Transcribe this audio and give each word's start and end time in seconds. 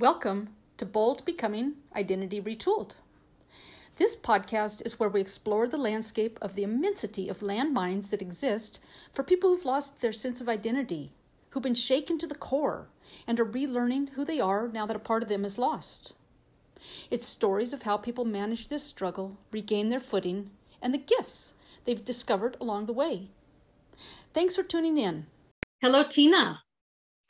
Welcome 0.00 0.48
to 0.78 0.86
Bold 0.86 1.26
Becoming 1.26 1.74
Identity 1.94 2.40
Retooled. 2.40 2.94
This 3.96 4.16
podcast 4.16 4.80
is 4.86 4.98
where 4.98 5.10
we 5.10 5.20
explore 5.20 5.68
the 5.68 5.76
landscape 5.76 6.38
of 6.40 6.54
the 6.54 6.62
immensity 6.62 7.28
of 7.28 7.40
landmines 7.40 8.08
that 8.08 8.22
exist 8.22 8.80
for 9.12 9.22
people 9.22 9.50
who've 9.50 9.66
lost 9.66 10.00
their 10.00 10.14
sense 10.14 10.40
of 10.40 10.48
identity, 10.48 11.12
who've 11.50 11.62
been 11.62 11.74
shaken 11.74 12.16
to 12.16 12.26
the 12.26 12.34
core, 12.34 12.88
and 13.26 13.38
are 13.38 13.44
relearning 13.44 14.08
who 14.14 14.24
they 14.24 14.40
are 14.40 14.68
now 14.68 14.86
that 14.86 14.96
a 14.96 14.98
part 14.98 15.22
of 15.22 15.28
them 15.28 15.44
is 15.44 15.58
lost. 15.58 16.14
It's 17.10 17.26
stories 17.26 17.74
of 17.74 17.82
how 17.82 17.98
people 17.98 18.24
manage 18.24 18.68
this 18.68 18.84
struggle, 18.84 19.36
regain 19.52 19.90
their 19.90 20.00
footing, 20.00 20.48
and 20.80 20.94
the 20.94 20.98
gifts 20.98 21.52
they've 21.84 22.02
discovered 22.02 22.56
along 22.58 22.86
the 22.86 22.94
way. 22.94 23.28
Thanks 24.32 24.56
for 24.56 24.62
tuning 24.62 24.96
in. 24.96 25.26
Hello, 25.82 26.04
Tina. 26.04 26.62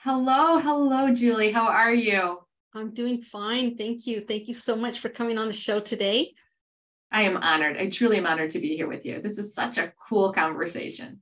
Hello, 0.03 0.61
hello, 0.61 1.13
Julie. 1.13 1.51
How 1.51 1.67
are 1.67 1.93
you? 1.93 2.40
I'm 2.75 2.91
doing 2.93 3.21
fine. 3.21 3.77
Thank 3.77 4.07
you. 4.07 4.21
Thank 4.21 4.47
you 4.47 4.55
so 4.55 4.77
much 4.77 5.01
for 5.01 5.09
coming 5.09 5.39
on 5.39 5.49
the 5.49 5.53
show 5.53 5.81
today. 5.81 6.35
I 7.11 7.23
am 7.23 7.37
honored. 7.37 7.77
I 7.77 7.89
truly 7.89 8.19
am 8.19 8.27
honored 8.27 8.51
to 8.51 8.61
be 8.61 8.77
here 8.77 8.87
with 8.87 9.05
you. 9.05 9.21
This 9.21 9.39
is 9.39 9.55
such 9.55 9.79
a 9.79 9.93
cool 10.09 10.33
conversation. 10.33 11.21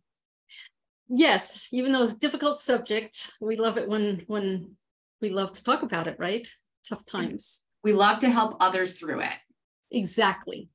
Yes, 1.08 1.68
even 1.72 1.92
though 1.92 2.02
it's 2.02 2.16
a 2.16 2.20
difficult 2.20 2.58
subject, 2.58 3.32
we 3.40 3.56
love 3.56 3.78
it 3.78 3.88
when 3.88 4.24
when 4.26 4.76
we 5.22 5.30
love 5.30 5.54
to 5.54 5.64
talk 5.64 5.82
about 5.82 6.06
it, 6.06 6.16
right? 6.18 6.46
Tough 6.86 7.06
times. 7.06 7.64
We 7.82 7.94
love 7.94 8.18
to 8.18 8.28
help 8.28 8.56
others 8.60 8.98
through 8.98 9.20
it. 9.20 9.32
Exactly. 9.90 10.68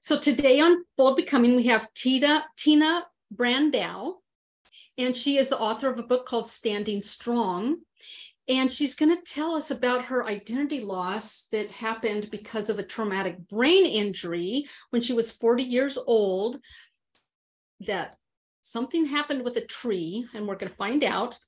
So 0.00 0.18
today 0.18 0.60
on 0.60 0.84
Bold 0.98 1.16
Becoming, 1.16 1.56
we 1.56 1.64
have 1.64 1.92
Tina 1.94 2.44
Tina 2.58 3.06
Brandau, 3.34 4.16
and 4.98 5.16
she 5.16 5.38
is 5.38 5.48
the 5.48 5.58
author 5.58 5.88
of 5.90 5.98
a 5.98 6.02
book 6.02 6.26
called 6.26 6.46
Standing 6.46 7.00
Strong. 7.00 7.78
And 8.48 8.72
she's 8.72 8.94
going 8.94 9.14
to 9.14 9.22
tell 9.22 9.54
us 9.54 9.70
about 9.70 10.04
her 10.04 10.24
identity 10.24 10.80
loss 10.80 11.48
that 11.52 11.70
happened 11.70 12.30
because 12.30 12.70
of 12.70 12.78
a 12.78 12.82
traumatic 12.82 13.46
brain 13.48 13.84
injury 13.84 14.66
when 14.90 15.02
she 15.02 15.12
was 15.12 15.30
40 15.30 15.64
years 15.64 15.98
old. 15.98 16.58
That 17.86 18.16
something 18.62 19.04
happened 19.04 19.44
with 19.44 19.56
a 19.56 19.64
tree, 19.66 20.26
and 20.34 20.46
we're 20.46 20.56
going 20.56 20.70
to 20.70 20.76
find 20.76 21.04
out. 21.04 21.38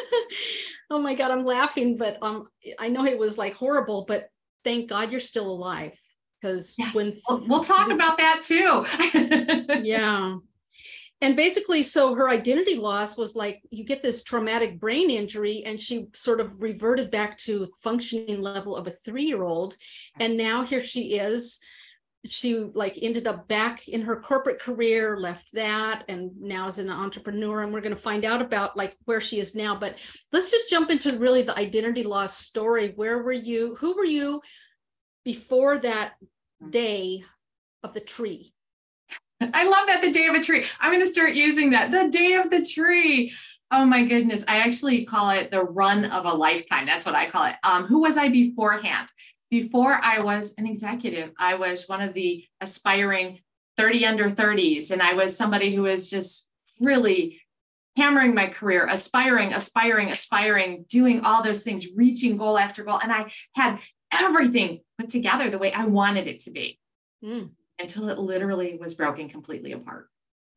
oh 0.90 0.98
my 0.98 1.14
God, 1.14 1.30
I'm 1.30 1.44
laughing, 1.44 1.96
but 1.96 2.18
um, 2.22 2.48
I 2.78 2.88
know 2.88 3.04
it 3.06 3.18
was 3.18 3.38
like 3.38 3.54
horrible, 3.54 4.04
but 4.06 4.28
thank 4.64 4.88
God 4.88 5.10
you're 5.10 5.20
still 5.20 5.50
alive 5.50 5.98
because 6.40 6.74
yes. 6.78 6.94
when 6.94 7.10
we'll, 7.28 7.48
we'll 7.48 7.64
talk 7.64 7.90
about 7.90 8.18
that 8.18 8.42
too. 8.42 8.86
yeah 9.82 10.36
and 11.20 11.34
basically 11.34 11.82
so 11.82 12.14
her 12.14 12.28
identity 12.28 12.76
loss 12.76 13.18
was 13.18 13.34
like 13.34 13.60
you 13.70 13.84
get 13.84 14.02
this 14.02 14.22
traumatic 14.22 14.78
brain 14.78 15.10
injury 15.10 15.64
and 15.64 15.80
she 15.80 16.06
sort 16.14 16.40
of 16.40 16.62
reverted 16.62 17.10
back 17.10 17.36
to 17.38 17.68
functioning 17.82 18.40
level 18.40 18.76
of 18.76 18.86
a 18.86 18.92
three-year-old. 18.92 19.76
And 20.20 20.38
now 20.38 20.64
here 20.64 20.80
she 20.80 21.18
is. 21.18 21.58
She 22.24 22.54
like 22.56 22.98
ended 23.02 23.26
up 23.26 23.48
back 23.48 23.88
in 23.88 24.02
her 24.02 24.20
corporate 24.20 24.60
career 24.60 25.16
left 25.18 25.48
that 25.54 26.04
and 26.08 26.30
now 26.40 26.68
is 26.68 26.78
an 26.78 26.90
entrepreneur 26.90 27.62
and 27.62 27.72
we're 27.72 27.80
going 27.80 27.94
to 27.94 28.00
find 28.00 28.24
out 28.24 28.42
about 28.42 28.76
like 28.76 28.96
where 29.04 29.20
she 29.20 29.40
is 29.40 29.56
now. 29.56 29.76
But 29.76 29.98
let's 30.32 30.52
just 30.52 30.70
jump 30.70 30.90
into 30.90 31.18
really 31.18 31.42
the 31.42 31.58
identity 31.58 32.04
loss 32.04 32.36
story. 32.36 32.92
Where 32.94 33.22
were 33.24 33.32
you 33.32 33.74
who 33.76 33.96
were 33.96 34.04
you 34.04 34.40
before 35.24 35.78
that 35.78 36.12
hmm. 36.60 36.70
day 36.70 37.24
of 37.82 37.92
the 37.94 38.00
tree 38.00 38.52
I 39.40 39.64
love 39.64 39.86
that 39.86 40.00
the 40.02 40.10
day 40.10 40.26
of 40.26 40.34
a 40.34 40.42
tree. 40.42 40.64
I'm 40.80 40.92
going 40.92 41.04
to 41.04 41.12
start 41.12 41.34
using 41.34 41.70
that. 41.70 41.92
The 41.92 42.08
day 42.08 42.34
of 42.34 42.50
the 42.50 42.64
tree. 42.64 43.32
Oh 43.70 43.84
my 43.84 44.04
goodness. 44.04 44.44
I 44.48 44.58
actually 44.58 45.04
call 45.04 45.30
it 45.30 45.50
the 45.50 45.62
run 45.62 46.06
of 46.06 46.24
a 46.24 46.32
lifetime. 46.32 46.86
That's 46.86 47.06
what 47.06 47.14
I 47.14 47.30
call 47.30 47.44
it. 47.44 47.54
Um, 47.62 47.84
who 47.84 48.00
was 48.00 48.16
I 48.16 48.28
beforehand? 48.28 49.08
Before 49.50 50.00
I 50.02 50.20
was 50.20 50.54
an 50.58 50.66
executive, 50.66 51.32
I 51.38 51.54
was 51.54 51.86
one 51.86 52.00
of 52.00 52.14
the 52.14 52.44
aspiring 52.60 53.40
30 53.76 54.06
under 54.06 54.30
30s. 54.30 54.90
And 54.90 55.00
I 55.00 55.14
was 55.14 55.36
somebody 55.36 55.74
who 55.74 55.82
was 55.82 56.10
just 56.10 56.48
really 56.80 57.40
hammering 57.96 58.34
my 58.34 58.48
career, 58.48 58.86
aspiring, 58.90 59.52
aspiring, 59.52 60.10
aspiring, 60.10 60.84
doing 60.88 61.20
all 61.20 61.42
those 61.42 61.62
things, 61.62 61.86
reaching 61.94 62.36
goal 62.36 62.58
after 62.58 62.82
goal. 62.82 63.00
And 63.00 63.12
I 63.12 63.30
had 63.54 63.78
everything 64.12 64.80
put 64.98 65.10
together 65.10 65.48
the 65.48 65.58
way 65.58 65.72
I 65.72 65.84
wanted 65.84 66.26
it 66.26 66.40
to 66.40 66.50
be. 66.50 66.78
Mm 67.24 67.50
until 67.78 68.08
it 68.08 68.18
literally 68.18 68.76
was 68.80 68.94
broken 68.94 69.28
completely 69.28 69.72
apart. 69.72 70.08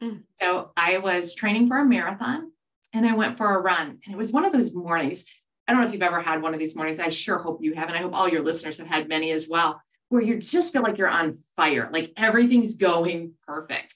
Mm. 0.02 0.24
So 0.36 0.72
I 0.76 0.98
was 0.98 1.36
training 1.36 1.68
for 1.68 1.78
a 1.78 1.86
marathon 1.86 2.52
and 2.94 3.06
I 3.06 3.14
went 3.14 3.38
for 3.38 3.56
a 3.56 3.62
run. 3.62 4.00
And 4.06 4.14
it 4.14 4.18
was 4.18 4.32
one 4.32 4.46
of 4.46 4.54
those 4.54 4.74
mornings. 4.74 5.26
I 5.68 5.74
don't 5.74 5.82
know 5.82 5.88
if 5.88 5.94
you've 5.94 6.02
ever 6.02 6.20
had 6.20 6.42
one 6.42 6.54
of 6.54 6.60
these 6.60 6.76
mornings. 6.76 7.00
I 7.00 7.10
sure 7.10 7.38
hope 7.38 7.60
you 7.62 7.74
have. 7.76 7.88
And 7.88 7.98
I 7.98 8.02
hope 8.02 8.16
all 8.16 8.28
your 8.28 8.44
listeners 8.44 8.78
have 8.80 8.88
had 8.88 9.08
many 9.08 9.32
as 9.32 9.48
well, 9.48 9.82
where 10.10 10.22
you 10.22 10.40
just 10.40 10.74
feel 10.74 10.82
like 10.82 10.98
you're 10.98 11.08
on 11.08 11.34
fire, 11.56 11.90
like 11.94 12.12
everything's 12.18 12.76
going 12.76 13.34
perfect. 13.46 13.94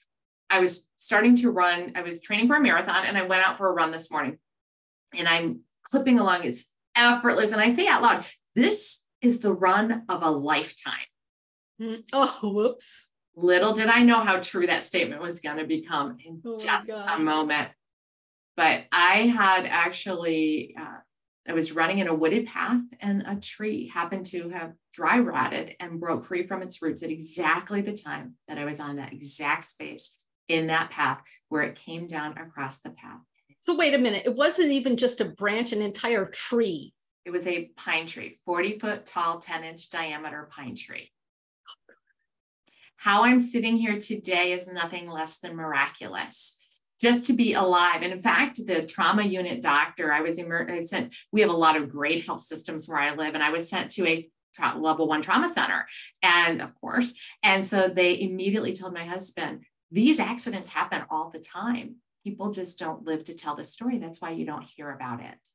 I 0.48 0.60
was 0.60 0.88
starting 0.96 1.36
to 1.36 1.50
run, 1.50 1.92
I 1.96 2.02
was 2.02 2.20
training 2.20 2.46
for 2.46 2.54
a 2.54 2.60
marathon 2.60 3.04
and 3.04 3.18
I 3.18 3.22
went 3.22 3.46
out 3.46 3.58
for 3.58 3.68
a 3.68 3.72
run 3.72 3.90
this 3.90 4.10
morning 4.10 4.38
and 5.18 5.26
I'm 5.26 5.60
clipping 5.82 6.18
along. 6.18 6.44
It's 6.44 6.66
effortless. 6.96 7.52
And 7.52 7.60
I 7.60 7.70
say 7.70 7.88
out 7.88 8.02
loud, 8.02 8.24
this 8.54 9.02
is 9.20 9.40
the 9.40 9.52
run 9.52 10.04
of 10.08 10.22
a 10.22 10.30
lifetime. 10.30 10.94
Mm. 11.80 12.04
Oh, 12.12 12.38
whoops. 12.42 13.12
Little 13.36 13.74
did 13.74 13.88
I 13.88 14.02
know 14.02 14.20
how 14.20 14.40
true 14.40 14.66
that 14.66 14.82
statement 14.82 15.20
was 15.20 15.40
going 15.40 15.58
to 15.58 15.66
become 15.66 16.16
in 16.24 16.40
oh 16.44 16.56
just 16.58 16.88
a 16.88 17.18
moment. 17.18 17.68
But 18.56 18.84
I 18.90 19.26
had 19.26 19.66
actually, 19.66 20.74
uh, 20.80 20.96
I 21.46 21.52
was 21.52 21.72
running 21.72 21.98
in 21.98 22.08
a 22.08 22.14
wooded 22.14 22.46
path 22.46 22.80
and 23.00 23.22
a 23.26 23.36
tree 23.36 23.88
happened 23.88 24.24
to 24.26 24.48
have 24.48 24.72
dry 24.90 25.18
rotted 25.18 25.76
and 25.78 26.00
broke 26.00 26.24
free 26.24 26.46
from 26.46 26.62
its 26.62 26.80
roots 26.80 27.02
at 27.02 27.10
exactly 27.10 27.82
the 27.82 27.92
time 27.92 28.36
that 28.48 28.56
I 28.56 28.64
was 28.64 28.80
on 28.80 28.96
that 28.96 29.12
exact 29.12 29.64
space 29.66 30.18
in 30.48 30.68
that 30.68 30.88
path 30.88 31.20
where 31.50 31.62
it 31.62 31.76
came 31.76 32.06
down 32.06 32.38
across 32.38 32.80
the 32.80 32.90
path. 32.90 33.20
So, 33.60 33.76
wait 33.76 33.94
a 33.94 33.98
minute. 33.98 34.22
It 34.24 34.34
wasn't 34.34 34.72
even 34.72 34.96
just 34.96 35.20
a 35.20 35.26
branch, 35.26 35.72
an 35.72 35.82
entire 35.82 36.24
tree. 36.24 36.94
It 37.26 37.30
was 37.30 37.46
a 37.46 37.70
pine 37.76 38.06
tree, 38.06 38.36
40 38.46 38.78
foot 38.78 39.04
tall, 39.04 39.40
10 39.40 39.64
inch 39.64 39.90
diameter 39.90 40.48
pine 40.50 40.76
tree. 40.76 41.10
How 43.06 43.22
I'm 43.22 43.38
sitting 43.38 43.76
here 43.76 44.00
today 44.00 44.50
is 44.50 44.66
nothing 44.66 45.08
less 45.08 45.38
than 45.38 45.54
miraculous. 45.54 46.58
Just 47.00 47.26
to 47.26 47.34
be 47.34 47.52
alive. 47.52 48.02
And 48.02 48.12
in 48.12 48.20
fact, 48.20 48.58
the 48.66 48.84
trauma 48.84 49.22
unit 49.22 49.62
doctor, 49.62 50.12
I 50.12 50.22
was 50.22 50.40
I 50.40 50.82
sent, 50.82 51.14
we 51.30 51.40
have 51.40 51.50
a 51.50 51.52
lot 51.52 51.76
of 51.76 51.88
great 51.88 52.26
health 52.26 52.42
systems 52.42 52.88
where 52.88 52.98
I 52.98 53.14
live, 53.14 53.34
and 53.34 53.44
I 53.44 53.50
was 53.50 53.68
sent 53.68 53.92
to 53.92 54.08
a 54.08 54.28
tra- 54.56 54.76
level 54.76 55.06
one 55.06 55.22
trauma 55.22 55.48
center. 55.48 55.86
And 56.20 56.60
of 56.60 56.74
course, 56.74 57.14
and 57.44 57.64
so 57.64 57.88
they 57.88 58.20
immediately 58.20 58.74
told 58.74 58.92
my 58.92 59.04
husband, 59.04 59.62
these 59.92 60.18
accidents 60.18 60.68
happen 60.68 61.04
all 61.08 61.30
the 61.30 61.38
time. 61.38 61.98
People 62.24 62.50
just 62.50 62.76
don't 62.76 63.06
live 63.06 63.22
to 63.22 63.36
tell 63.36 63.54
the 63.54 63.62
story. 63.62 63.98
That's 63.98 64.20
why 64.20 64.30
you 64.30 64.44
don't 64.44 64.64
hear 64.64 64.90
about 64.90 65.20
it. 65.20 65.48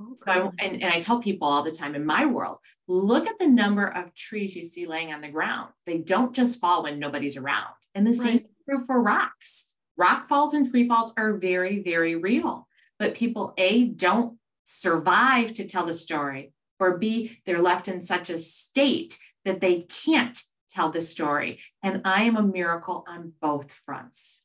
Okay. 0.00 0.12
So 0.16 0.52
I, 0.60 0.64
and, 0.64 0.82
and 0.82 0.92
I 0.92 1.00
tell 1.00 1.20
people 1.20 1.48
all 1.48 1.62
the 1.62 1.72
time 1.72 1.94
in 1.94 2.04
my 2.04 2.26
world, 2.26 2.58
look 2.86 3.26
at 3.26 3.38
the 3.38 3.46
number 3.46 3.86
of 3.86 4.14
trees 4.14 4.54
you 4.54 4.64
see 4.64 4.86
laying 4.86 5.12
on 5.12 5.20
the 5.20 5.28
ground. 5.28 5.72
They 5.86 5.98
don't 5.98 6.34
just 6.34 6.60
fall 6.60 6.82
when 6.82 6.98
nobody's 6.98 7.36
around. 7.36 7.74
And 7.94 8.06
the 8.06 8.14
same 8.14 8.36
right. 8.36 8.46
true 8.68 8.84
for 8.84 9.00
rocks. 9.00 9.70
Rock 9.96 10.28
falls 10.28 10.52
and 10.52 10.70
tree 10.70 10.86
falls 10.86 11.12
are 11.16 11.38
very, 11.38 11.82
very 11.82 12.14
real. 12.16 12.68
But 12.98 13.14
people, 13.14 13.54
A, 13.56 13.84
don't 13.84 14.38
survive 14.64 15.54
to 15.54 15.66
tell 15.66 15.86
the 15.86 15.94
story, 15.94 16.52
or 16.78 16.98
B, 16.98 17.38
they're 17.46 17.62
left 17.62 17.88
in 17.88 18.02
such 18.02 18.28
a 18.28 18.38
state 18.38 19.18
that 19.44 19.60
they 19.60 19.82
can't 19.82 20.38
tell 20.68 20.90
the 20.90 21.00
story. 21.00 21.60
And 21.82 22.02
I 22.04 22.24
am 22.24 22.36
a 22.36 22.42
miracle 22.42 23.04
on 23.08 23.32
both 23.40 23.72
fronts. 23.72 24.42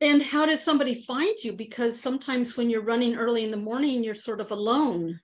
And 0.00 0.22
how 0.22 0.44
does 0.44 0.62
somebody 0.62 0.94
find 0.94 1.36
you? 1.42 1.52
Because 1.52 1.98
sometimes 1.98 2.56
when 2.56 2.68
you're 2.68 2.82
running 2.82 3.16
early 3.16 3.44
in 3.44 3.50
the 3.50 3.56
morning, 3.56 4.04
you're 4.04 4.14
sort 4.14 4.40
of 4.40 4.50
alone. 4.50 5.20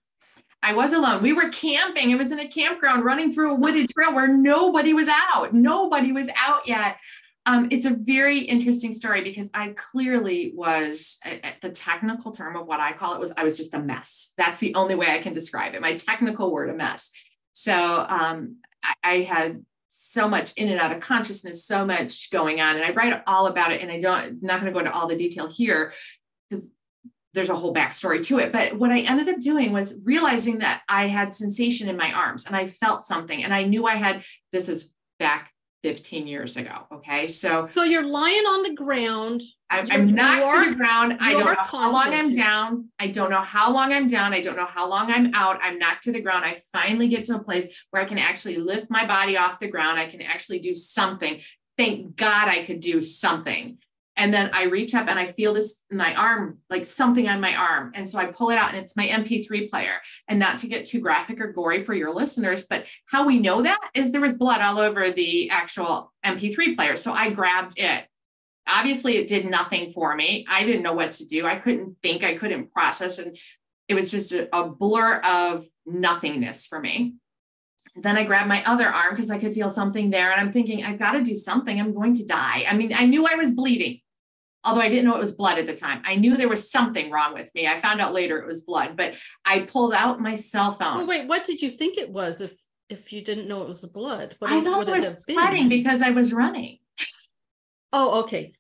I 0.63 0.73
was 0.75 0.93
alone. 0.93 1.23
We 1.23 1.33
were 1.33 1.49
camping. 1.51 2.11
It 2.11 2.17
was 2.17 2.33
in 2.33 2.39
a 2.39 2.49
campground 2.49 3.05
running 3.05 3.33
through 3.33 3.53
a 3.53 3.59
wooded 3.59 3.91
trail 3.91 4.15
where 4.15 4.29
nobody 4.29 4.95
was 4.95 5.09
out. 5.09 5.53
Nobody 5.53 6.13
was 6.13 6.31
out 6.39 6.67
yet. 6.67 6.97
Um, 7.45 7.69
it's 7.73 7.87
a 7.87 7.97
very 7.99 8.39
interesting 8.39 8.93
story 8.93 9.25
because 9.25 9.51
I 9.53 9.75
clearly 9.77 10.53
was 10.55 11.19
the 11.61 11.71
technical 11.71 12.31
term 12.31 12.57
of 12.57 12.67
what 12.67 12.79
I 12.79 12.93
call 12.93 13.15
it 13.15 13.21
was 13.21 13.33
I 13.37 13.43
was 13.43 13.57
just 13.57 13.75
a 13.75 13.81
mess. 13.81 14.33
That's 14.39 14.61
the 14.61 14.77
only 14.77 14.95
way 14.95 15.09
I 15.09 15.19
can 15.19 15.35
describe 15.35 15.75
it. 15.75 15.81
My 15.81 15.97
technical 15.97 16.53
word, 16.53 16.71
a 16.71 16.75
mess. 16.75 17.11
So 17.53 17.75
um, 17.75 18.59
I, 18.85 18.95
I 19.03 19.21
had 19.23 19.65
so 19.95 20.27
much 20.27 20.55
in 20.55 20.71
and 20.71 20.81
out 20.81 20.91
of 20.91 21.01
consciousness, 21.01 21.67
so 21.67 21.85
much 21.85 22.31
going 22.31 22.63
on. 22.63 22.77
And 22.77 22.85
I 22.85 22.93
write 22.93 23.23
all 23.27 23.47
about 23.47 23.73
it. 23.73 23.83
And 23.83 23.91
I 23.91 24.01
don't, 24.01 24.19
I'm 24.19 24.39
not 24.41 24.61
going 24.61 24.67
to 24.67 24.73
go 24.73 24.79
into 24.79 24.91
all 24.91 25.07
the 25.07 25.19
detail 25.19 25.51
here 25.51 25.93
because 26.49 26.73
there's 27.35 27.51
a 27.51 27.55
whole 27.55 27.75
backstory 27.75 28.23
to 28.25 28.39
it. 28.39 28.53
But 28.53 28.75
what 28.79 28.91
I 28.91 29.01
ended 29.01 29.29
up 29.29 29.39
doing 29.39 29.71
was 29.71 30.01
realizing 30.03 30.59
that 30.59 30.83
I 30.89 31.09
had 31.09 31.35
sensation 31.35 31.91
in 31.91 31.99
my 31.99 32.11
arms 32.11 32.47
and 32.47 32.57
I 32.57 32.65
felt 32.67 33.05
something. 33.05 33.45
And 33.45 33.53
I 33.53 33.65
knew 33.65 33.87
I 33.87 33.97
had, 33.97 34.25
this 34.51 34.71
is 34.71 34.91
back 35.19 35.52
15 35.83 36.27
years 36.27 36.57
ago. 36.57 36.87
Okay. 36.93 37.29
So, 37.29 37.67
so 37.67 37.83
you're 37.83 38.07
lying 38.07 38.45
on 38.45 38.63
the 38.63 38.75
ground. 38.75 39.43
I'm, 39.69 39.91
I'm 39.91 40.15
not 40.15 40.37
to 40.37 40.71
the 40.71 40.77
ground. 40.77 41.17
I 41.21 41.33
don't 41.33 41.45
know 41.45 41.55
conscious. 41.55 41.71
how 41.73 41.93
long 41.93 42.15
I'm 42.15 42.37
down. 42.37 42.89
I 42.99 43.09
don't 43.09 43.31
know 43.31 43.41
how 43.41 43.73
long 43.73 43.93
I'm 43.93 44.07
down. 44.07 44.33
I 44.33 44.41
don't 44.41 44.57
know 44.57 44.67
how 44.67 44.89
long 44.89 45.11
I'm 45.11 45.35
out. 45.35 45.59
I'm 45.63 45.79
knocked 45.79 46.05
to 46.05 46.13
the 46.13 46.21
ground. 46.21 46.45
I 46.45 46.61
finally 46.73 47.09
get 47.09 47.25
to 47.27 47.37
a 47.37 47.43
place 47.43 47.85
where 47.91 48.03
I 48.03 48.05
can 48.05 48.19
actually 48.19 48.57
lift 48.57 48.91
my 48.91 49.07
body 49.07 49.37
off 49.37 49.59
the 49.59 49.69
ground. 49.69 49.99
I 49.99 50.07
can 50.07 50.23
actually 50.23 50.61
do 50.61 50.75
something. 50.75 51.41
Thank 51.79 52.17
God 52.17 52.49
I 52.49 52.65
could 52.65 52.81
do 52.81 53.01
something. 53.01 53.79
And 54.17 54.33
then 54.33 54.51
I 54.53 54.65
reach 54.65 54.95
up 54.95 55.09
and 55.09 55.19
I 55.19 55.25
feel 55.25 55.55
this 55.55 55.83
in 55.91 55.97
my 55.97 56.15
arm, 56.15 56.59
like 56.69 56.85
something 56.85 57.29
on 57.29 57.41
my 57.41 57.57
arm. 57.57 57.93
And 57.95 58.07
so 58.07 58.19
I 58.19 58.27
pull 58.27 58.51
it 58.51 58.59
out 58.59 58.75
and 58.75 58.79
it's 58.79 58.97
my 58.97 59.07
MP3 59.07 59.71
player. 59.71 59.95
And 60.29 60.39
not 60.39 60.59
to 60.59 60.69
get 60.69 60.87
too 60.87 61.01
graphic 61.01 61.41
or 61.41 61.53
gory 61.53 61.83
for 61.83 61.95
your 61.95 62.15
listeners, 62.15 62.67
but 62.69 62.87
how 63.07 63.27
we 63.27 63.39
know 63.39 63.63
that 63.63 63.81
is 63.95 64.13
there 64.13 64.21
was 64.21 64.35
blood 64.35 64.61
all 64.61 64.79
over 64.79 65.11
the 65.11 65.49
actual 65.51 66.13
MP3 66.25 66.77
player. 66.77 66.97
So 66.97 67.13
I 67.13 67.31
grabbed 67.31 67.79
it. 67.79 68.05
Obviously, 68.69 69.17
it 69.17 69.27
did 69.27 69.47
nothing 69.47 69.93
for 69.93 70.15
me. 70.15 70.47
I 70.49 70.65
didn't 70.65 70.83
know 70.83 70.93
what 70.93 71.13
to 71.13 71.27
do. 71.27 71.47
I 71.47 71.57
couldn't 71.57 71.97
think, 72.03 72.23
I 72.23 72.37
couldn't 72.37 72.71
process. 72.71 73.19
And 73.19 73.37
it 73.89 73.95
was 73.95 74.11
just 74.11 74.33
a, 74.33 74.55
a 74.57 74.69
blur 74.69 75.21
of 75.21 75.65
nothingness 75.87 76.67
for 76.67 76.79
me. 76.79 77.15
Then 77.97 78.17
I 78.17 78.25
grabbed 78.25 78.49
my 78.49 78.63
other 78.65 78.87
arm 78.87 79.15
because 79.15 79.31
I 79.31 79.39
could 79.39 79.53
feel 79.53 79.69
something 79.69 80.11
there. 80.11 80.31
And 80.31 80.41
I'm 80.41 80.53
thinking, 80.53 80.85
I've 80.85 80.99
got 80.99 81.13
to 81.13 81.23
do 81.23 81.37
something. 81.37 81.79
I'm 81.79 81.93
going 81.93 82.15
to 82.15 82.25
die. 82.25 82.65
I 82.69 82.75
mean, 82.75 82.93
I 82.95 83.07
knew 83.07 83.27
I 83.27 83.35
was 83.35 83.53
bleeding, 83.53 84.01
although 84.65 84.81
I 84.81 84.89
didn't 84.89 85.05
know 85.05 85.17
it 85.17 85.21
was 85.21 85.33
blood 85.33 85.59
at 85.59 85.67
the 85.67 85.77
time. 85.77 86.03
I 86.05 86.17
knew 86.17 86.37
there 86.37 86.49
was 86.49 86.71
something 86.71 87.11
wrong 87.11 87.35
with 87.35 87.55
me. 87.55 87.67
I 87.67 87.79
found 87.81 88.01
out 88.01 88.15
later 88.15 88.39
it 88.39 88.47
was 88.47 88.63
blood, 88.63 88.97
but 88.97 89.17
I 89.45 89.61
pulled 89.61 89.95
out 89.95 90.21
my 90.21 90.37
cell 90.37 90.73
phone. 90.73 90.99
Well, 90.99 91.07
wait, 91.07 91.29
what 91.29 91.45
did 91.45 91.63
you 91.63 91.71
think 91.71 91.99
it 91.99 92.11
was 92.11 92.41
if 92.41 92.55
if 92.89 93.13
you 93.13 93.23
didn't 93.23 93.49
know 93.49 93.63
it 93.63 93.69
was 93.69 93.85
blood? 93.87 94.37
What 94.39 94.51
I 94.51 94.61
thought 94.61 94.89
it 94.89 94.97
was 94.97 95.23
sweating 95.23 95.69
because 95.69 96.03
I 96.03 96.11
was 96.11 96.33
running. 96.33 96.79
Oh, 97.93 98.23
okay. 98.23 98.55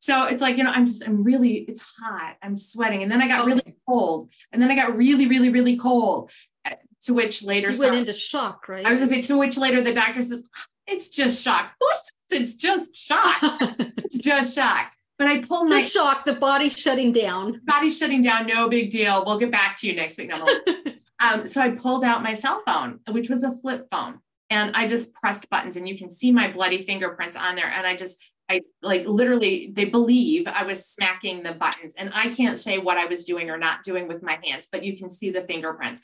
So 0.00 0.24
it's 0.24 0.40
like, 0.40 0.56
you 0.56 0.64
know, 0.64 0.70
I'm 0.70 0.86
just, 0.86 1.06
I'm 1.06 1.24
really, 1.24 1.54
it's 1.54 1.82
hot. 1.82 2.36
I'm 2.42 2.54
sweating. 2.54 3.02
And 3.02 3.10
then 3.10 3.20
I 3.20 3.26
got 3.26 3.40
okay. 3.40 3.54
really 3.54 3.76
cold. 3.86 4.30
And 4.52 4.62
then 4.62 4.70
I 4.70 4.76
got 4.76 4.96
really, 4.96 5.26
really, 5.26 5.50
really 5.50 5.76
cold 5.76 6.30
eh, 6.64 6.74
to 7.02 7.14
which 7.14 7.42
later 7.42 7.70
you 7.70 7.80
went 7.80 7.96
into 7.96 8.12
shock, 8.12 8.68
right? 8.68 8.86
I 8.86 8.92
was 8.92 9.02
a 9.02 9.08
bit. 9.08 9.24
to 9.24 9.36
which 9.36 9.58
later 9.58 9.80
the 9.80 9.92
doctor 9.92 10.22
says, 10.22 10.48
it's 10.86 11.08
just 11.08 11.42
shock. 11.42 11.72
Who 11.80 11.88
says 11.92 12.40
it's 12.42 12.54
just 12.54 12.94
shock? 12.94 13.36
it's 13.40 14.18
just 14.18 14.54
shock. 14.54 14.92
But 15.18 15.26
I 15.26 15.40
pull 15.40 15.64
my 15.64 15.80
shock, 15.80 16.24
the 16.24 16.34
body 16.34 16.68
shutting 16.68 17.10
down. 17.10 17.60
Body 17.64 17.90
shutting 17.90 18.22
down, 18.22 18.46
no 18.46 18.68
big 18.68 18.90
deal. 18.90 19.24
We'll 19.26 19.38
get 19.38 19.50
back 19.50 19.76
to 19.78 19.88
you 19.88 19.96
next 19.96 20.16
week. 20.16 20.28
No, 20.28 20.46
um, 21.20 21.44
so 21.44 21.60
I 21.60 21.70
pulled 21.70 22.04
out 22.04 22.22
my 22.22 22.34
cell 22.34 22.62
phone, 22.64 23.00
which 23.10 23.28
was 23.28 23.42
a 23.42 23.50
flip 23.50 23.88
phone, 23.90 24.20
and 24.48 24.76
I 24.76 24.86
just 24.86 25.12
pressed 25.14 25.50
buttons, 25.50 25.76
and 25.76 25.88
you 25.88 25.98
can 25.98 26.08
see 26.08 26.30
my 26.30 26.52
bloody 26.52 26.84
fingerprints 26.84 27.36
on 27.36 27.56
there. 27.56 27.66
And 27.66 27.84
I 27.84 27.96
just, 27.96 28.22
I 28.48 28.62
like 28.80 29.06
literally, 29.08 29.72
they 29.74 29.86
believe 29.86 30.46
I 30.46 30.62
was 30.62 30.86
smacking 30.86 31.42
the 31.42 31.52
buttons, 31.52 31.94
and 31.98 32.12
I 32.14 32.28
can't 32.28 32.56
say 32.56 32.78
what 32.78 32.96
I 32.96 33.06
was 33.06 33.24
doing 33.24 33.50
or 33.50 33.58
not 33.58 33.82
doing 33.82 34.06
with 34.06 34.22
my 34.22 34.38
hands, 34.44 34.68
but 34.70 34.84
you 34.84 34.96
can 34.96 35.10
see 35.10 35.30
the 35.30 35.42
fingerprints 35.42 36.00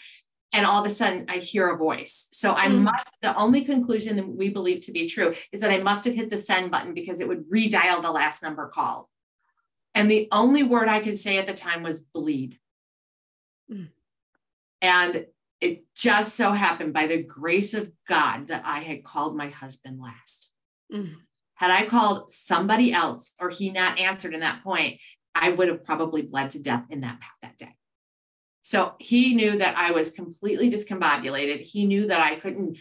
and 0.55 0.65
all 0.65 0.81
of 0.81 0.87
a 0.87 0.95
sudden 0.95 1.27
I 1.29 1.39
hear 1.39 1.69
a 1.69 1.77
voice. 1.77 2.29
So 2.33 2.53
I 2.53 2.69
mm. 2.69 2.83
must, 2.83 3.11
the 3.21 3.37
only 3.37 3.65
conclusion 3.65 4.17
that 4.17 4.29
we 4.29 4.51
believe 4.51 4.81
to 4.83 4.93
be 4.93 5.09
true 5.09 5.35
is 5.53 5.61
that 5.61 5.71
I 5.71 5.79
must 5.79 6.05
have 6.05 6.15
hit 6.15 6.31
the 6.31 6.37
send 6.37 6.71
button 6.71 6.95
because 6.95 7.21
it 7.21 7.29
would 7.29 7.51
redial 7.51 8.03
the 8.03 8.11
last 8.11 8.43
number 8.43 8.69
called. 8.69 9.07
And 9.95 10.11
the 10.11 10.29
only 10.33 10.63
word 10.63 10.89
I 10.89 11.01
could 11.01 11.19
say 11.19 11.39
at 11.39 11.47
the 11.47 11.55
time 11.55 11.83
was 11.83 12.01
bleed. 12.01 12.59
Mm. 13.71 13.89
And 14.81 15.27
it 15.61 15.85
just 15.95 16.37
so 16.37 16.53
happened 16.53 16.93
by 16.93 17.07
the 17.07 17.23
grace 17.23 17.75
of 17.75 17.91
God 18.09 18.47
that 18.47 18.63
I 18.65 18.81
had 18.81 19.05
called 19.05 19.37
my 19.37 19.49
husband 19.49 20.01
last. 20.01 20.51
Mm. 20.93 21.15
Had 21.55 21.71
I 21.71 21.87
called 21.87 22.31
somebody 22.31 22.93
else 22.93 23.33
or 23.41 23.51
he 23.51 23.71
not 23.71 23.99
answered 23.99 24.35
in 24.35 24.41
that 24.41 24.63
point, 24.63 25.01
I 25.35 25.51
would 25.51 25.69
have 25.69 25.85
probably 25.85 26.23
bled 26.23 26.51
to 26.51 26.63
death 26.63 26.85
in 26.91 27.01
that 27.01 27.21
path 27.21 27.37
that 27.43 27.57
day. 27.57 27.75
So 28.65 28.95
he 28.99 29.35
knew 29.35 29.59
that 29.59 29.77
I 29.77 29.91
was 29.91 30.13
completely 30.13 30.71
discombobulated. 30.71 31.61
He 31.61 31.85
knew 31.85 32.07
that 32.07 32.21
I 32.21 32.37
couldn't, 32.37 32.79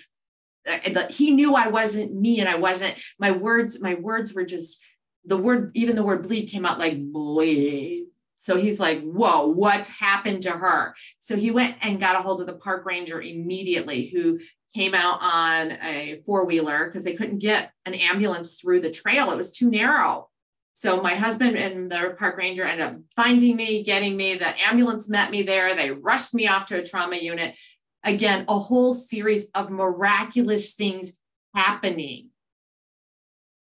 uh, 0.65 1.07
he 1.09 1.31
knew 1.31 1.55
I 1.55 1.67
wasn't 1.67 2.15
me 2.15 2.39
and 2.39 2.47
I 2.47 2.55
wasn't, 2.55 2.95
my 3.19 3.31
words, 3.31 3.81
my 3.81 3.95
words 3.95 4.33
were 4.33 4.45
just, 4.45 4.81
the 5.25 5.35
word, 5.37 5.71
even 5.73 5.97
the 5.97 6.03
word 6.03 6.23
bleed 6.23 6.45
came 6.45 6.65
out 6.65 6.79
like 6.79 6.97
bleed. 6.97 8.07
So 8.37 8.55
he's 8.55 8.79
like, 8.79 9.01
whoa, 9.01 9.47
what's 9.47 9.89
happened 9.89 10.43
to 10.43 10.51
her? 10.51 10.95
So 11.19 11.35
he 11.35 11.51
went 11.51 11.75
and 11.81 11.99
got 11.99 12.15
a 12.15 12.19
hold 12.19 12.39
of 12.39 12.47
the 12.47 12.53
park 12.53 12.85
ranger 12.85 13.21
immediately, 13.21 14.07
who 14.07 14.39
came 14.73 14.93
out 14.93 15.19
on 15.21 15.73
a 15.83 16.21
four 16.25 16.45
wheeler 16.45 16.85
because 16.85 17.03
they 17.03 17.13
couldn't 17.13 17.39
get 17.39 17.71
an 17.85 17.93
ambulance 17.93 18.55
through 18.55 18.79
the 18.81 18.89
trail. 18.89 19.31
It 19.31 19.37
was 19.37 19.51
too 19.51 19.69
narrow. 19.69 20.29
So 20.73 21.01
my 21.01 21.13
husband 21.13 21.55
and 21.55 21.91
the 21.91 22.15
park 22.17 22.37
ranger 22.37 22.65
ended 22.65 22.85
up 22.85 22.97
finding 23.15 23.55
me, 23.55 23.83
getting 23.83 24.17
me. 24.17 24.35
The 24.35 24.59
ambulance 24.61 25.07
met 25.07 25.31
me 25.31 25.43
there. 25.43 25.75
They 25.75 25.91
rushed 25.91 26.33
me 26.33 26.47
off 26.47 26.65
to 26.67 26.79
a 26.79 26.85
trauma 26.85 27.17
unit. 27.17 27.55
Again, 28.03 28.45
a 28.47 28.57
whole 28.59 28.93
series 28.93 29.49
of 29.51 29.69
miraculous 29.69 30.73
things 30.73 31.19
happening 31.55 32.29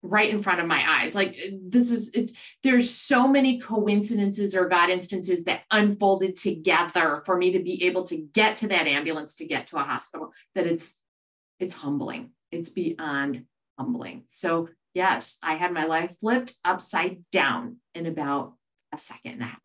right 0.03 0.29
in 0.29 0.41
front 0.43 0.59
of 0.59 0.67
my 0.67 1.01
eyes. 1.01 1.15
Like 1.15 1.37
this 1.61 1.91
is 1.91 2.11
it's 2.13 2.33
there's 2.61 2.91
so 2.91 3.27
many 3.27 3.59
coincidences 3.59 4.53
or 4.55 4.67
God 4.67 4.89
instances 4.89 5.45
that 5.45 5.61
unfolded 5.71 6.35
together 6.35 7.21
for 7.25 7.37
me 7.37 7.51
to 7.51 7.59
be 7.59 7.85
able 7.85 8.03
to 8.05 8.17
get 8.17 8.57
to 8.57 8.67
that 8.67 8.87
ambulance 8.87 9.35
to 9.35 9.45
get 9.45 9.67
to 9.67 9.77
a 9.77 9.83
hospital 9.83 10.33
that 10.55 10.67
it's 10.67 10.99
it's 11.59 11.73
humbling. 11.73 12.31
It's 12.51 12.69
beyond 12.69 13.45
humbling. 13.79 14.23
So 14.27 14.69
yes, 14.93 15.39
I 15.43 15.55
had 15.55 15.71
my 15.71 15.85
life 15.85 16.15
flipped 16.19 16.55
upside 16.63 17.23
down 17.31 17.77
in 17.95 18.05
about 18.05 18.53
a 18.93 18.97
second 18.97 19.33
and 19.33 19.41
a 19.41 19.45
half. 19.45 19.59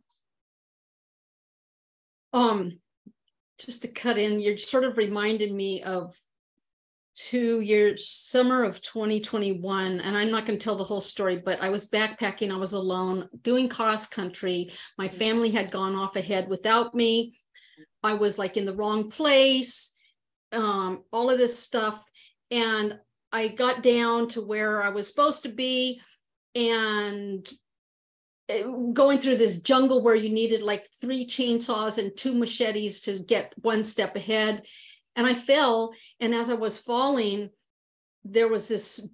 Um, 2.32 2.80
just 3.58 3.82
to 3.82 3.88
cut 3.88 4.18
in, 4.18 4.40
you're 4.40 4.56
sort 4.56 4.84
of 4.84 4.96
reminded 4.96 5.52
me 5.52 5.82
of 5.82 6.14
two 7.14 7.60
years, 7.60 8.08
summer 8.08 8.62
of 8.62 8.80
2021. 8.80 10.00
And 10.00 10.16
I'm 10.16 10.30
not 10.30 10.46
going 10.46 10.58
to 10.58 10.62
tell 10.62 10.76
the 10.76 10.84
whole 10.84 11.00
story, 11.00 11.36
but 11.36 11.60
I 11.62 11.68
was 11.68 11.90
backpacking. 11.90 12.52
I 12.52 12.56
was 12.56 12.74
alone 12.74 13.28
doing 13.42 13.68
cross 13.68 14.06
country. 14.06 14.70
My 14.96 15.08
family 15.08 15.50
had 15.50 15.70
gone 15.70 15.96
off 15.96 16.16
ahead 16.16 16.48
without 16.48 16.94
me. 16.94 17.38
I 18.02 18.14
was 18.14 18.38
like 18.38 18.56
in 18.56 18.64
the 18.64 18.76
wrong 18.76 19.10
place, 19.10 19.94
um, 20.52 21.02
all 21.12 21.30
of 21.30 21.38
this 21.38 21.58
stuff. 21.58 22.02
And 22.50 22.98
I 23.32 23.48
got 23.48 23.82
down 23.82 24.28
to 24.30 24.40
where 24.40 24.82
I 24.82 24.88
was 24.88 25.08
supposed 25.08 25.42
to 25.42 25.50
be 25.50 26.00
and 26.54 27.46
eh, 28.48 28.64
going 28.92 29.18
through 29.18 29.36
this 29.36 29.60
jungle 29.60 30.02
where 30.02 30.14
you 30.14 30.30
needed 30.30 30.62
like 30.62 30.86
three 31.00 31.26
chainsaws 31.26 31.98
and 31.98 32.16
two 32.16 32.34
machetes 32.34 33.02
to 33.02 33.18
get 33.18 33.52
one 33.56 33.82
step 33.82 34.16
ahead. 34.16 34.62
And 35.16 35.26
I 35.26 35.34
fell. 35.34 35.92
And 36.20 36.34
as 36.34 36.50
I 36.50 36.54
was 36.54 36.78
falling, 36.78 37.50
there 38.24 38.48
was 38.48 38.68
this 38.68 39.06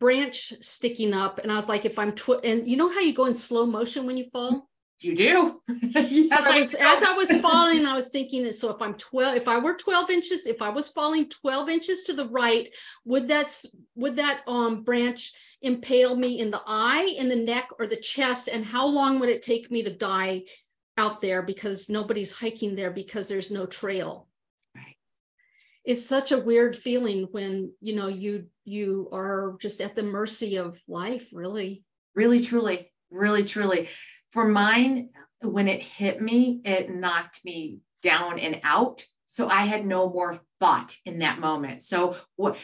branch 0.00 0.52
sticking 0.60 1.12
up. 1.12 1.38
And 1.38 1.50
I 1.50 1.56
was 1.56 1.68
like, 1.68 1.84
if 1.84 1.98
I'm, 1.98 2.12
tw-, 2.12 2.44
and 2.44 2.66
you 2.66 2.76
know 2.76 2.90
how 2.90 3.00
you 3.00 3.12
go 3.12 3.26
in 3.26 3.34
slow 3.34 3.66
motion 3.66 4.06
when 4.06 4.16
you 4.16 4.30
fall? 4.32 4.67
You 5.00 5.14
do. 5.14 5.60
yes, 5.82 6.32
I 6.32 6.58
was, 6.58 6.74
as 6.74 7.02
I 7.04 7.12
was 7.12 7.30
falling, 7.40 7.86
I 7.86 7.94
was 7.94 8.08
thinking, 8.08 8.50
so 8.50 8.70
if 8.74 8.82
I'm 8.82 8.94
12, 8.94 9.36
if 9.36 9.46
I 9.46 9.58
were 9.58 9.74
12 9.74 10.10
inches, 10.10 10.46
if 10.46 10.60
I 10.60 10.70
was 10.70 10.88
falling 10.88 11.28
12 11.28 11.68
inches 11.68 12.02
to 12.04 12.14
the 12.14 12.28
right, 12.28 12.68
would 13.04 13.28
that 13.28 13.46
would 13.94 14.16
that 14.16 14.40
um 14.48 14.82
branch 14.82 15.32
impale 15.62 16.16
me 16.16 16.40
in 16.40 16.50
the 16.50 16.62
eye, 16.66 17.14
in 17.16 17.28
the 17.28 17.36
neck, 17.36 17.68
or 17.78 17.86
the 17.86 17.96
chest? 17.96 18.48
And 18.48 18.64
how 18.64 18.86
long 18.86 19.20
would 19.20 19.28
it 19.28 19.42
take 19.42 19.70
me 19.70 19.84
to 19.84 19.90
die 19.90 20.42
out 20.96 21.20
there 21.20 21.42
because 21.42 21.88
nobody's 21.88 22.36
hiking 22.36 22.74
there 22.74 22.90
because 22.90 23.28
there's 23.28 23.52
no 23.52 23.66
trail? 23.66 24.26
Right. 24.74 24.96
It's 25.84 26.04
such 26.04 26.32
a 26.32 26.38
weird 26.38 26.74
feeling 26.74 27.28
when 27.30 27.72
you 27.80 27.94
know 27.94 28.08
you 28.08 28.46
you 28.64 29.08
are 29.12 29.56
just 29.60 29.80
at 29.80 29.94
the 29.94 30.02
mercy 30.02 30.56
of 30.56 30.76
life, 30.88 31.28
really. 31.32 31.84
Really, 32.16 32.40
truly, 32.40 32.90
really, 33.12 33.44
truly 33.44 33.88
for 34.38 34.46
mine, 34.46 35.08
when 35.40 35.66
it 35.66 35.82
hit 35.82 36.22
me, 36.22 36.60
it 36.64 36.94
knocked 36.94 37.44
me 37.44 37.80
down 38.04 38.38
and 38.38 38.60
out. 38.62 39.04
So 39.26 39.48
I 39.48 39.62
had 39.62 39.84
no 39.84 40.08
more 40.08 40.38
thought 40.60 40.94
in 41.04 41.18
that 41.18 41.40
moment. 41.40 41.82
So, 41.82 42.14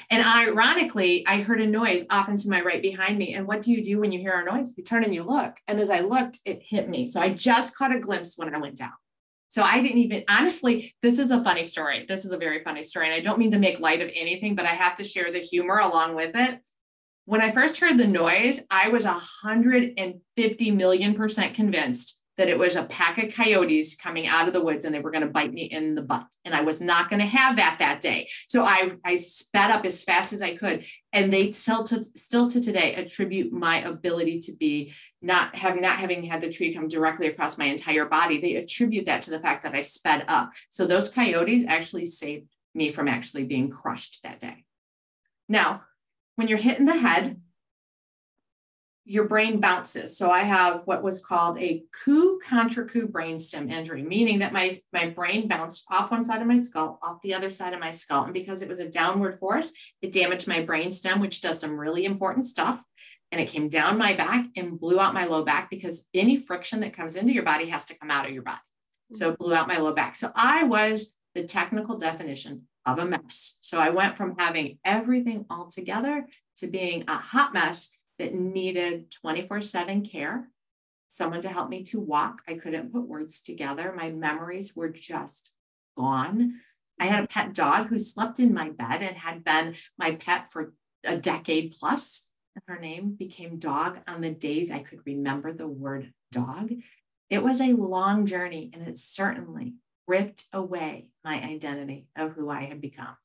and 0.08 0.24
ironically, 0.24 1.26
I 1.26 1.42
heard 1.42 1.60
a 1.60 1.66
noise 1.66 2.06
off 2.10 2.28
into 2.28 2.48
my 2.48 2.62
right 2.62 2.80
behind 2.80 3.18
me. 3.18 3.34
And 3.34 3.44
what 3.48 3.60
do 3.60 3.72
you 3.72 3.82
do 3.82 3.98
when 3.98 4.12
you 4.12 4.20
hear 4.20 4.38
a 4.38 4.44
noise? 4.44 4.72
You 4.76 4.84
turn 4.84 5.02
and 5.02 5.12
you 5.12 5.24
look. 5.24 5.56
And 5.66 5.80
as 5.80 5.90
I 5.90 5.98
looked, 5.98 6.38
it 6.44 6.62
hit 6.64 6.88
me. 6.88 7.06
So 7.06 7.20
I 7.20 7.30
just 7.30 7.76
caught 7.76 7.94
a 7.94 7.98
glimpse 7.98 8.34
when 8.36 8.54
I 8.54 8.58
went 8.60 8.76
down. 8.76 8.92
So 9.48 9.64
I 9.64 9.80
didn't 9.82 9.98
even, 9.98 10.22
honestly, 10.28 10.94
this 11.02 11.18
is 11.18 11.32
a 11.32 11.42
funny 11.42 11.64
story. 11.64 12.06
This 12.08 12.24
is 12.24 12.30
a 12.30 12.38
very 12.38 12.62
funny 12.62 12.84
story. 12.84 13.06
And 13.06 13.14
I 13.16 13.20
don't 13.20 13.40
mean 13.40 13.50
to 13.50 13.58
make 13.58 13.80
light 13.80 14.00
of 14.00 14.10
anything, 14.14 14.54
but 14.54 14.64
I 14.64 14.76
have 14.76 14.94
to 14.98 15.04
share 15.04 15.32
the 15.32 15.40
humor 15.40 15.78
along 15.78 16.14
with 16.14 16.36
it 16.36 16.60
when 17.26 17.40
I 17.40 17.50
first 17.50 17.80
heard 17.80 17.98
the 17.98 18.06
noise, 18.06 18.60
I 18.70 18.88
was 18.88 19.04
150 19.04 20.70
million 20.70 21.14
percent 21.14 21.54
convinced 21.54 22.20
that 22.36 22.48
it 22.48 22.58
was 22.58 22.74
a 22.74 22.84
pack 22.84 23.22
of 23.22 23.32
coyotes 23.32 23.94
coming 23.94 24.26
out 24.26 24.48
of 24.48 24.52
the 24.52 24.60
woods 24.60 24.84
and 24.84 24.94
they 24.94 25.00
were 25.00 25.12
going 25.12 25.24
to 25.24 25.30
bite 25.30 25.52
me 25.52 25.64
in 25.64 25.94
the 25.94 26.02
butt. 26.02 26.26
And 26.44 26.54
I 26.54 26.62
was 26.62 26.80
not 26.80 27.08
going 27.08 27.20
to 27.20 27.26
have 27.26 27.56
that 27.56 27.76
that 27.78 28.00
day. 28.00 28.28
So 28.48 28.64
I, 28.64 28.92
I 29.04 29.14
sped 29.14 29.70
up 29.70 29.84
as 29.84 30.02
fast 30.02 30.32
as 30.32 30.42
I 30.42 30.56
could. 30.56 30.84
And 31.12 31.32
they 31.32 31.52
still 31.52 31.84
to, 31.84 32.02
still 32.02 32.50
to 32.50 32.60
today 32.60 32.94
attribute 32.96 33.52
my 33.52 33.82
ability 33.82 34.40
to 34.40 34.52
be 34.52 34.92
not 35.22 35.54
having, 35.54 35.80
not 35.80 36.00
having 36.00 36.24
had 36.24 36.40
the 36.40 36.50
tree 36.50 36.74
come 36.74 36.88
directly 36.88 37.28
across 37.28 37.56
my 37.56 37.66
entire 37.66 38.06
body. 38.06 38.40
They 38.40 38.56
attribute 38.56 39.06
that 39.06 39.22
to 39.22 39.30
the 39.30 39.40
fact 39.40 39.62
that 39.62 39.74
I 39.74 39.82
sped 39.82 40.24
up. 40.26 40.50
So 40.70 40.86
those 40.86 41.08
coyotes 41.08 41.64
actually 41.68 42.06
saved 42.06 42.48
me 42.74 42.90
from 42.90 43.06
actually 43.06 43.44
being 43.44 43.70
crushed 43.70 44.24
that 44.24 44.40
day. 44.40 44.64
Now, 45.48 45.82
when 46.36 46.48
you're 46.48 46.58
hit 46.58 46.78
in 46.78 46.84
the 46.84 46.96
head, 46.96 47.40
your 49.06 49.28
brain 49.28 49.60
bounces. 49.60 50.16
So 50.16 50.30
I 50.30 50.42
have 50.44 50.82
what 50.86 51.02
was 51.02 51.20
called 51.20 51.58
a 51.58 51.84
coup 51.92 52.40
contre 52.42 52.86
coup 52.86 53.06
brainstem 53.06 53.70
injury, 53.70 54.02
meaning 54.02 54.38
that 54.38 54.54
my, 54.54 54.78
my 54.94 55.10
brain 55.10 55.46
bounced 55.46 55.84
off 55.90 56.10
one 56.10 56.24
side 56.24 56.40
of 56.40 56.46
my 56.46 56.62
skull, 56.62 56.98
off 57.02 57.20
the 57.22 57.34
other 57.34 57.50
side 57.50 57.74
of 57.74 57.80
my 57.80 57.90
skull. 57.90 58.24
And 58.24 58.32
because 58.32 58.62
it 58.62 58.68
was 58.68 58.80
a 58.80 58.88
downward 58.88 59.38
force, 59.38 59.72
it 60.00 60.12
damaged 60.12 60.48
my 60.48 60.62
brain 60.62 60.90
stem, 60.90 61.20
which 61.20 61.42
does 61.42 61.60
some 61.60 61.78
really 61.78 62.06
important 62.06 62.46
stuff. 62.46 62.82
And 63.30 63.40
it 63.40 63.48
came 63.48 63.68
down 63.68 63.98
my 63.98 64.14
back 64.14 64.46
and 64.56 64.80
blew 64.80 64.98
out 64.98 65.12
my 65.12 65.24
low 65.24 65.44
back 65.44 65.68
because 65.68 66.08
any 66.14 66.36
friction 66.36 66.80
that 66.80 66.96
comes 66.96 67.16
into 67.16 67.32
your 67.32 67.42
body 67.42 67.68
has 67.68 67.84
to 67.86 67.98
come 67.98 68.10
out 68.10 68.26
of 68.26 68.32
your 68.32 68.42
body. 68.42 68.60
So 69.12 69.30
it 69.30 69.38
blew 69.38 69.54
out 69.54 69.68
my 69.68 69.78
low 69.78 69.92
back. 69.92 70.16
So 70.16 70.30
I 70.34 70.62
was 70.62 71.14
the 71.34 71.44
technical 71.44 71.98
definition 71.98 72.68
of 72.86 72.98
a 72.98 73.04
mess. 73.04 73.58
So 73.60 73.78
I 73.78 73.90
went 73.90 74.16
from 74.16 74.36
having 74.38 74.78
everything 74.84 75.46
all 75.48 75.66
together 75.68 76.26
to 76.56 76.66
being 76.66 77.04
a 77.08 77.16
hot 77.16 77.54
mess 77.54 77.96
that 78.18 78.34
needed 78.34 79.10
24 79.10 79.60
7 79.60 80.04
care, 80.04 80.48
someone 81.08 81.40
to 81.40 81.48
help 81.48 81.68
me 81.68 81.82
to 81.84 82.00
walk. 82.00 82.42
I 82.46 82.54
couldn't 82.54 82.92
put 82.92 83.08
words 83.08 83.42
together. 83.42 83.92
My 83.96 84.10
memories 84.10 84.76
were 84.76 84.90
just 84.90 85.54
gone. 85.96 86.60
I 87.00 87.06
had 87.06 87.24
a 87.24 87.28
pet 87.28 87.54
dog 87.54 87.88
who 87.88 87.98
slept 87.98 88.38
in 88.38 88.54
my 88.54 88.70
bed 88.70 89.02
and 89.02 89.16
had 89.16 89.44
been 89.44 89.74
my 89.98 90.12
pet 90.12 90.52
for 90.52 90.74
a 91.04 91.16
decade 91.16 91.74
plus. 91.78 92.30
Her 92.68 92.78
name 92.78 93.16
became 93.16 93.58
Dog 93.58 93.98
on 94.06 94.20
the 94.20 94.30
days 94.30 94.70
I 94.70 94.78
could 94.78 95.00
remember 95.04 95.52
the 95.52 95.66
word 95.66 96.12
dog. 96.30 96.70
It 97.28 97.42
was 97.42 97.60
a 97.60 97.72
long 97.72 98.26
journey 98.26 98.70
and 98.72 98.86
it 98.86 98.96
certainly 98.96 99.74
ripped 100.06 100.44
away 100.52 101.08
my 101.24 101.34
identity 101.34 102.08
of 102.16 102.32
who 102.32 102.50
I 102.50 102.64
had 102.64 102.80
become. 102.80 103.16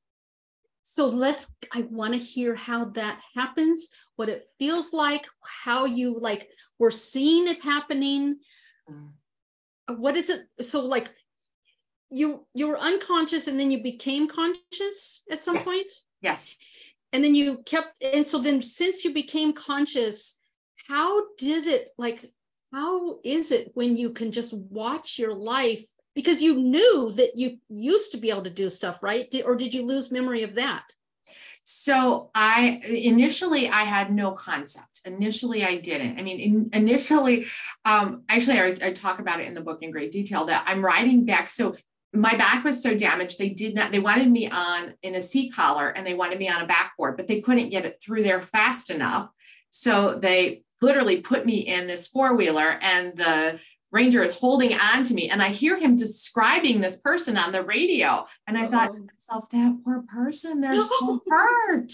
So 0.83 1.07
let's, 1.07 1.51
I 1.73 1.81
want 1.81 2.13
to 2.13 2.19
hear 2.19 2.55
how 2.55 2.85
that 2.91 3.19
happens, 3.35 3.89
what 4.15 4.29
it 4.29 4.47
feels 4.57 4.91
like, 4.91 5.27
how 5.43 5.85
you 5.85 6.17
like 6.19 6.49
were 6.79 6.91
seeing 6.91 7.47
it 7.47 7.61
happening. 7.63 8.39
Mm. 8.89 9.09
What 9.99 10.17
is 10.17 10.29
it? 10.29 10.41
So 10.61 10.85
like 10.85 11.09
you 12.09 12.45
you 12.53 12.67
were 12.67 12.79
unconscious 12.79 13.47
and 13.47 13.59
then 13.59 13.71
you 13.71 13.83
became 13.83 14.27
conscious 14.27 15.23
at 15.31 15.43
some 15.43 15.59
point? 15.59 15.91
Yes. 16.21 16.57
And 17.13 17.23
then 17.23 17.35
you 17.35 17.59
kept 17.65 18.03
and 18.03 18.25
so 18.25 18.39
then 18.39 18.61
since 18.61 19.05
you 19.05 19.13
became 19.13 19.53
conscious, 19.53 20.39
how 20.87 21.35
did 21.37 21.67
it 21.67 21.89
like 21.97 22.29
how 22.71 23.19
is 23.23 23.51
it 23.51 23.71
when 23.73 23.95
you 23.95 24.11
can 24.11 24.31
just 24.31 24.53
watch 24.53 25.19
your 25.19 25.33
life 25.33 25.85
because 26.15 26.41
you 26.41 26.55
knew 26.55 27.11
that 27.13 27.37
you 27.37 27.57
used 27.69 28.11
to 28.11 28.17
be 28.17 28.29
able 28.29 28.43
to 28.43 28.49
do 28.49 28.69
stuff, 28.69 29.03
right? 29.03 29.29
Did, 29.29 29.45
or 29.45 29.55
did 29.55 29.73
you 29.73 29.85
lose 29.85 30.11
memory 30.11 30.43
of 30.43 30.55
that? 30.55 30.83
So 31.65 32.31
I 32.33 32.81
initially 32.83 33.69
I 33.69 33.83
had 33.83 34.11
no 34.11 34.31
concept. 34.31 35.01
Initially 35.05 35.63
I 35.63 35.77
didn't. 35.77 36.19
I 36.19 36.23
mean, 36.23 36.39
in, 36.39 36.69
initially, 36.73 37.45
um, 37.85 38.23
actually 38.27 38.59
I, 38.59 38.75
I 38.81 38.91
talk 38.91 39.19
about 39.19 39.39
it 39.39 39.47
in 39.47 39.53
the 39.53 39.61
book 39.61 39.83
in 39.83 39.91
great 39.91 40.11
detail 40.11 40.45
that 40.45 40.63
I'm 40.65 40.83
riding 40.83 41.25
back. 41.25 41.47
So 41.47 41.75
my 42.13 42.35
back 42.35 42.63
was 42.63 42.81
so 42.81 42.95
damaged 42.95 43.37
they 43.37 43.49
did 43.49 43.75
not 43.75 43.91
they 43.91 43.99
wanted 43.99 44.29
me 44.29 44.49
on 44.49 44.93
in 45.03 45.15
a 45.15 45.21
C-collar 45.21 45.89
and 45.89 46.05
they 46.05 46.15
wanted 46.15 46.39
me 46.39 46.49
on 46.49 46.61
a 46.61 46.67
backboard 46.67 47.15
but 47.17 47.27
they 47.27 47.39
couldn't 47.39 47.69
get 47.69 47.85
it 47.85 48.01
through 48.01 48.23
there 48.23 48.41
fast 48.41 48.89
enough 48.89 49.29
so 49.69 50.17
they 50.17 50.63
literally 50.81 51.21
put 51.21 51.45
me 51.45 51.59
in 51.59 51.85
this 51.85 52.07
four-wheeler 52.07 52.79
and 52.81 53.15
the 53.15 53.59
Ranger 53.91 54.23
is 54.23 54.37
holding 54.37 54.73
on 54.73 55.03
to 55.05 55.13
me, 55.13 55.29
and 55.29 55.41
I 55.41 55.49
hear 55.49 55.77
him 55.77 55.95
describing 55.95 56.79
this 56.79 56.97
person 56.97 57.37
on 57.37 57.51
the 57.51 57.63
radio. 57.63 58.27
And 58.45 58.57
I 58.57 58.67
thought 58.67 58.93
to 58.93 59.01
myself, 59.01 59.49
that 59.49 59.79
poor 59.83 60.03
person, 60.03 60.61
they're 60.61 60.79
so 60.79 61.21
hurt. 61.29 61.91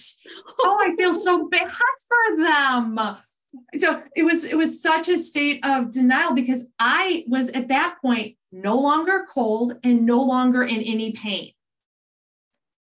Oh, 0.59 0.77
I 0.85 0.95
feel 0.95 1.13
so 1.13 1.47
bad 1.49 1.67
for 1.69 2.43
them. 2.43 2.99
So 3.77 4.03
it 4.13 4.23
was 4.23 4.43
it 4.43 4.57
was 4.57 4.81
such 4.81 5.07
a 5.07 5.17
state 5.17 5.65
of 5.65 5.91
denial 5.91 6.33
because 6.33 6.67
I 6.77 7.23
was 7.27 7.49
at 7.51 7.69
that 7.69 7.97
point 8.01 8.35
no 8.51 8.77
longer 8.77 9.25
cold 9.33 9.77
and 9.83 10.05
no 10.05 10.21
longer 10.21 10.63
in 10.63 10.81
any 10.81 11.13
pain. 11.13 11.51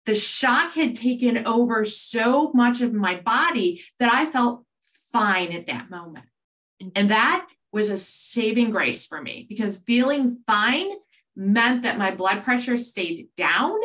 The 0.05 0.15
shock 0.15 0.73
had 0.73 0.95
taken 0.95 1.45
over 1.47 1.85
so 1.85 2.51
much 2.53 2.81
of 2.81 2.93
my 2.93 3.15
body 3.15 3.83
that 3.99 4.13
I 4.13 4.27
felt 4.27 4.63
fine 5.11 5.51
at 5.51 5.67
that 5.67 5.89
moment. 5.89 6.25
And 6.95 7.11
that 7.11 7.47
was 7.71 7.89
a 7.89 7.97
saving 7.97 8.71
grace 8.71 9.05
for 9.05 9.21
me 9.21 9.45
because 9.47 9.77
feeling 9.77 10.37
fine 10.47 10.89
meant 11.35 11.83
that 11.83 11.97
my 11.97 12.11
blood 12.11 12.43
pressure 12.43 12.77
stayed 12.77 13.29
down. 13.37 13.77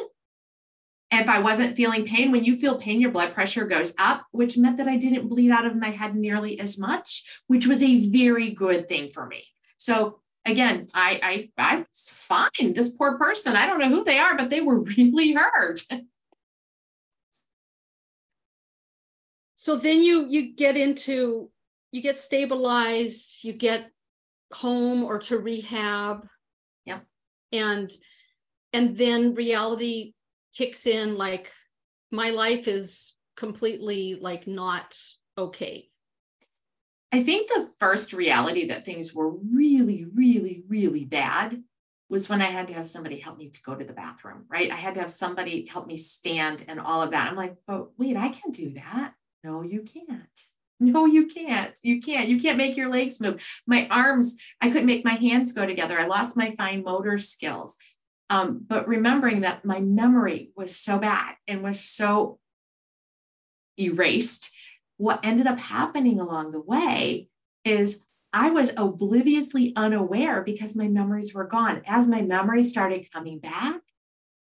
If 1.11 1.29
I 1.29 1.39
wasn't 1.39 1.77
feeling 1.77 2.05
pain, 2.05 2.33
when 2.33 2.45
you 2.45 2.57
feel 2.57 2.79
pain, 2.79 3.01
your 3.01 3.13
blood 3.13 3.35
pressure 3.35 3.67
goes 3.67 3.95
up, 3.99 4.27
which 4.33 4.57
meant 4.57 4.79
that 4.79 4.89
I 4.89 4.97
didn't 4.97 5.29
bleed 5.29 5.51
out 5.51 5.67
of 5.67 5.77
my 5.77 5.91
head 5.91 6.17
nearly 6.17 6.59
as 6.59 6.79
much, 6.79 7.25
which 7.47 7.67
was 7.67 7.83
a 7.83 8.09
very 8.09 8.51
good 8.51 8.89
thing 8.89 9.11
for 9.11 9.27
me. 9.27 9.45
So 9.77 10.21
again, 10.45 10.89
I 10.93 11.51
I 11.59 11.75
I 11.75 11.77
was 11.79 12.11
fine. 12.11 12.73
This 12.73 12.91
poor 12.91 13.17
person, 13.19 13.55
I 13.55 13.67
don't 13.67 13.79
know 13.79 13.89
who 13.89 14.05
they 14.05 14.19
are, 14.19 14.37
but 14.37 14.51
they 14.51 14.61
were 14.61 14.81
really 14.97 15.33
hurt. 15.35 15.81
So 19.55 19.77
then 19.77 20.03
you 20.03 20.27
you 20.29 20.55
get 20.55 20.77
into 20.77 21.51
you 21.95 22.03
get 22.03 22.17
stabilized, 22.17 23.45
you 23.45 23.53
get 23.53 23.89
home 24.53 25.05
or 25.05 25.19
to 25.21 25.39
rehab. 25.39 26.27
Yeah. 26.85 26.99
And 27.53 27.89
and 28.73 28.97
then 28.97 29.35
reality 29.35 30.15
kicks 30.57 30.89
in 30.89 31.17
like 31.17 31.53
my 32.11 32.31
life 32.31 32.67
is 32.67 33.15
completely 33.37 34.19
like 34.21 34.49
not 34.49 34.99
okay. 35.39 35.89
I 37.13 37.23
think 37.23 37.47
the 37.47 37.71
first 37.79 38.13
reality 38.13 38.67
that 38.69 38.85
things 38.85 39.15
were 39.15 39.31
really, 39.31 40.05
really, 40.05 40.65
really 40.67 41.05
bad 41.05 41.63
was 42.11 42.29
when 42.29 42.43
I 42.43 42.47
had 42.47 42.67
to 42.69 42.75
have 42.75 42.89
somebody 42.89 43.21
help 43.21 43.39
me 43.39 43.51
to 43.51 43.63
go 43.63 43.77
to 43.77 43.85
the 43.85 43.93
bathroom, 43.93 44.47
right? 44.49 44.73
I 44.73 44.75
had 44.75 44.95
to 44.95 45.01
have 45.01 45.13
somebody 45.13 45.67
help 45.67 45.87
me 45.87 45.97
stand 45.97 46.65
and 46.67 46.81
all 46.81 47.03
of 47.03 47.13
that. 47.13 47.29
I'm 47.29 47.37
like, 47.37 47.55
but 47.69 47.97
wait, 47.97 48.17
I 48.17 48.31
can 48.31 48.51
do 48.51 48.75
that. 48.75 49.15
No, 49.45 49.63
you 49.63 49.83
can't. 49.83 50.49
No, 50.85 51.07
you 51.07 51.27
can't. 51.27 51.75
You 51.83 52.01
can't. 52.01 52.29
You 52.29 52.41
can't 52.41 52.59
make 52.59 52.77
your 52.77 52.91
legs 52.91 53.21
move. 53.21 53.45
My 53.67 53.87
arms, 53.89 54.37
I 54.61 54.69
couldn't 54.69 54.87
make 54.87 55.05
my 55.05 55.15
hands 55.15 55.53
go 55.53 55.67
together. 55.67 55.99
I 55.99 56.07
lost 56.07 56.37
my 56.37 56.55
fine 56.57 56.83
motor 56.83 57.19
skills. 57.19 57.77
Um, 58.31 58.65
but 58.67 58.89
remembering 58.89 59.41
that 59.43 59.65
my 59.65 59.81
memory 59.81 60.51
was 60.57 60.77
so 60.77 60.99
bad 60.99 61.35
and 61.47 61.63
was 61.63 61.81
so 61.81 62.39
erased, 63.79 64.51
what 64.97 65.21
ended 65.23 65.47
up 65.47 65.59
happening 65.59 66.21
along 66.21 66.53
the 66.53 66.61
way 66.61 67.29
is 67.65 68.07
I 68.33 68.51
was 68.51 68.73
obliviously 68.77 69.73
unaware 69.77 70.43
because 70.43 70.75
my 70.75 70.89
memories 70.89 71.35
were 71.35 71.47
gone. 71.47 71.83
As 71.87 72.09
my 72.09 72.23
memories 72.23 72.71
started 72.71 73.11
coming 73.13 73.39
back, 73.39 73.81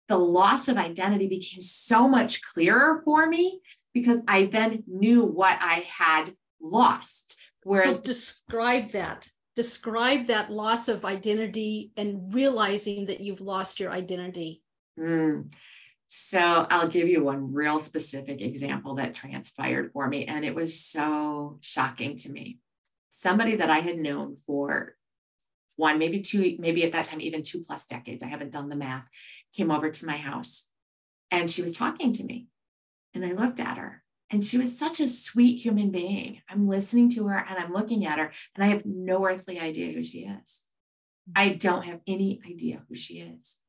the 0.08 0.18
loss 0.18 0.68
of 0.68 0.78
identity 0.78 1.28
became 1.28 1.62
so 1.62 2.08
much 2.08 2.42
clearer 2.42 3.02
for 3.06 3.28
me 3.28 3.62
because 3.94 4.20
I 4.28 4.46
then 4.46 4.84
knew 4.88 5.24
what 5.24 5.58
I 5.62 5.86
had 5.88 6.34
lost. 6.62 7.40
Whereas 7.64 7.98
so 7.98 8.02
describe 8.02 8.92
that. 8.92 9.30
Describe 9.56 10.26
that 10.26 10.52
loss 10.52 10.88
of 10.88 11.06
identity 11.06 11.92
and 11.96 12.34
realizing 12.34 13.06
that 13.06 13.22
you've 13.22 13.42
lost 13.42 13.80
your 13.80 13.92
identity. 13.92 14.64
Mm. 15.00 15.54
So 16.08 16.40
I'll 16.40 16.90
give 16.90 17.08
you 17.08 17.24
one 17.24 17.54
real 17.54 17.80
specific 17.80 18.42
example 18.42 18.96
that 18.96 19.16
transpired 19.16 19.92
for 19.94 20.08
me, 20.08 20.26
and 20.26 20.44
it 20.44 20.54
was 20.54 20.80
so 20.80 21.58
shocking 21.62 22.18
to 22.18 22.32
me. 22.32 22.60
Somebody 23.12 23.58
that 23.58 23.70
I 23.70 23.80
had 23.80 23.98
known 23.98 24.36
for 24.36 24.96
one, 25.76 25.98
maybe 25.98 26.22
two, 26.22 26.56
maybe 26.60 26.84
at 26.84 26.92
that 26.92 27.06
time, 27.06 27.22
even 27.22 27.44
two 27.44 27.64
plus 27.64 27.88
decades, 27.88 28.24
I 28.24 28.28
haven't 28.28 28.52
done 28.52 28.70
the 28.70 28.76
math, 28.76 29.08
came 29.56 29.72
over 29.72 29.90
to 29.90 30.06
my 30.06 30.18
house 30.18 30.70
and 31.32 31.50
she 31.50 31.62
was 31.62 31.74
talking 31.74 32.14
to 32.14 32.24
me. 32.24 32.48
And 33.14 33.26
I 33.26 33.32
looked 33.32 33.60
at 33.60 33.78
her 33.78 34.04
and 34.30 34.44
she 34.44 34.58
was 34.58 34.78
such 34.78 35.00
a 35.00 35.08
sweet 35.08 35.62
human 35.62 35.92
being. 35.92 36.42
I'm 36.50 36.68
listening 36.68 37.10
to 37.12 37.28
her 37.28 37.38
and 37.38 37.58
I'm 37.58 37.72
looking 37.72 38.06
at 38.06 38.18
her 38.18 38.32
and 38.56 38.64
I 38.64 38.68
have 38.68 38.86
no 38.86 39.26
earthly 39.26 39.60
idea 39.60 39.94
who 39.94 40.04
she 40.04 40.22
is. 40.22 40.66
I 41.36 41.50
don't 41.50 41.84
have 41.84 42.00
any 42.08 42.42
idea 42.46 42.82
who 42.90 42.96
she 42.96 43.20
is. 43.20 43.60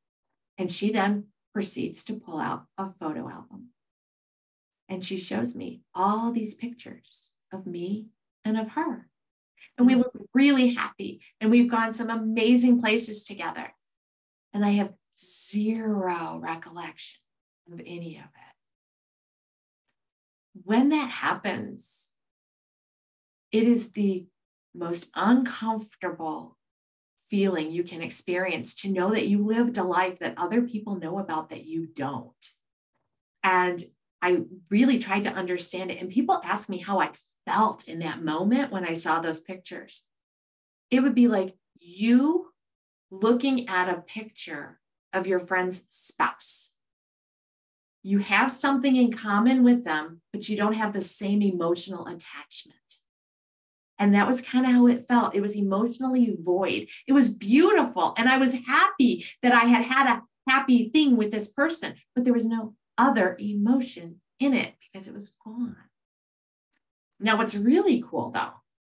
And 0.57 0.71
she 0.71 0.91
then 0.91 1.25
proceeds 1.53 2.03
to 2.05 2.19
pull 2.19 2.39
out 2.39 2.65
a 2.77 2.91
photo 2.99 3.29
album. 3.29 3.69
And 4.89 5.05
she 5.05 5.17
shows 5.17 5.55
me 5.55 5.81
all 5.93 6.31
these 6.31 6.55
pictures 6.55 7.33
of 7.51 7.65
me 7.65 8.07
and 8.43 8.57
of 8.57 8.69
her. 8.69 9.07
and 9.77 9.87
we 9.87 9.93
mm. 9.95 9.97
look 9.99 10.13
really 10.33 10.73
happy 10.73 11.21
and 11.39 11.51
we've 11.51 11.69
gone 11.69 11.93
some 11.93 12.09
amazing 12.09 12.81
places 12.81 13.23
together. 13.23 13.73
And 14.53 14.65
I 14.65 14.71
have 14.71 14.93
zero 15.17 16.39
recollection 16.41 17.19
of 17.71 17.79
any 17.79 18.17
of 18.17 18.25
it. 18.25 18.44
When 20.65 20.89
that 20.89 21.11
happens, 21.11 22.11
it 23.51 23.63
is 23.63 23.91
the 23.91 24.25
most 24.73 25.11
uncomfortable 25.15 26.57
feeling 27.29 27.71
you 27.71 27.83
can 27.83 28.01
experience 28.01 28.73
to 28.81 28.91
know 28.91 29.11
that 29.11 29.27
you 29.27 29.45
lived 29.45 29.77
a 29.77 29.83
life 29.83 30.17
that 30.19 30.37
other 30.37 30.63
people 30.63 30.95
know 30.95 31.19
about 31.19 31.49
that 31.49 31.65
you 31.65 31.85
don't. 31.85 32.49
And 33.43 33.83
I 34.23 34.39
really 34.71 34.97
tried 34.97 35.23
to 35.23 35.33
understand 35.33 35.91
it. 35.91 36.01
And 36.01 36.09
people 36.09 36.41
ask 36.43 36.67
me 36.67 36.79
how 36.79 36.99
I 36.99 37.11
felt 37.45 37.87
in 37.87 37.99
that 37.99 38.23
moment 38.23 38.71
when 38.71 38.85
I 38.85 38.93
saw 38.93 39.19
those 39.19 39.41
pictures. 39.41 40.07
It 40.89 41.01
would 41.01 41.13
be 41.13 41.27
like 41.27 41.55
you 41.79 42.47
looking 43.11 43.69
at 43.69 43.87
a 43.87 44.01
picture 44.01 44.79
of 45.13 45.27
your 45.27 45.39
friend's 45.39 45.85
spouse. 45.89 46.71
You 48.05 48.19
have 48.19 48.51
something 48.51 48.95
in 48.95 49.11
common 49.11 49.63
with 49.63 49.83
them, 49.83 50.21
but 50.31 50.47
you 50.47 50.55
don't 50.55 50.73
have 50.73 50.93
the 50.93 51.01
same 51.01 51.41
emotional 51.41 52.05
attachment. 52.05 52.77
And 53.97 54.13
that 54.13 54.27
was 54.27 54.43
kind 54.43 54.63
of 54.63 54.73
how 54.73 54.85
it 54.85 55.07
felt. 55.07 55.33
It 55.33 55.41
was 55.41 55.55
emotionally 55.55 56.37
void. 56.39 56.89
It 57.07 57.13
was 57.13 57.33
beautiful. 57.33 58.13
And 58.15 58.29
I 58.29 58.37
was 58.37 58.53
happy 58.67 59.25
that 59.41 59.53
I 59.53 59.65
had 59.65 59.85
had 59.85 60.07
a 60.07 60.21
happy 60.47 60.89
thing 60.89 61.17
with 61.17 61.31
this 61.31 61.51
person, 61.51 61.95
but 62.13 62.23
there 62.23 62.33
was 62.33 62.45
no 62.45 62.75
other 62.95 63.35
emotion 63.39 64.21
in 64.39 64.53
it 64.53 64.75
because 64.79 65.07
it 65.07 65.13
was 65.15 65.35
gone. 65.43 65.75
Now, 67.19 67.39
what's 67.39 67.55
really 67.55 68.03
cool 68.07 68.29
though 68.29 68.53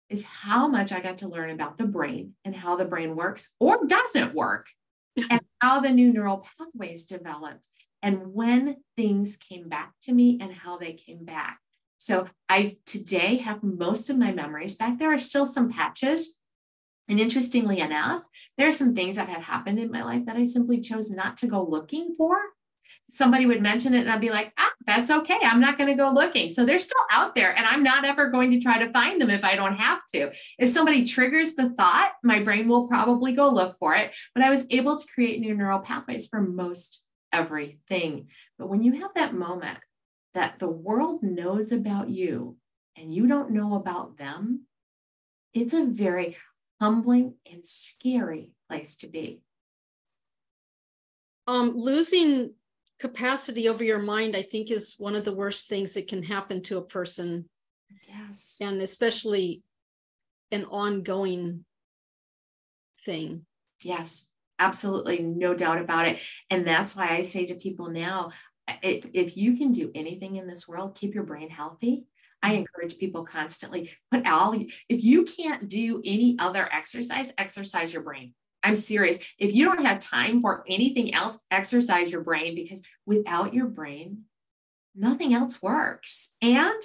is 0.09 0.23
how 0.23 0.67
much 0.67 0.91
I 0.91 0.99
got 0.99 1.17
to 1.19 1.29
learn 1.29 1.49
about 1.49 1.79
the 1.79 1.87
brain 1.87 2.33
and 2.45 2.55
how 2.55 2.75
the 2.75 2.85
brain 2.85 3.15
works 3.15 3.49
or 3.59 3.87
doesn't 3.87 4.35
work, 4.35 4.67
and 5.31 5.41
how 5.59 5.79
the 5.79 5.89
new 5.89 6.13
neural 6.13 6.45
pathways 6.59 7.05
developed, 7.05 7.67
and 8.01 8.33
when 8.33 8.77
things 8.95 9.37
came 9.37 9.69
back 9.69 9.93
to 10.01 10.13
me 10.13 10.39
and 10.41 10.53
how 10.53 10.77
they 10.77 10.93
came 10.93 11.25
back. 11.25 11.59
So 11.97 12.27
I 12.47 12.77
today 12.85 13.37
have 13.37 13.61
most 13.61 14.09
of 14.09 14.17
my 14.17 14.31
memories 14.31 14.75
back. 14.75 14.97
There 14.97 15.13
are 15.13 15.19
still 15.19 15.45
some 15.45 15.69
patches. 15.69 16.37
And 17.09 17.19
interestingly 17.19 17.79
enough, 17.79 18.23
there 18.57 18.67
are 18.67 18.73
some 18.73 18.95
things 18.95 19.15
that 19.15 19.29
had 19.29 19.41
happened 19.41 19.79
in 19.79 19.91
my 19.91 20.03
life 20.03 20.25
that 20.25 20.35
I 20.35 20.45
simply 20.45 20.79
chose 20.79 21.09
not 21.09 21.37
to 21.37 21.47
go 21.47 21.63
looking 21.63 22.13
for. 22.15 22.37
Somebody 23.11 23.47
would 23.47 23.61
mention 23.61 23.95
it 23.95 24.01
and 24.01 24.11
I'd 24.11 24.21
be 24.21 24.29
like, 24.29 24.53
ah, 24.59 24.71
that's 24.85 25.09
okay. 25.09 25.39
I'm 25.41 25.59
not 25.59 25.79
going 25.79 25.89
to 25.89 26.01
go 26.01 26.11
looking. 26.11 26.53
So 26.53 26.63
they're 26.63 26.77
still 26.77 27.01
out 27.11 27.33
there 27.33 27.55
and 27.55 27.65
I'm 27.65 27.81
not 27.81 28.05
ever 28.05 28.29
going 28.29 28.51
to 28.51 28.59
try 28.59 28.77
to 28.83 28.91
find 28.91 29.19
them 29.19 29.31
if 29.31 29.43
I 29.43 29.55
don't 29.55 29.75
have 29.75 30.01
to. 30.13 30.31
If 30.59 30.69
somebody 30.69 31.03
triggers 31.03 31.55
the 31.55 31.71
thought, 31.71 32.11
my 32.23 32.43
brain 32.43 32.67
will 32.67 32.87
probably 32.87 33.33
go 33.33 33.49
look 33.49 33.77
for 33.79 33.95
it. 33.95 34.15
But 34.35 34.43
I 34.43 34.51
was 34.51 34.67
able 34.69 34.99
to 34.99 35.07
create 35.13 35.39
new 35.39 35.55
neural 35.55 35.79
pathways 35.79 36.27
for 36.27 36.41
most 36.41 37.03
everything. 37.31 38.27
But 38.57 38.69
when 38.69 38.83
you 38.83 39.01
have 39.01 39.13
that 39.15 39.33
moment 39.33 39.77
that 40.33 40.59
the 40.59 40.69
world 40.69 41.23
knows 41.23 41.71
about 41.71 42.09
you 42.09 42.57
and 42.95 43.13
you 43.13 43.27
don't 43.27 43.51
know 43.51 43.75
about 43.75 44.17
them, 44.17 44.65
it's 45.53 45.73
a 45.73 45.85
very 45.85 46.37
humbling 46.79 47.35
and 47.51 47.65
scary 47.65 48.51
place 48.69 48.97
to 48.97 49.07
be. 49.07 49.41
Um, 51.47 51.75
losing 51.75 52.53
capacity 52.99 53.67
over 53.67 53.83
your 53.83 53.99
mind, 53.99 54.35
I 54.35 54.43
think, 54.43 54.69
is 54.69 54.95
one 54.97 55.15
of 55.15 55.25
the 55.25 55.33
worst 55.33 55.67
things 55.67 55.95
that 55.95 56.07
can 56.07 56.21
happen 56.21 56.61
to 56.63 56.77
a 56.77 56.83
person. 56.83 57.49
Yes. 58.07 58.57
And 58.61 58.81
especially 58.81 59.63
an 60.51 60.65
ongoing 60.65 61.65
thing. 63.05 63.45
Yes, 63.81 64.29
absolutely. 64.59 65.21
No 65.21 65.53
doubt 65.53 65.79
about 65.79 66.07
it. 66.07 66.19
And 66.49 66.67
that's 66.67 66.95
why 66.95 67.09
I 67.09 67.23
say 67.23 67.45
to 67.47 67.55
people 67.55 67.89
now 67.89 68.31
if, 68.83 69.05
if 69.13 69.37
you 69.37 69.57
can 69.57 69.71
do 69.71 69.91
anything 69.95 70.35
in 70.35 70.47
this 70.47 70.67
world, 70.67 70.95
keep 70.95 71.13
your 71.13 71.23
brain 71.23 71.49
healthy. 71.49 72.05
I 72.41 72.49
mm-hmm. 72.49 72.57
encourage 72.59 72.97
people 72.97 73.25
constantly 73.25 73.91
put 74.11 74.27
all, 74.27 74.53
if 74.53 75.03
you 75.03 75.25
can't 75.25 75.67
do 75.67 76.01
any 76.05 76.37
other 76.39 76.67
exercise, 76.71 77.33
exercise 77.37 77.93
your 77.93 78.03
brain. 78.03 78.33
I'm 78.61 78.75
serious. 78.75 79.19
If 79.37 79.53
you 79.53 79.65
don't 79.65 79.85
have 79.85 79.99
time 79.99 80.41
for 80.41 80.65
anything 80.67 81.13
else, 81.13 81.39
exercise 81.49 82.11
your 82.11 82.23
brain 82.23 82.55
because 82.55 82.81
without 83.05 83.53
your 83.53 83.67
brain, 83.67 84.23
nothing 84.95 85.33
else 85.33 85.61
works. 85.61 86.35
And 86.41 86.81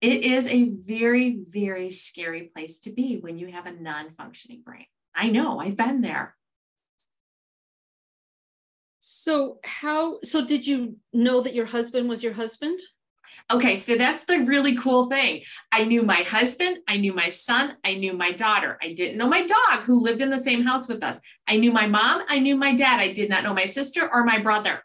it 0.00 0.24
is 0.24 0.46
a 0.46 0.70
very, 0.70 1.38
very 1.48 1.90
scary 1.90 2.50
place 2.54 2.78
to 2.80 2.92
be 2.92 3.16
when 3.18 3.38
you 3.38 3.48
have 3.48 3.66
a 3.66 3.72
non 3.72 4.10
functioning 4.10 4.62
brain. 4.64 4.86
I 5.14 5.30
know, 5.30 5.58
I've 5.58 5.76
been 5.76 6.00
there. 6.00 6.36
So 9.26 9.58
how 9.64 10.20
so 10.22 10.46
did 10.46 10.64
you 10.68 10.98
know 11.12 11.40
that 11.40 11.52
your 11.52 11.66
husband 11.66 12.08
was 12.08 12.22
your 12.22 12.32
husband? 12.32 12.78
Okay, 13.50 13.74
so 13.74 13.96
that's 13.96 14.22
the 14.22 14.44
really 14.44 14.76
cool 14.76 15.06
thing. 15.06 15.42
I 15.72 15.82
knew 15.82 16.02
my 16.04 16.22
husband, 16.22 16.78
I 16.86 16.96
knew 16.96 17.12
my 17.12 17.30
son, 17.30 17.76
I 17.82 17.94
knew 17.94 18.12
my 18.12 18.30
daughter. 18.30 18.78
I 18.80 18.92
didn't 18.92 19.18
know 19.18 19.26
my 19.26 19.44
dog 19.44 19.82
who 19.82 20.00
lived 20.00 20.22
in 20.22 20.30
the 20.30 20.38
same 20.38 20.62
house 20.62 20.86
with 20.86 21.02
us. 21.02 21.18
I 21.48 21.56
knew 21.56 21.72
my 21.72 21.88
mom, 21.88 22.22
I 22.28 22.38
knew 22.38 22.54
my 22.54 22.72
dad. 22.72 23.00
I 23.00 23.12
did 23.12 23.28
not 23.28 23.42
know 23.42 23.52
my 23.52 23.64
sister 23.64 24.08
or 24.08 24.22
my 24.22 24.38
brother. 24.38 24.84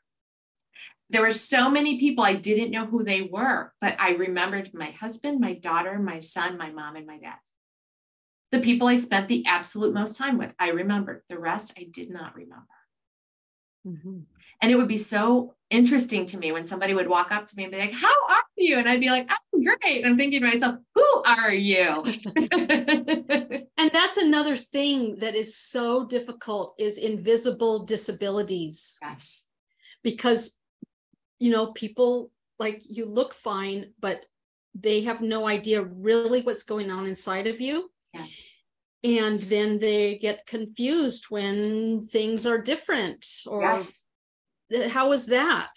There 1.12 1.22
were 1.22 1.32
so 1.32 1.70
many 1.70 2.00
people 2.00 2.24
I 2.24 2.34
didn't 2.34 2.72
know 2.72 2.88
who 2.88 3.04
they 3.04 3.22
were, 3.22 3.72
but 3.80 3.96
I 4.00 4.14
remembered 4.14 4.74
my 4.74 4.90
husband, 4.90 5.40
my 5.40 5.54
daughter, 5.54 6.00
my 6.00 6.18
son, 6.18 6.58
my 6.58 6.72
mom, 6.72 6.96
and 6.96 7.06
my 7.06 7.20
dad. 7.20 7.38
The 8.52 8.60
people 8.60 8.88
I 8.88 8.96
spent 8.96 9.28
the 9.28 9.46
absolute 9.46 9.94
most 9.94 10.18
time 10.18 10.40
with, 10.40 10.52
I 10.58 10.70
remembered. 10.70 11.22
The 11.30 11.38
rest 11.38 11.78
I 11.78 11.84
did 11.84 12.10
not 12.10 12.36
remember. 12.36 12.66
Mm-hmm. 13.88 14.20
And 14.62 14.72
it 14.72 14.76
would 14.76 14.88
be 14.88 14.98
so 14.98 15.56
interesting 15.70 16.26
to 16.28 16.38
me 16.38 16.52
when 16.52 16.68
somebody 16.68 16.94
would 16.94 17.08
walk 17.08 17.32
up 17.32 17.48
to 17.48 17.56
me 17.56 17.64
and 17.64 17.72
be 17.72 17.80
like, 17.80 17.94
How 17.94 18.14
are 18.30 18.44
you? 18.58 18.78
And 18.78 18.88
I'd 18.88 19.00
be 19.00 19.10
like, 19.10 19.30
I'm 19.30 19.64
great. 19.64 20.06
I'm 20.06 20.18
thinking 20.18 20.42
to 20.42 20.48
myself, 20.48 20.76
Who 20.96 21.24
are 21.26 21.52
you? 21.54 22.04
and 23.78 23.92
that's 23.92 24.18
another 24.18 24.56
thing 24.56 25.18
that 25.18 25.36
is 25.36 25.58
so 25.58 26.06
difficult 26.06 26.76
is 26.78 26.98
invisible 26.98 27.86
disabilities. 27.86 28.98
Yes. 29.02 29.48
Because, 30.04 30.56
you 31.40 31.52
know, 31.52 31.72
people 31.72 32.32
like 32.60 32.84
you 32.88 33.06
look 33.06 33.34
fine, 33.34 33.94
but 34.00 34.24
they 34.76 35.02
have 35.02 35.22
no 35.22 35.48
idea 35.48 35.82
really 35.82 36.42
what's 36.42 36.64
going 36.64 36.92
on 36.92 37.08
inside 37.08 37.48
of 37.48 37.60
you. 37.60 37.90
Yes 38.14 38.46
and 39.04 39.40
then 39.40 39.80
they 39.80 40.18
get 40.20 40.46
confused 40.46 41.26
when 41.30 42.04
things 42.04 42.46
are 42.46 42.60
different 42.60 43.26
or 43.48 43.64
yes. 43.64 44.02
How 44.90 45.10
was 45.10 45.28
that 45.28 45.72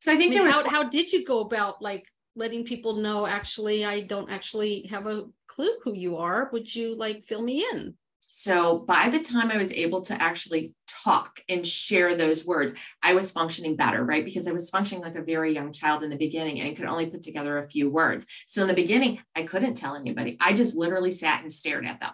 so 0.00 0.12
i 0.12 0.16
think 0.16 0.34
I 0.36 0.40
mean, 0.40 0.50
how, 0.50 0.68
how 0.68 0.84
did 0.84 1.12
you 1.12 1.24
go 1.24 1.40
about 1.40 1.80
like 1.82 2.06
letting 2.34 2.64
people 2.64 2.96
know 2.96 3.26
actually 3.26 3.84
i 3.84 4.00
don't 4.00 4.30
actually 4.30 4.86
have 4.88 5.06
a 5.06 5.24
clue 5.46 5.72
who 5.84 5.94
you 5.94 6.16
are 6.16 6.50
would 6.52 6.74
you 6.74 6.96
like 6.96 7.24
fill 7.24 7.42
me 7.42 7.64
in 7.72 7.94
so 8.38 8.80
by 8.80 9.08
the 9.08 9.18
time 9.18 9.50
I 9.50 9.56
was 9.56 9.72
able 9.72 10.02
to 10.02 10.22
actually 10.22 10.74
talk 10.86 11.40
and 11.48 11.66
share 11.66 12.14
those 12.14 12.44
words, 12.44 12.74
I 13.02 13.14
was 13.14 13.32
functioning 13.32 13.76
better, 13.76 14.04
right? 14.04 14.26
Because 14.26 14.46
I 14.46 14.52
was 14.52 14.68
functioning 14.68 15.02
like 15.02 15.14
a 15.14 15.22
very 15.22 15.54
young 15.54 15.72
child 15.72 16.02
in 16.02 16.10
the 16.10 16.18
beginning 16.18 16.60
and 16.60 16.76
could 16.76 16.84
only 16.84 17.08
put 17.08 17.22
together 17.22 17.56
a 17.56 17.66
few 17.66 17.88
words. 17.88 18.26
So 18.46 18.60
in 18.60 18.68
the 18.68 18.74
beginning, 18.74 19.20
I 19.34 19.44
couldn't 19.44 19.78
tell 19.78 19.96
anybody. 19.96 20.36
I 20.38 20.52
just 20.52 20.76
literally 20.76 21.12
sat 21.12 21.40
and 21.40 21.50
stared 21.50 21.86
at 21.86 22.00
them. 22.00 22.10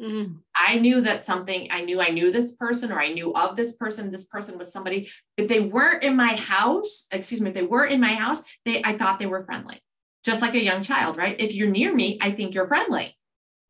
Mm. 0.00 0.38
I 0.56 0.78
knew 0.78 1.02
that 1.02 1.24
something, 1.24 1.68
I 1.70 1.82
knew 1.82 2.00
I 2.00 2.08
knew 2.08 2.32
this 2.32 2.54
person 2.54 2.90
or 2.90 3.00
I 3.00 3.12
knew 3.12 3.32
of 3.34 3.54
this 3.54 3.76
person. 3.76 4.10
This 4.10 4.26
person 4.26 4.58
was 4.58 4.72
somebody. 4.72 5.08
If 5.36 5.48
they 5.48 5.60
weren't 5.60 6.02
in 6.02 6.16
my 6.16 6.34
house, 6.34 7.06
excuse 7.12 7.40
me, 7.40 7.50
if 7.50 7.54
they 7.54 7.62
were 7.62 7.84
in 7.84 8.00
my 8.00 8.14
house, 8.14 8.42
they 8.64 8.82
I 8.82 8.98
thought 8.98 9.18
they 9.18 9.26
were 9.26 9.44
friendly. 9.44 9.80
Just 10.24 10.42
like 10.42 10.54
a 10.54 10.62
young 10.62 10.82
child, 10.82 11.16
right? 11.16 11.36
If 11.38 11.54
you're 11.54 11.70
near 11.70 11.94
me, 11.94 12.18
I 12.20 12.32
think 12.32 12.54
you're 12.54 12.66
friendly. 12.66 13.16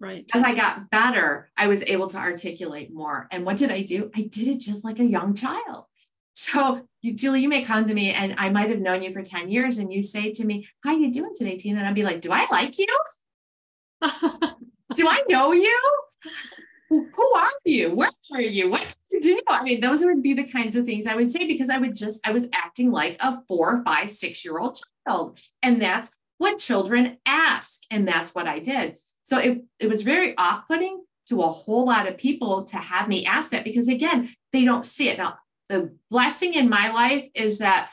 Right. 0.01 0.25
As 0.33 0.43
I 0.43 0.55
got 0.55 0.91
better, 0.91 1.51
I 1.57 1.69
was 1.69 1.83
able 1.83 2.09
to 2.09 2.17
articulate 2.17 2.93
more. 2.93 3.27
And 3.31 3.45
what 3.45 3.57
did 3.57 3.71
I 3.71 3.83
do? 3.83 4.11
I 4.15 4.23
did 4.23 4.49
it 4.49 4.61
just 4.61 4.85
like 4.85 4.99
a 4.99 5.05
young 5.05 5.35
child. 5.35 5.85
So 6.35 6.87
you, 7.01 7.15
Julie, 7.15 7.41
you 7.43 7.49
may 7.49 7.65
come 7.65 7.87
to 7.87 7.95
me 7.95 8.13
and 8.13 8.35
I 8.39 8.51
might 8.51 8.71
have 8.71 8.81
known 8.81 9.03
you 9.03 9.13
for 9.13 9.23
10 9.23 9.51
years 9.51 9.79
and 9.79 9.93
you 9.93 10.03
say 10.03 10.33
to 10.33 10.45
me, 10.45 10.69
how 10.83 10.91
are 10.91 10.99
you 10.99 11.13
doing 11.13 11.33
today, 11.35 11.57
Tina? 11.57 11.79
And 11.79 11.89
I'd 11.89 11.95
be 11.95 12.03
like, 12.03 12.21
do 12.21 12.33
I 12.33 12.47
like 12.51 12.79
you? 12.79 12.87
do 14.95 15.09
I 15.09 15.23
know 15.29 15.53
you? 15.53 15.81
Who 16.89 17.35
are 17.35 17.51
you? 17.65 17.95
Where 17.95 18.11
are 18.33 18.41
you? 18.41 18.71
What 18.71 18.97
do 19.11 19.17
you 19.17 19.21
do? 19.21 19.41
I 19.49 19.63
mean, 19.63 19.81
those 19.81 20.03
would 20.05 20.23
be 20.23 20.35
the 20.35 20.45
kinds 20.45 20.77
of 20.77 20.85
things 20.85 21.07
I 21.07 21.17
would 21.17 21.31
say 21.31 21.47
because 21.47 21.69
I 21.69 21.79
would 21.79 21.97
just, 21.97 22.27
I 22.27 22.33
was 22.33 22.49
acting 22.53 22.91
like 22.91 23.17
a 23.21 23.43
four, 23.49 23.83
five, 23.85 24.13
six 24.13 24.45
year 24.45 24.59
old 24.59 24.79
child. 25.07 25.39
And 25.63 25.81
that's 25.81 26.11
what 26.39 26.59
children 26.59 27.19
ask. 27.27 27.83
And 27.91 28.07
that's 28.07 28.35
what 28.35 28.47
I 28.47 28.59
did. 28.59 28.99
So 29.23 29.39
it, 29.39 29.65
it 29.79 29.89
was 29.89 30.03
very 30.03 30.37
off 30.37 30.69
putting 30.69 31.03
to 31.29 31.43
a 31.43 31.51
whole 31.51 31.87
lot 31.87 32.07
of 32.07 32.19
people 32.19 32.65
to 32.65 32.77
have 32.77 33.09
me 33.09 33.25
ask 33.25 33.51
that 33.51 33.65
because, 33.65 33.89
again, 33.89 34.31
they 34.53 34.65
don't 34.65 34.85
see 34.85 35.09
it. 35.09 35.19
Now, 35.19 35.39
the 35.69 35.97
blessing 36.11 36.55
in 36.55 36.69
my 36.69 36.91
life 36.91 37.29
is 37.35 37.59
that 37.59 37.89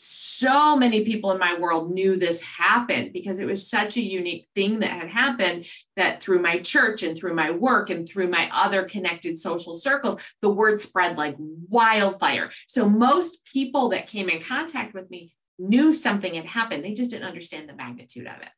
so 0.00 0.76
many 0.76 1.04
people 1.04 1.32
in 1.32 1.40
my 1.40 1.58
world 1.58 1.90
knew 1.90 2.16
this 2.16 2.40
happened 2.40 3.12
because 3.12 3.40
it 3.40 3.46
was 3.46 3.68
such 3.68 3.96
a 3.96 4.00
unique 4.00 4.46
thing 4.54 4.78
that 4.78 4.90
had 4.90 5.10
happened 5.10 5.66
that 5.96 6.22
through 6.22 6.40
my 6.40 6.60
church 6.60 7.02
and 7.02 7.18
through 7.18 7.34
my 7.34 7.50
work 7.50 7.90
and 7.90 8.08
through 8.08 8.28
my 8.28 8.48
other 8.52 8.84
connected 8.84 9.36
social 9.36 9.74
circles, 9.74 10.22
the 10.40 10.48
word 10.48 10.80
spread 10.80 11.18
like 11.18 11.34
wildfire. 11.38 12.50
So 12.68 12.88
most 12.88 13.44
people 13.44 13.88
that 13.88 14.06
came 14.06 14.28
in 14.28 14.40
contact 14.40 14.94
with 14.94 15.10
me 15.10 15.34
knew 15.58 15.92
something 15.92 16.32
had 16.34 16.44
happened. 16.44 16.84
They 16.84 16.94
just 16.94 17.10
didn't 17.10 17.26
understand 17.26 17.68
the 17.68 17.74
magnitude 17.74 18.28
of 18.28 18.40
it. 18.40 18.50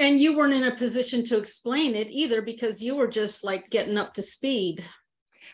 And 0.00 0.18
you 0.18 0.36
weren't 0.36 0.54
in 0.54 0.64
a 0.64 0.74
position 0.74 1.22
to 1.26 1.38
explain 1.38 1.94
it 1.94 2.10
either 2.10 2.42
because 2.42 2.82
you 2.82 2.96
were 2.96 3.06
just 3.06 3.44
like 3.44 3.70
getting 3.70 3.96
up 3.96 4.14
to 4.14 4.22
speed. 4.22 4.82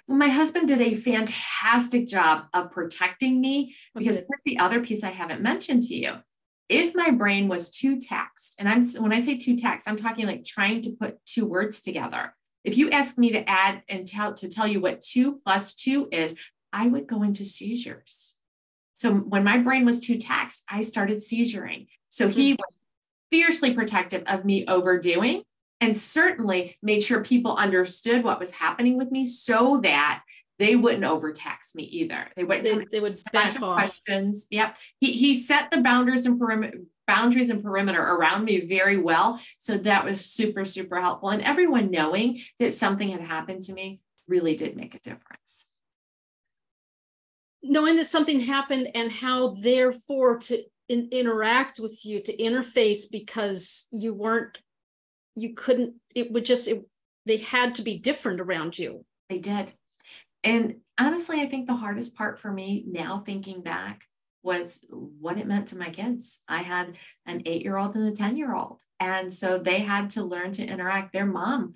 Well, 0.08 0.16
my 0.16 0.28
husband 0.28 0.68
did 0.68 0.80
a 0.80 0.94
fantastic 0.94 2.08
job 2.08 2.46
of 2.54 2.72
protecting 2.72 3.42
me 3.42 3.76
because 3.94 4.16
okay. 4.16 4.26
here's 4.26 4.42
the 4.46 4.58
other 4.58 4.82
piece 4.82 5.04
I 5.04 5.10
haven't 5.10 5.42
mentioned 5.42 5.82
to 5.84 5.94
you. 5.94 6.14
If 6.70 6.94
my 6.94 7.10
brain 7.10 7.46
was 7.46 7.70
too 7.70 8.00
taxed, 8.00 8.54
and 8.58 8.68
I'm 8.68 8.86
when 9.02 9.12
I 9.12 9.20
say 9.20 9.36
too 9.36 9.56
taxed, 9.56 9.86
I'm 9.86 9.96
talking 9.96 10.26
like 10.26 10.46
trying 10.46 10.80
to 10.82 10.96
put 10.98 11.24
two 11.26 11.44
words 11.44 11.82
together. 11.82 12.34
If 12.64 12.78
you 12.78 12.90
ask 12.90 13.18
me 13.18 13.32
to 13.32 13.48
add 13.48 13.82
and 13.88 14.06
tell 14.06 14.32
to 14.34 14.48
tell 14.48 14.66
you 14.66 14.80
what 14.80 15.02
two 15.02 15.40
plus 15.44 15.74
two 15.74 16.08
is, 16.10 16.36
I 16.72 16.88
would 16.88 17.06
go 17.06 17.22
into 17.22 17.44
seizures. 17.44 18.36
So 18.94 19.14
when 19.14 19.44
my 19.44 19.58
brain 19.58 19.84
was 19.84 20.00
too 20.00 20.16
taxed, 20.16 20.64
I 20.68 20.82
started 20.82 21.18
seizuring. 21.18 21.86
So 22.08 22.28
he 22.28 22.52
mm-hmm. 22.52 22.62
was 22.66 22.80
fiercely 23.30 23.74
protective 23.74 24.22
of 24.26 24.44
me 24.44 24.66
overdoing 24.66 25.42
and 25.80 25.96
certainly 25.96 26.76
made 26.82 27.02
sure 27.02 27.22
people 27.22 27.56
understood 27.56 28.24
what 28.24 28.40
was 28.40 28.50
happening 28.50 28.96
with 28.96 29.10
me 29.10 29.26
so 29.26 29.80
that 29.82 30.22
they 30.58 30.74
wouldn't 30.74 31.04
overtax 31.04 31.74
me 31.74 31.84
either. 31.84 32.26
They 32.36 32.44
wouldn't 32.44 32.64
they, 32.64 32.84
they 32.90 33.00
would 33.00 33.14
back 33.32 33.62
off. 33.62 33.76
questions. 33.76 34.46
Yep. 34.50 34.76
He 34.98 35.12
he 35.12 35.40
set 35.40 35.70
the 35.70 35.80
boundaries 35.80 36.26
and 36.26 36.38
perimeter 36.38 36.80
boundaries 37.06 37.48
and 37.48 37.62
perimeter 37.62 38.02
around 38.02 38.44
me 38.44 38.66
very 38.66 38.98
well. 38.98 39.40
So 39.56 39.78
that 39.78 40.04
was 40.04 40.26
super, 40.26 40.64
super 40.64 41.00
helpful. 41.00 41.30
And 41.30 41.42
everyone 41.42 41.90
knowing 41.90 42.38
that 42.58 42.72
something 42.72 43.08
had 43.08 43.22
happened 43.22 43.62
to 43.64 43.72
me 43.72 44.00
really 44.28 44.54
did 44.54 44.76
make 44.76 44.94
a 44.94 45.00
difference. 45.00 45.68
Knowing 47.62 47.96
that 47.96 48.06
something 48.06 48.40
happened 48.40 48.90
and 48.94 49.10
how 49.10 49.54
therefore 49.54 50.38
to 50.38 50.62
in, 50.88 51.08
interact 51.10 51.80
with 51.80 52.04
you, 52.04 52.22
to 52.22 52.36
interface 52.36 53.10
because 53.10 53.86
you 53.90 54.14
weren't 54.14 54.58
you 55.38 55.54
couldn't 55.54 55.94
it 56.14 56.32
would 56.32 56.44
just 56.44 56.68
it, 56.68 56.84
they 57.26 57.38
had 57.38 57.74
to 57.76 57.82
be 57.82 57.98
different 57.98 58.40
around 58.40 58.78
you. 58.78 59.04
They 59.28 59.38
did. 59.38 59.72
And 60.44 60.76
honestly 60.98 61.40
i 61.40 61.46
think 61.46 61.66
the 61.66 61.74
hardest 61.74 62.16
part 62.16 62.38
for 62.38 62.50
me 62.50 62.84
now 62.86 63.22
thinking 63.24 63.62
back 63.62 64.04
was 64.42 64.86
what 64.90 65.36
it 65.36 65.46
meant 65.46 65.68
to 65.68 65.78
my 65.78 65.90
kids. 65.90 66.42
I 66.48 66.62
had 66.62 66.94
an 67.26 67.42
eight 67.44 67.62
year 67.62 67.76
old 67.76 67.96
and 67.96 68.08
a 68.08 68.16
10 68.16 68.36
year 68.36 68.54
old 68.54 68.80
and 69.00 69.32
so 69.32 69.58
they 69.58 69.80
had 69.80 70.10
to 70.10 70.24
learn 70.24 70.52
to 70.52 70.66
interact. 70.66 71.12
Their 71.12 71.26
mom 71.26 71.74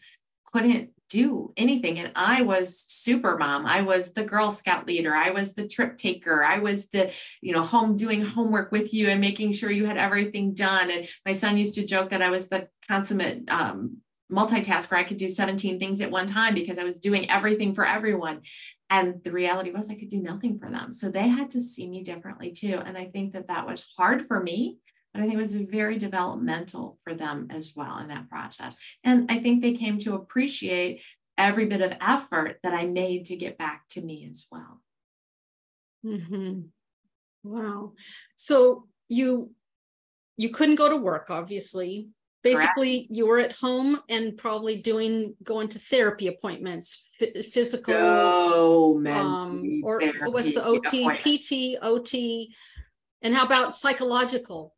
couldn't 0.53 0.91
do 1.13 1.53
anything. 1.59 1.99
And 1.99 2.11
I 2.17 2.41
was 2.41 2.81
super 2.89 3.37
mom. 3.37 3.67
I 3.67 3.83
was 3.83 4.13
the 4.13 4.25
Girl 4.25 4.51
Scout 4.51 4.87
leader. 4.87 5.15
I 5.15 5.31
was 5.31 5.55
the 5.55 5.69
trip 5.69 5.99
taker. 5.99 6.43
I 6.43 6.59
was 6.59 6.89
the, 6.89 7.13
you 7.43 7.53
know, 7.53 7.63
home 7.63 7.97
doing 7.97 8.23
homework 8.23 8.73
with 8.73 8.95
you 8.95 9.09
and 9.09 9.21
making 9.21 9.53
sure 9.53 9.71
you 9.71 9.85
had 9.85 9.99
everything 9.99 10.55
done. 10.55 10.91
And 10.91 11.07
my 11.27 11.35
son 11.35 11.59
used 11.59 11.75
to 11.75 11.87
joke 11.87 12.11
that 12.11 12.23
I 12.23 12.31
was 12.31 12.49
the 12.49 12.69
consummate 12.89 13.51
um, 13.51 13.99
multitasker. 14.33 14.97
I 14.97 15.05
could 15.05 15.19
do 15.19 15.29
17 15.29 15.79
things 15.79 16.01
at 16.01 16.11
one 16.11 16.27
time 16.27 16.55
because 16.55 16.79
I 16.79 16.85
was 16.85 16.99
doing 16.99 17.31
everything 17.31 17.75
for 17.75 17.87
everyone. 17.87 18.41
And 18.89 19.23
the 19.23 19.33
reality 19.33 19.71
was 19.71 19.91
I 19.91 19.95
could 19.95 20.11
do 20.11 20.23
nothing 20.23 20.59
for 20.59 20.71
them. 20.71 20.93
So 20.93 21.11
they 21.11 21.29
had 21.29 21.51
to 21.51 21.61
see 21.61 21.87
me 21.89 22.03
differently 22.03 22.53
too. 22.53 22.81
And 22.85 22.97
I 22.97 23.07
think 23.07 23.35
that 23.35 23.49
that 23.49 23.67
was 23.67 23.87
hard 23.99 24.27
for 24.27 24.43
me 24.43 24.79
but 25.13 25.21
I 25.21 25.25
think 25.25 25.35
it 25.35 25.39
was 25.39 25.57
very 25.57 25.99
developmental 25.99 26.99
for 27.05 27.15
them 27.15 27.49
as 27.51 27.75
well 27.77 27.99
in 27.99 28.09
that 28.09 28.29
process. 28.29 28.77
And 29.05 29.31
I 29.31 29.39
think 29.39 29.61
they 29.61 29.75
came 29.75 29.99
to 30.01 30.15
appreciate 30.15 31.03
every 31.37 31.67
bit 31.67 31.81
of 31.81 31.95
effort 32.01 32.59
that 32.63 32.75
I 32.75 32.87
made 32.87 33.27
to 33.27 33.37
get 33.37 33.59
back 33.59 33.83
to 33.91 34.03
me 34.03 34.29
as 34.31 34.47
well. 34.51 34.81
Mm-hmm. 36.05 36.61
Wow. 37.45 37.93
So 38.37 38.87
you 39.09 39.51
you 40.37 40.49
couldn't 40.49 40.77
go 40.77 40.89
to 40.89 40.97
work, 40.97 41.27
obviously. 41.29 42.09
Basically, 42.43 43.01
Correct. 43.01 43.11
you 43.13 43.27
were 43.27 43.39
at 43.39 43.57
home 43.57 44.01
and 44.09 44.37
probably 44.37 44.83
doing 44.83 45.37
going 45.45 45.69
to 45.69 45.79
therapy 45.79 46.27
appointments, 46.27 47.09
physical, 47.19 47.95
so 47.95 49.07
um, 49.07 49.81
or 49.85 50.01
what's 50.25 50.55
the 50.55 50.65
OT, 50.65 51.09
PT, 51.19 51.79
OT, 51.81 52.53
and 53.23 53.33
how 53.33 53.45
about 53.45 53.75
psychological? 53.75 54.75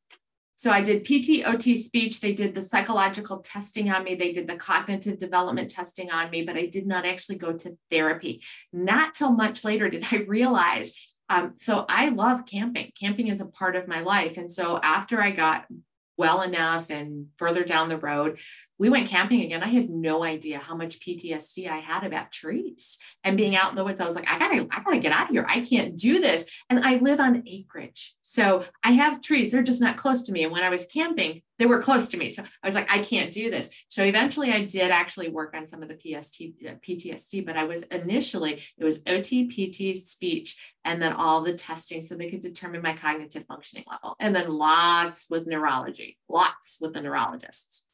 So 0.57 0.71
I 0.71 0.83
did 0.83 1.05
PT, 1.05 1.47
OT 1.47 1.77
speech. 1.77 2.21
They 2.21 2.33
did 2.33 2.55
the 2.55 2.63
psychological 2.63 3.39
testing 3.39 3.91
on 3.91 4.05
me. 4.05 4.15
They 4.15 4.33
did 4.33 4.47
the 4.47 4.57
cognitive 4.57 5.19
development 5.19 5.71
testing 5.71 6.11
on 6.11 6.31
me, 6.31 6.45
but 6.45 6.57
I 6.57 6.67
did 6.67 6.87
not 6.87 7.05
actually 7.05 7.37
go 7.37 7.53
to 7.53 7.77
therapy. 7.91 8.43
Not 8.73 9.15
till 9.15 9.33
much 9.33 9.65
later 9.65 9.89
did 9.89 10.05
I 10.13 10.19
realize. 10.29 10.95
Um, 11.29 11.55
so 11.57 11.85
I 11.89 12.11
love 12.11 12.47
camping. 12.47 12.93
Camping 12.99 13.29
is 13.29 13.41
a 13.41 13.47
part 13.47 13.77
of 13.77 13.89
my 13.89 14.01
life. 14.01 14.37
And 14.37 14.53
so 14.53 14.79
after 14.83 15.21
I 15.21 15.31
got 15.31 15.67
well 16.17 16.43
enough 16.43 16.91
and 16.91 17.27
further 17.37 17.65
down 17.65 17.89
the 17.89 17.99
road, 17.99 18.39
we 18.79 18.89
went 18.89 19.09
camping 19.09 19.43
again. 19.43 19.63
I 19.63 19.69
had 19.69 19.89
no 19.89 20.25
idea 20.25 20.59
how 20.59 20.77
much 20.77 21.01
PTSD 21.01 21.69
I 21.69 21.79
had 21.79 22.05
about 22.05 22.33
trees 22.33 22.99
and 23.23 23.37
being 23.37 23.57
out 23.57 23.71
in 23.71 23.77
the 23.77 23.85
woods. 23.85 24.01
I 24.01 24.05
was 24.05 24.15
like, 24.15 24.31
I 24.31 24.39
gotta, 24.39 24.67
I 24.71 24.83
gotta 24.83 24.99
get 24.99 25.13
out 25.13 25.29
of 25.29 25.31
here. 25.31 25.47
I 25.49 25.61
can't 25.61 25.97
do 25.97 26.21
this. 26.21 26.51
And 26.71 26.85
I 26.85 26.97
live 26.97 27.21
on 27.21 27.45
acreage. 27.47 28.15
So 28.21 28.65
I 28.83 28.93
have 28.93 29.21
trees. 29.21 29.53
They're 29.53 29.63
just 29.63 29.81
not 29.81 29.97
close 29.97 30.25
to 30.25 30.33
me. 30.33 30.45
And 30.45 30.53
when 30.53 30.65
I 30.65 30.71
was 30.71 30.87
camping, 30.87 31.43
they 31.59 31.67
were 31.67 31.83
close 31.83 32.09
to 32.09 32.17
me. 32.17 32.31
So 32.31 32.43
I 32.43 32.67
was 32.67 32.75
like, 32.75 32.91
I 32.91 32.99
can't 32.99 33.31
do 33.31 33.51
this. 33.51 33.71
So 33.89 34.03
eventually 34.03 34.51
I 34.51 34.65
did 34.65 34.91
actually 34.91 35.29
work 35.29 35.55
on 35.55 35.67
some 35.67 35.83
of 35.83 35.89
the 35.89 35.95
PST, 35.95 36.43
uh, 36.67 36.73
PTSD, 36.87 37.47
but 37.47 37.57
I 37.57 37.65
was 37.65 37.85
initially, 37.85 38.63
it 38.77 38.85
was 38.85 39.03
OT, 39.07 39.47
PT, 39.47 39.97
speech, 39.97 40.75
and 40.85 41.01
then 41.01 41.13
all 41.13 41.43
the 41.43 41.55
testing 41.55 42.01
so 42.01 42.15
they 42.15 42.31
could 42.31 42.41
determine 42.41 42.83
my 42.83 42.95
cognitive 42.95 43.47
functioning 43.47 43.85
level. 43.91 44.17
And 44.19 44.35
then 44.35 44.53
lots 44.53 45.31
with 45.31 45.47
neurology, 45.47 46.19
lots 46.29 46.79
with 46.81 46.93
the 46.93 47.01
neurologists. 47.01 47.87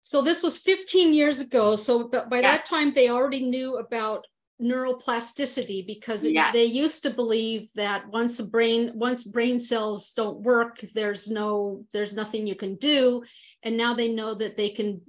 So 0.00 0.20
this 0.20 0.42
was 0.42 0.58
15 0.58 1.14
years 1.14 1.40
ago. 1.40 1.76
So 1.76 2.08
by 2.08 2.40
yes. 2.40 2.42
that 2.42 2.68
time, 2.68 2.92
they 2.92 3.08
already 3.08 3.48
knew 3.48 3.78
about 3.78 4.26
neuroplasticity 4.64 5.86
because 5.86 6.24
it, 6.24 6.34
they 6.52 6.64
used 6.64 7.02
to 7.02 7.10
believe 7.10 7.68
that 7.74 8.08
once 8.08 8.40
a 8.40 8.46
brain 8.46 8.92
once 8.94 9.22
brain 9.22 9.60
cells 9.60 10.12
don't 10.12 10.40
work 10.40 10.80
there's 10.94 11.28
no 11.28 11.84
there's 11.92 12.14
nothing 12.14 12.46
you 12.46 12.54
can 12.54 12.76
do. 12.76 13.22
And 13.62 13.76
now 13.76 13.94
they 13.94 14.12
know 14.12 14.34
that 14.34 14.56
they 14.56 14.70
can 14.70 15.02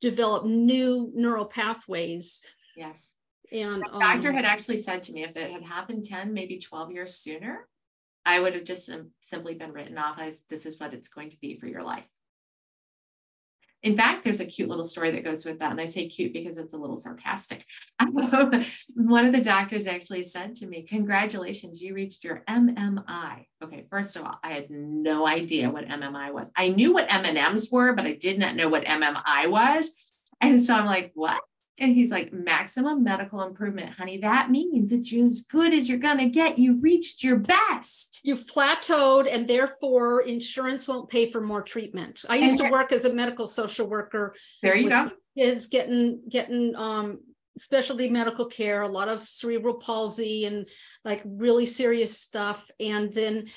develop 0.00 0.46
new 0.46 1.10
neural 1.14 1.44
pathways. 1.44 2.42
Yes. 2.76 3.14
And 3.52 3.82
the 3.82 3.98
doctor 3.98 4.30
um, 4.30 4.34
had 4.34 4.44
actually 4.44 4.78
said 4.78 5.02
to 5.04 5.12
me 5.12 5.24
if 5.24 5.36
it 5.36 5.50
had 5.50 5.62
happened 5.62 6.04
10 6.04 6.32
maybe 6.32 6.58
12 6.58 6.92
years 6.92 7.16
sooner 7.16 7.66
i 8.24 8.38
would 8.38 8.54
have 8.54 8.64
just 8.64 8.90
simply 9.20 9.54
been 9.54 9.72
written 9.72 9.98
off 9.98 10.20
as 10.20 10.42
this 10.48 10.66
is 10.66 10.78
what 10.78 10.94
it's 10.94 11.08
going 11.08 11.30
to 11.30 11.40
be 11.40 11.58
for 11.58 11.66
your 11.66 11.82
life 11.82 12.04
in 13.82 13.96
fact, 13.96 14.24
there's 14.24 14.40
a 14.40 14.44
cute 14.44 14.68
little 14.68 14.84
story 14.84 15.10
that 15.12 15.24
goes 15.24 15.44
with 15.44 15.60
that. 15.60 15.70
And 15.70 15.80
I 15.80 15.86
say 15.86 16.06
cute 16.06 16.34
because 16.34 16.58
it's 16.58 16.74
a 16.74 16.76
little 16.76 16.98
sarcastic. 16.98 17.64
One 18.94 19.24
of 19.24 19.32
the 19.32 19.40
doctors 19.40 19.86
actually 19.86 20.22
said 20.24 20.54
to 20.56 20.66
me, 20.66 20.82
Congratulations, 20.82 21.82
you 21.82 21.94
reached 21.94 22.22
your 22.22 22.42
MMI. 22.48 23.46
Okay, 23.62 23.86
first 23.90 24.16
of 24.16 24.24
all, 24.24 24.38
I 24.44 24.52
had 24.52 24.70
no 24.70 25.26
idea 25.26 25.70
what 25.70 25.86
MMI 25.86 26.32
was. 26.32 26.50
I 26.56 26.68
knew 26.68 26.92
what 26.92 27.12
M&Ms 27.12 27.70
were, 27.72 27.94
but 27.94 28.04
I 28.04 28.12
did 28.12 28.38
not 28.38 28.54
know 28.54 28.68
what 28.68 28.84
MMI 28.84 29.50
was. 29.50 29.94
And 30.42 30.62
so 30.62 30.74
I'm 30.74 30.86
like, 30.86 31.12
What? 31.14 31.40
And 31.80 31.94
he's 31.94 32.10
like, 32.10 32.32
maximum 32.32 33.02
medical 33.02 33.42
improvement, 33.42 33.90
honey. 33.90 34.18
That 34.18 34.50
means 34.50 34.90
that 34.90 35.10
you're 35.10 35.24
as 35.24 35.42
good 35.42 35.72
as 35.72 35.88
you're 35.88 35.98
going 35.98 36.18
to 36.18 36.28
get. 36.28 36.58
You 36.58 36.78
reached 36.80 37.24
your 37.24 37.36
best. 37.36 38.20
You've 38.22 38.46
plateaued, 38.46 39.26
and 39.32 39.48
therefore 39.48 40.20
insurance 40.20 40.86
won't 40.86 41.08
pay 41.08 41.26
for 41.26 41.40
more 41.40 41.62
treatment. 41.62 42.24
I 42.28 42.36
used 42.36 42.60
and 42.60 42.68
to 42.68 42.70
work 42.70 42.92
as 42.92 43.06
a 43.06 43.14
medical 43.14 43.46
social 43.46 43.86
worker. 43.86 44.34
There 44.62 44.76
you 44.76 44.88
go. 44.88 45.10
Is 45.36 45.68
getting 45.68 46.20
getting 46.28 46.76
um, 46.76 47.20
specialty 47.56 48.08
medical 48.08 48.46
care, 48.46 48.82
a 48.82 48.88
lot 48.88 49.08
of 49.08 49.26
cerebral 49.26 49.74
palsy 49.74 50.46
and 50.46 50.66
like 51.04 51.22
really 51.24 51.66
serious 51.66 52.18
stuff. 52.18 52.70
And 52.78 53.12
then 53.12 53.48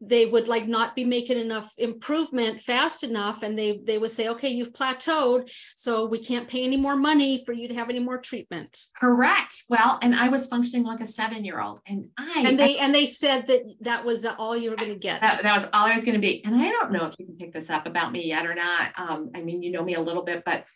they 0.00 0.26
would 0.26 0.46
like 0.46 0.66
not 0.68 0.94
be 0.94 1.04
making 1.04 1.38
enough 1.38 1.72
improvement 1.76 2.60
fast 2.60 3.02
enough 3.02 3.42
and 3.42 3.58
they 3.58 3.80
they 3.84 3.98
would 3.98 4.10
say 4.10 4.28
okay 4.28 4.48
you've 4.48 4.72
plateaued 4.72 5.50
so 5.74 6.06
we 6.06 6.22
can't 6.22 6.48
pay 6.48 6.62
any 6.64 6.76
more 6.76 6.96
money 6.96 7.42
for 7.44 7.52
you 7.52 7.68
to 7.68 7.74
have 7.74 7.90
any 7.90 7.98
more 7.98 8.18
treatment. 8.18 8.78
Correct. 9.00 9.64
Well 9.68 9.98
and 10.02 10.14
i 10.14 10.28
was 10.28 10.48
functioning 10.48 10.84
like 10.84 11.00
a 11.00 11.06
seven 11.06 11.44
year 11.44 11.60
old 11.60 11.80
and 11.86 12.08
i 12.18 12.44
and 12.46 12.58
they 12.58 12.78
I, 12.78 12.84
and 12.84 12.94
they 12.94 13.06
said 13.06 13.46
that 13.48 13.62
that 13.80 14.04
was 14.04 14.24
all 14.24 14.56
you 14.56 14.70
were 14.70 14.76
going 14.76 14.92
to 14.92 14.98
get. 14.98 15.20
That, 15.20 15.42
that, 15.42 15.54
was 15.54 15.64
all 15.72 15.86
i 15.86 15.94
was 15.94 16.04
going 16.04 16.14
to 16.14 16.20
be 16.20 16.44
and 16.44 16.54
i 16.54 16.70
don't 16.70 16.92
know 16.92 17.06
if 17.06 17.14
you 17.18 17.26
can 17.26 17.36
pick 17.36 17.52
this 17.52 17.70
up 17.70 17.86
about 17.86 18.12
me 18.12 18.26
yet 18.26 18.46
or 18.46 18.54
not 18.54 18.92
um, 18.96 19.30
i 19.34 19.42
mean 19.42 19.62
you 19.62 19.70
know 19.70 19.82
me 19.82 19.94
a 19.94 20.00
little 20.00 20.22
bit 20.22 20.42
but 20.44 20.66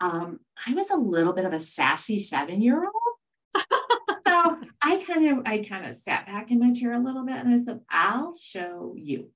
um, 0.00 0.40
i 0.66 0.74
was 0.74 0.90
a 0.90 0.96
little 0.96 1.32
bit 1.32 1.44
of 1.44 1.52
a 1.52 1.60
sassy 1.60 2.18
seven 2.18 2.60
year 2.60 2.84
old 2.84 3.64
I 4.82 5.02
kind 5.06 5.28
of, 5.28 5.46
I 5.46 5.58
kind 5.58 5.86
of 5.86 5.94
sat 5.94 6.26
back 6.26 6.50
in 6.50 6.58
my 6.58 6.72
chair 6.72 6.92
a 6.92 6.98
little 6.98 7.24
bit 7.24 7.36
and 7.36 7.54
I 7.54 7.62
said, 7.62 7.80
I'll 7.88 8.34
show 8.36 8.94
you. 8.96 9.30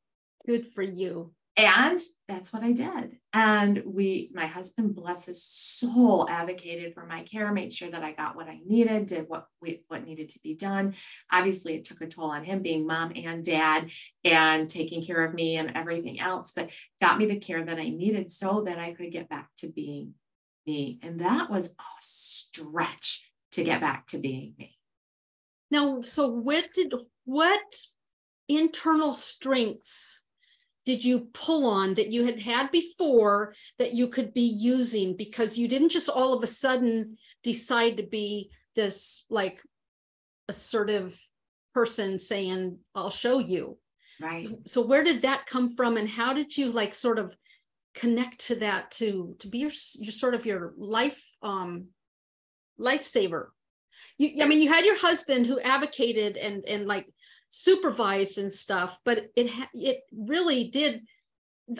Good 0.47 0.67
for 0.67 0.83
you. 0.83 1.33
And 1.57 1.99
that's 2.29 2.53
what 2.53 2.63
I 2.63 2.73
did. 2.73 3.17
And 3.33 3.83
we, 3.87 4.31
my 4.35 4.45
husband, 4.45 4.95
bless 4.95 5.25
his 5.25 5.43
soul, 5.43 6.29
advocated 6.29 6.93
for 6.93 7.07
my 7.07 7.23
care, 7.23 7.51
made 7.51 7.73
sure 7.73 7.89
that 7.89 8.05
I 8.05 8.13
got 8.13 8.37
what 8.37 8.49
I 8.49 8.61
needed, 8.67 9.07
did 9.07 9.25
what 9.29 9.47
we, 9.63 9.83
what 9.89 10.05
needed 10.05 10.29
to 10.31 10.39
be 10.41 10.55
done. 10.55 10.95
Obviously, 11.33 11.75
it 11.75 11.87
took 11.87 12.03
a 12.03 12.07
toll 12.07 12.31
on 12.31 12.45
him 12.45 12.61
being 12.61 12.87
mom 12.87 13.13
and 13.17 13.43
dad 13.43 13.91
and 14.23 14.69
taking 14.69 15.03
care 15.03 15.25
of 15.25 15.33
me 15.33 15.57
and 15.57 15.73
everything 15.75 16.21
else, 16.21 16.53
but 16.53 16.71
got 17.01 17.17
me 17.17 17.25
the 17.25 17.37
care 17.37 17.65
that 17.65 17.79
I 17.79 17.89
needed 17.89 18.31
so 18.31 18.63
that 18.67 18.79
I 18.79 18.93
could 18.93 19.11
get 19.11 19.31
back 19.31 19.49
to 19.59 19.73
being 19.73 20.13
me. 20.67 20.99
And 21.03 21.21
that 21.21 21.51
was 21.51 21.71
a 21.71 21.85
stretch 22.01 23.31
to 23.53 23.65
get 23.65 23.81
back 23.81 24.09
to 24.09 24.19
being 24.19 24.55
me. 24.59 24.76
Now, 25.71 26.01
so 26.03 26.29
what 26.29 26.73
did 26.73 26.93
what 27.25 27.61
internal 28.49 29.13
strengths 29.13 30.23
did 30.85 31.05
you 31.05 31.29
pull 31.35 31.67
on 31.67 31.95
that 31.95 32.13
you 32.13 32.25
had 32.25 32.41
had 32.41 32.71
before 32.71 33.55
that 33.79 33.93
you 33.93 34.07
could 34.07 34.33
be 34.33 34.43
using? 34.47 35.17
Because 35.17 35.59
you 35.59 35.67
didn't 35.67 35.89
just 35.89 36.09
all 36.09 36.33
of 36.33 36.45
a 36.45 36.47
sudden 36.47 37.19
decide 37.43 37.97
to 37.97 38.05
be 38.05 38.51
this 38.77 39.25
like 39.29 39.61
assertive 40.49 41.21
person 41.75 42.19
saying 42.19 42.79
i'll 42.95 43.11
show 43.11 43.39
you. 43.39 43.79
Right. 44.21 44.49
So 44.67 44.81
where 44.81 45.05
did 45.05 45.23
that 45.23 45.47
come 45.47 45.69
from 45.69 45.97
and 45.97 46.09
how 46.09 46.33
did 46.33 46.57
you 46.57 46.71
like 46.71 46.95
sort 46.95 47.19
of 47.19 47.37
connect 47.95 48.47
to 48.47 48.55
that 48.57 48.91
to 48.93 49.35
to 49.41 49.49
be 49.49 49.59
your, 49.59 49.71
your 49.99 50.13
sort 50.13 50.35
of 50.35 50.47
your 50.47 50.73
life 50.77 51.23
um 51.43 51.87
lifesaver 52.79 53.49
you 54.19 54.43
i 54.43 54.47
mean 54.47 54.61
you 54.61 54.69
had 54.69 54.85
your 54.85 54.99
husband 54.99 55.47
who 55.47 55.61
advocated 55.61 56.37
and 56.37 56.65
and 56.67 56.87
like 56.87 57.09
supervised 57.49 58.39
and 58.39 58.53
stuff 58.53 58.99
but 59.05 59.31
it 59.37 59.51
it 59.73 60.03
really 60.13 60.69
did 60.69 61.03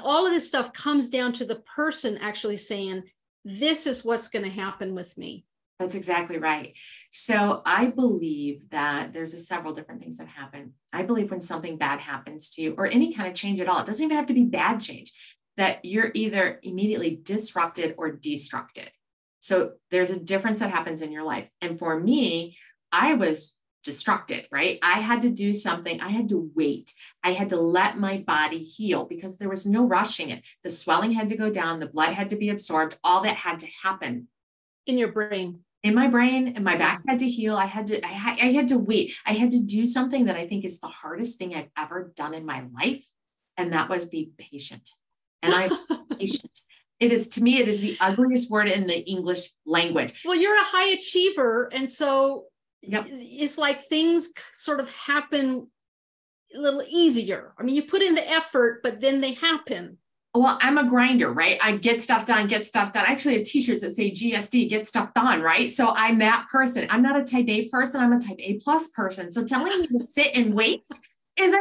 all 0.03 0.27
of 0.27 0.33
this 0.33 0.49
stuff 0.49 0.73
comes 0.73 1.11
down 1.11 1.33
to 1.35 1.45
the 1.45 1.57
person 1.57 2.19
actually 2.19 2.57
saying 2.57 3.05
this 3.45 3.87
is 3.87 4.05
what's 4.05 4.29
going 4.29 4.45
to 4.45 4.51
happen 4.51 4.95
with 4.95 5.17
me. 5.17 5.45
That's 5.79 5.95
exactly 5.95 6.39
right. 6.39 6.75
So 7.13 7.63
i 7.65 7.87
believe 7.87 8.69
that 8.71 9.13
there's 9.13 9.35
a 9.35 9.41
several 9.41 9.75
different 9.75 10.01
things 10.01 10.19
that 10.19 10.29
happen. 10.29 10.73
I 10.93 11.03
believe 11.03 11.31
when 11.31 11.41
something 11.41 11.79
bad 11.79 12.01
happens 12.01 12.51
to 12.51 12.63
you 12.63 12.75
or 12.77 12.87
any 12.87 13.15
kind 13.15 13.29
of 13.29 13.35
change 13.35 13.61
at 13.61 13.69
all 13.69 13.81
it 13.81 13.87
doesn't 13.87 14.05
even 14.05 14.17
have 14.17 14.27
to 14.27 14.35
be 14.35 14.45
bad 14.45 14.81
change 14.81 15.13
that 15.57 15.85
you're 15.85 16.11
either 16.13 16.61
immediately 16.63 17.19
disrupted 17.23 17.95
or 17.97 18.11
destructed 18.11 18.91
so 19.47 19.73
there's 19.91 20.11
a 20.11 20.19
difference 20.19 20.59
that 20.59 20.71
happens 20.71 21.03
in 21.03 21.13
your 21.13 21.25
life 21.25 21.49
and 21.61 21.79
for 21.79 21.99
me 21.99 22.57
i 22.93 23.15
was 23.15 23.57
destructed, 23.87 24.47
right? 24.51 24.79
I 24.83 25.01
had 25.01 25.23
to 25.23 25.31
do 25.31 25.53
something. 25.53 26.01
I 26.01 26.09
had 26.09 26.29
to 26.31 26.51
wait. 26.55 26.93
I 27.23 27.33
had 27.33 27.51
to 27.51 27.57
let 27.57 27.97
my 27.97 28.19
body 28.19 28.59
heal 28.59 29.05
because 29.05 29.39
there 29.39 29.49
was 29.49 29.65
no 29.65 29.85
rushing 29.85 30.31
it. 30.31 30.45
The 30.65 30.71
swelling 30.71 31.13
had 31.13 31.29
to 31.29 31.37
go 31.37 31.51
down, 31.51 31.79
the 31.79 31.87
blood 31.87 32.13
had 32.13 32.31
to 32.31 32.37
be 32.37 32.51
absorbed, 32.51 32.99
all 33.05 33.23
that 33.23 33.37
had 33.37 33.61
to 33.61 33.69
happen 33.83 34.29
in 34.87 34.99
your 34.99 35.13
brain. 35.13 35.61
In 35.83 35.95
my 35.95 36.09
brain, 36.09 36.55
and 36.57 36.65
my 36.65 36.77
back 36.77 37.03
had 37.07 37.21
to 37.21 37.29
heal. 37.29 37.57
I 37.57 37.67
had 37.67 37.87
to, 37.89 38.05
I 38.05 38.09
had, 38.09 38.39
I 38.41 38.51
had 38.51 38.69
to 38.69 38.79
wait. 38.79 39.15
I 39.25 39.35
had 39.35 39.53
to 39.53 39.61
do 39.61 39.87
something 39.87 40.25
that 40.25 40.35
I 40.35 40.49
think 40.49 40.65
is 40.65 40.81
the 40.81 40.89
hardest 40.89 41.39
thing 41.39 41.55
I've 41.55 41.71
ever 41.79 42.13
done 42.17 42.35
in 42.35 42.45
my 42.45 42.65
life. 42.75 43.09
And 43.57 43.73
that 43.73 43.89
was 43.89 44.07
be 44.07 44.33
patient. 44.37 44.91
And 45.43 45.55
I'm 45.55 45.71
patient. 46.19 46.59
It 46.99 47.13
is 47.13 47.29
to 47.31 47.43
me, 47.43 47.59
it 47.59 47.69
is 47.69 47.81
the 47.81 47.97
ugliest 48.01 48.51
word 48.51 48.69
in 48.69 48.87
the 48.87 48.99
English 49.09 49.53
language. 49.67 50.23
Well, 50.25 50.35
you're 50.35 50.59
a 50.59 50.65
high 50.65 50.89
achiever. 50.91 51.69
And 51.73 51.89
so 51.89 52.47
Yep. 52.87 53.07
It's 53.09 53.59
like 53.59 53.81
things 53.81 54.31
sort 54.53 54.81
of 54.81 54.95
happen 54.95 55.69
a 56.55 56.59
little 56.59 56.85
easier. 56.89 57.53
I 57.59 57.63
mean, 57.63 57.75
you 57.75 57.83
put 57.83 58.03
in 58.03 58.15
the 58.15 58.29
effort, 58.29 58.81
but 58.83 59.01
then 59.01 59.21
they 59.21 59.33
happen. 59.33 59.99
Well, 60.35 60.59
I'm 60.61 60.79
a 60.79 60.89
grinder, 60.89 61.33
right? 61.33 61.59
I 61.63 61.77
get 61.79 62.03
stuff 62.03 62.27
done, 62.27 62.47
get 62.47 62.67
stuff 62.67 62.93
done. 62.93 63.05
I 63.07 63.13
actually 63.13 63.39
have 63.39 63.47
t-shirts 63.47 63.83
that 63.83 63.97
say 63.97 64.11
GSD, 64.11 64.69
get 64.69 64.87
stuff 64.87 65.15
done, 65.15 65.41
right? 65.41 65.73
So 65.73 65.89
I'm 65.97 66.19
that 66.19 66.47
person. 66.53 66.87
I'm 66.91 67.03
not 67.03 67.19
a 67.19 67.25
type 67.25 67.49
A 67.49 67.69
person, 67.69 68.03
I'm 68.03 68.13
a 68.13 68.21
type 68.21 68.37
A 68.39 68.59
plus 68.63 68.91
person. 68.91 69.33
So 69.33 69.45
telling 69.45 69.81
me 69.81 69.87
to 69.87 70.05
sit 70.05 70.37
and 70.37 70.55
wait 70.55 70.83
is 71.39 71.55
a 71.55 71.59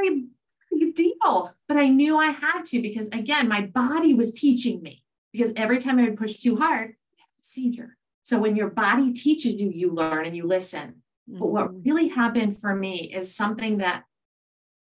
big 0.78 0.93
deal. 0.93 1.54
But 1.67 1.78
I 1.78 1.88
knew 1.88 2.17
I 2.17 2.32
had 2.32 2.63
to 2.65 2.82
because 2.82 3.08
again, 3.08 3.48
my 3.48 3.62
body 3.62 4.13
was 4.13 4.34
teaching 4.34 4.82
me 4.82 5.05
because 5.36 5.52
every 5.58 5.80
time 5.80 6.00
I 6.00 6.04
would 6.04 6.17
push 6.17 6.38
too 6.38 6.56
hard, 6.56 6.95
seizure. 7.41 7.98
So 8.24 8.39
when 8.39 8.56
your 8.56 8.69
body 8.69 9.12
teaches 9.12 9.56
you, 9.56 9.69
you 9.69 9.91
learn 9.91 10.26
and 10.26 10.36
you 10.36 10.48
listen. 10.48 11.02
Mm-hmm. 11.30 11.39
But 11.39 11.48
what 11.48 11.67
mm-hmm. 11.67 11.82
really 11.84 12.08
happened 12.08 12.58
for 12.58 12.74
me 12.74 13.13
is 13.13 13.36
something 13.36 13.80
that 13.80 14.04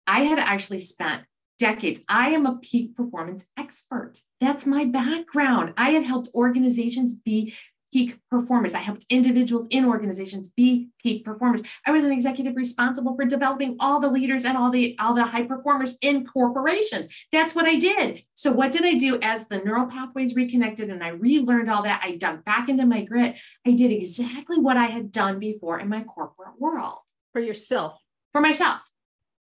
I 0.07 0.23
had 0.23 0.39
actually 0.39 0.79
spent 0.79 1.25
decades. 1.59 2.01
I 2.09 2.31
am 2.31 2.47
a 2.47 2.57
peak 2.57 2.97
performance 2.97 3.47
expert. 3.59 4.15
That's 4.41 4.67
my 4.67 4.87
background. 4.87 5.75
I 5.77 5.91
had 5.91 6.05
helped 6.05 6.31
organizations 6.35 7.17
be 7.17 7.55
peak 7.93 8.19
performers. 8.31 8.75
I 8.75 8.79
helped 8.79 9.07
individuals 9.11 9.67
in 9.71 9.85
organizations 9.85 10.51
be 10.51 10.89
peak 11.03 11.25
performers. 11.25 11.63
I 11.87 11.91
was 11.91 12.05
an 12.05 12.13
executive 12.13 12.57
responsible 12.57 13.17
for 13.17 13.25
developing 13.25 13.77
all 13.81 14.01
the 14.01 14.11
leaders 14.11 14.45
and 14.45 14.57
all 14.57 14.71
the 14.71 14.97
all 14.99 15.15
the 15.15 15.25
high 15.25 15.45
performers 15.45 15.99
in 16.01 16.27
corporations. 16.27 17.09
That's 17.33 17.55
what 17.55 17.67
I 17.67 17.77
did. 17.77 18.23
So 18.35 18.53
what 18.53 18.73
did 18.73 18.85
I 18.85 18.95
do 18.95 19.19
as 19.21 19.49
the 19.49 19.59
neural 19.59 19.87
pathways 19.87 20.35
reconnected 20.35 20.91
and 20.91 21.03
I 21.03 21.09
relearned 21.09 21.69
all 21.69 21.83
that? 21.83 22.03
I 22.05 22.17
dug 22.17 22.45
back 22.45 22.69
into 22.69 22.87
my 22.87 23.03
grit. 23.03 23.39
I 23.67 23.73
did 23.73 23.91
exactly 23.91 24.59
what 24.59 24.77
I 24.77 24.87
had 24.87 25.11
done 25.11 25.39
before 25.39 25.81
in 25.81 25.89
my 25.89 26.03
corporate 26.03 26.61
world 26.61 26.99
for 27.33 27.41
yourself. 27.41 27.99
For 28.33 28.41
myself. 28.41 28.89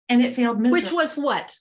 And 0.09 0.23
it 0.23 0.35
failed 0.35 0.61
miserably. 0.61 0.83
Which 0.83 0.93
was 0.93 1.17
what? 1.17 1.57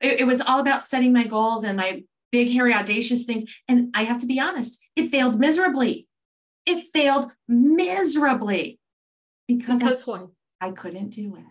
It, 0.00 0.20
it 0.20 0.24
was 0.24 0.40
all 0.40 0.58
about 0.58 0.84
setting 0.84 1.12
my 1.12 1.24
goals 1.24 1.62
and 1.62 1.76
my 1.76 2.02
big, 2.32 2.50
hairy, 2.50 2.74
audacious 2.74 3.24
things. 3.24 3.44
And 3.68 3.90
I 3.94 4.04
have 4.04 4.18
to 4.18 4.26
be 4.26 4.40
honest, 4.40 4.84
it 4.96 5.10
failed 5.10 5.38
miserably. 5.38 6.08
It 6.66 6.86
failed 6.92 7.30
miserably 7.46 8.80
because, 9.46 9.80
because 9.80 10.08
I, 10.08 10.68
I 10.68 10.70
couldn't 10.72 11.10
do 11.10 11.36
it. 11.36 11.44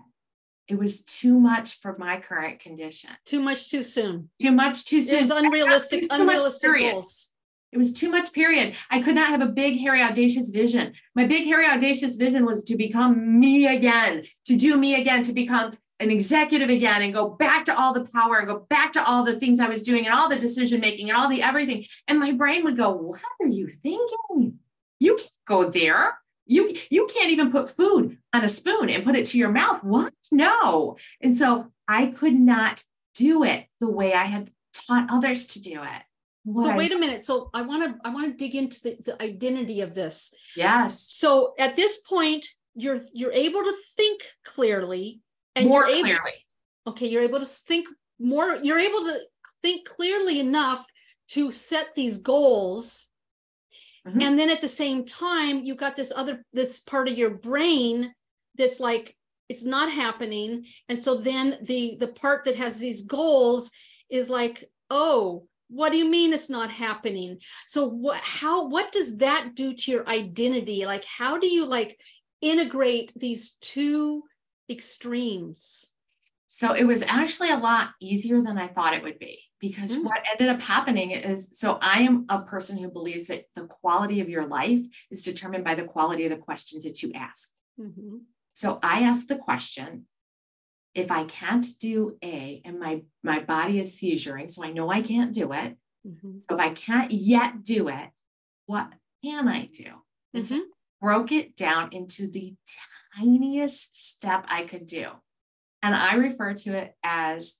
It 0.67 0.77
was 0.77 1.03
too 1.03 1.37
much 1.39 1.79
for 1.81 1.97
my 1.97 2.19
current 2.19 2.59
condition. 2.59 3.09
Too 3.25 3.41
much 3.41 3.69
too 3.69 3.83
soon. 3.83 4.29
Too 4.41 4.51
much 4.51 4.85
too 4.85 5.01
soon. 5.01 5.17
It 5.17 5.21
was 5.21 5.31
unrealistic, 5.31 6.05
unrealistic 6.09 6.79
goals. 6.79 7.31
It 7.73 7.77
was 7.77 7.93
too 7.93 8.09
much, 8.09 8.33
period. 8.33 8.75
I 8.89 9.01
could 9.01 9.15
not 9.15 9.29
have 9.29 9.41
a 9.41 9.47
big, 9.47 9.79
hairy, 9.79 10.01
audacious 10.01 10.49
vision. 10.49 10.93
My 11.15 11.25
big, 11.25 11.45
hairy, 11.45 11.65
audacious 11.65 12.17
vision 12.17 12.45
was 12.45 12.63
to 12.65 12.75
become 12.75 13.39
me 13.39 13.67
again, 13.67 14.23
to 14.45 14.57
do 14.57 14.77
me 14.77 14.99
again, 14.99 15.23
to 15.23 15.33
become 15.33 15.77
an 16.01 16.11
executive 16.11 16.69
again 16.69 17.01
and 17.01 17.13
go 17.13 17.29
back 17.29 17.65
to 17.65 17.77
all 17.77 17.93
the 17.93 18.05
power 18.13 18.37
and 18.37 18.47
go 18.47 18.65
back 18.69 18.93
to 18.93 19.05
all 19.05 19.23
the 19.23 19.39
things 19.39 19.59
I 19.59 19.69
was 19.69 19.83
doing 19.83 20.05
and 20.05 20.13
all 20.13 20.29
the 20.29 20.39
decision 20.39 20.81
making 20.81 21.09
and 21.09 21.17
all 21.17 21.29
the 21.29 21.41
everything. 21.41 21.85
And 22.07 22.19
my 22.19 22.31
brain 22.31 22.63
would 22.63 22.77
go, 22.77 22.91
What 22.91 23.21
are 23.41 23.47
you 23.47 23.67
thinking? 23.67 24.59
You 24.99 25.15
can't 25.15 25.31
go 25.47 25.69
there. 25.69 26.17
You, 26.45 26.75
you 26.89 27.07
can't 27.07 27.31
even 27.31 27.51
put 27.51 27.69
food 27.69 28.17
on 28.33 28.43
a 28.43 28.49
spoon 28.49 28.89
and 28.89 29.05
put 29.05 29.15
it 29.15 29.27
to 29.27 29.37
your 29.37 29.51
mouth. 29.51 29.83
What? 29.83 30.13
No. 30.31 30.97
And 31.21 31.37
so 31.37 31.71
I 31.87 32.07
could 32.07 32.33
not 32.33 32.83
do 33.15 33.43
it 33.43 33.67
the 33.79 33.89
way 33.89 34.13
I 34.13 34.25
had 34.25 34.51
taught 34.73 35.07
others 35.09 35.47
to 35.47 35.61
do 35.61 35.81
it. 35.81 36.01
What 36.43 36.63
so 36.65 36.75
wait 36.75 36.91
a 36.91 36.97
minute. 36.97 37.23
So 37.23 37.49
I 37.53 37.61
want 37.61 37.83
to 37.83 38.07
I 38.07 38.13
want 38.13 38.31
to 38.31 38.37
dig 38.37 38.55
into 38.55 38.81
the, 38.81 38.97
the 39.03 39.21
identity 39.21 39.81
of 39.81 39.93
this. 39.93 40.33
Yes. 40.55 40.99
So 40.99 41.53
at 41.59 41.75
this 41.75 41.99
point, 41.99 42.47
you're 42.75 42.99
you're 43.13 43.31
able 43.31 43.61
to 43.61 43.73
think 43.95 44.21
clearly 44.43 45.21
and 45.55 45.67
more 45.67 45.85
able, 45.85 46.01
clearly. 46.01 46.45
Okay, 46.87 47.07
you're 47.07 47.23
able 47.23 47.39
to 47.39 47.45
think 47.45 47.87
more, 48.19 48.55
you're 48.55 48.79
able 48.79 49.05
to 49.05 49.19
think 49.61 49.87
clearly 49.87 50.39
enough 50.39 50.85
to 51.29 51.51
set 51.51 51.95
these 51.95 52.17
goals. 52.17 53.07
Mm-hmm. 54.07 54.21
And 54.21 54.39
then 54.39 54.49
at 54.49 54.61
the 54.61 54.67
same 54.67 55.05
time, 55.05 55.61
you've 55.61 55.77
got 55.77 55.95
this 55.95 56.11
other 56.15 56.43
this 56.53 56.79
part 56.79 57.07
of 57.07 57.17
your 57.17 57.29
brain 57.29 58.13
that's 58.57 58.79
like 58.79 59.15
it's 59.49 59.63
not 59.63 59.91
happening. 59.91 60.65
And 60.89 60.97
so 60.97 61.17
then 61.17 61.59
the 61.63 61.97
the 61.99 62.07
part 62.07 62.45
that 62.45 62.55
has 62.55 62.79
these 62.79 63.03
goals 63.03 63.71
is 64.09 64.29
like, 64.29 64.63
oh, 64.89 65.47
what 65.71 65.91
do 65.91 65.97
you 65.97 66.09
mean 66.09 66.33
it's 66.33 66.49
not 66.49 66.69
happening 66.69 67.39
so 67.65 67.87
what 67.87 68.19
how 68.19 68.67
what 68.67 68.91
does 68.91 69.17
that 69.17 69.55
do 69.55 69.73
to 69.73 69.89
your 69.89 70.07
identity 70.07 70.85
like 70.85 71.03
how 71.05 71.37
do 71.37 71.47
you 71.47 71.65
like 71.65 71.97
integrate 72.41 73.13
these 73.15 73.51
two 73.61 74.21
extremes? 74.71 75.91
So 76.47 76.73
it 76.73 76.83
was 76.83 77.03
actually 77.03 77.51
a 77.51 77.57
lot 77.57 77.91
easier 78.01 78.41
than 78.41 78.57
I 78.57 78.67
thought 78.67 78.93
it 78.93 79.03
would 79.03 79.19
be 79.19 79.39
because 79.59 79.95
mm. 79.95 80.03
what 80.03 80.23
ended 80.29 80.49
up 80.49 80.61
happening 80.61 81.11
is 81.11 81.49
so 81.53 81.77
I 81.81 82.01
am 82.01 82.25
a 82.27 82.41
person 82.41 82.77
who 82.77 82.89
believes 82.89 83.27
that 83.27 83.45
the 83.55 83.67
quality 83.67 84.19
of 84.19 84.27
your 84.27 84.45
life 84.45 84.85
is 85.09 85.21
determined 85.21 85.63
by 85.63 85.75
the 85.75 85.83
quality 85.83 86.25
of 86.25 86.31
the 86.31 86.37
questions 86.37 86.83
that 86.83 87.01
you 87.01 87.13
ask. 87.13 87.51
Mm-hmm. 87.79 88.17
So 88.53 88.79
I 88.83 89.03
asked 89.03 89.29
the 89.29 89.37
question 89.37 90.07
if 90.93 91.09
I 91.11 91.23
can't 91.23 91.65
do 91.79 92.17
A 92.23 92.61
and 92.65 92.79
my, 92.79 93.03
my 93.23 93.39
body 93.39 93.79
is 93.79 93.95
seizuring, 93.95 94.51
so 94.51 94.63
I 94.63 94.71
know 94.71 94.91
I 94.91 95.01
can't 95.01 95.33
do 95.33 95.53
it. 95.53 95.77
Mm-hmm. 96.05 96.39
So 96.39 96.55
if 96.55 96.59
I 96.59 96.69
can't 96.69 97.11
yet 97.11 97.63
do 97.63 97.87
it, 97.87 98.09
what 98.65 98.91
can 99.23 99.47
I 99.47 99.67
do? 99.67 99.85
And 100.33 100.43
mm-hmm. 100.43 100.55
so 100.57 100.63
broke 101.01 101.31
it 101.31 101.55
down 101.55 101.89
into 101.91 102.27
the 102.27 102.55
tiniest 103.17 104.05
step 104.05 104.45
I 104.47 104.63
could 104.63 104.85
do. 104.85 105.07
And 105.83 105.95
I 105.95 106.15
refer 106.15 106.53
to 106.53 106.77
it 106.77 106.95
as 107.03 107.59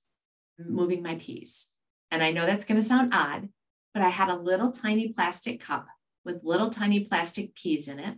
moving 0.58 1.02
my 1.02 1.16
peas. 1.16 1.70
And 2.10 2.22
I 2.22 2.30
know 2.30 2.46
that's 2.46 2.64
going 2.64 2.80
to 2.80 2.86
sound 2.86 3.12
odd, 3.12 3.48
but 3.94 4.02
I 4.02 4.08
had 4.08 4.28
a 4.28 4.36
little 4.36 4.70
tiny 4.70 5.08
plastic 5.08 5.60
cup 5.60 5.86
with 6.24 6.44
little 6.44 6.70
tiny 6.70 7.00
plastic 7.00 7.54
peas 7.54 7.88
in 7.88 7.98
it, 7.98 8.16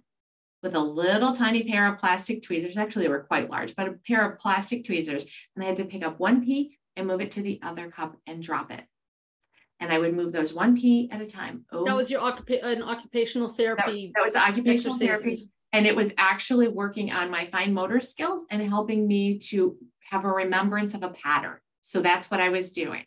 with 0.63 0.75
a 0.75 0.81
little 0.81 1.33
tiny 1.33 1.65
pair 1.65 1.87
of 1.91 1.99
plastic 1.99 2.43
tweezers. 2.43 2.77
Actually, 2.77 3.05
they 3.05 3.11
were 3.11 3.21
quite 3.21 3.51
large, 3.51 3.75
but 3.75 3.89
a 3.89 3.99
pair 4.07 4.31
of 4.31 4.39
plastic 4.39 4.85
tweezers. 4.85 5.25
And 5.55 5.65
I 5.65 5.69
had 5.69 5.77
to 5.79 5.85
pick 5.85 6.05
up 6.05 6.21
one 6.21 6.45
pea 6.45 6.77
and 6.97 7.07
move 7.07 7.21
it 7.21 7.33
to 7.33 7.43
the 7.43 7.61
other 7.63 7.91
cup 7.91 8.17
and 8.27 8.43
drop 8.43 8.71
it. 8.71 8.85
And 9.85 9.93
I 9.93 9.99
would 9.99 10.15
move 10.15 10.33
those 10.33 10.55
one 10.55 10.75
pea 10.75 11.11
at 11.13 11.21
a 11.21 11.27
time. 11.27 11.67
Oh, 11.71 11.85
that 11.85 11.95
was 11.95 12.11
your 12.11 12.23
occupa- 12.23 12.65
an 12.65 12.83
occupational 12.83 13.49
therapy. 13.49 14.13
That, 14.15 14.21
that 14.21 14.25
was 14.25 14.35
occupational 14.35 14.97
therapy. 14.97 15.51
And 15.75 15.87
it 15.87 15.95
was 15.95 16.15
actually 16.17 16.69
working 16.69 17.13
on 17.13 17.31
my 17.31 17.45
fine 17.45 17.75
motor 17.75 18.01
skills 18.01 18.47
and 18.51 18.63
helping 18.63 19.07
me 19.07 19.39
to 19.51 19.77
have 20.11 20.25
a 20.25 20.33
remembrance 20.33 20.95
of 20.95 21.03
a 21.03 21.11
pattern. 21.11 21.59
So 21.83 22.01
that's 22.01 22.31
what 22.31 22.41
I 22.41 22.49
was 22.49 22.73
doing. 22.73 23.05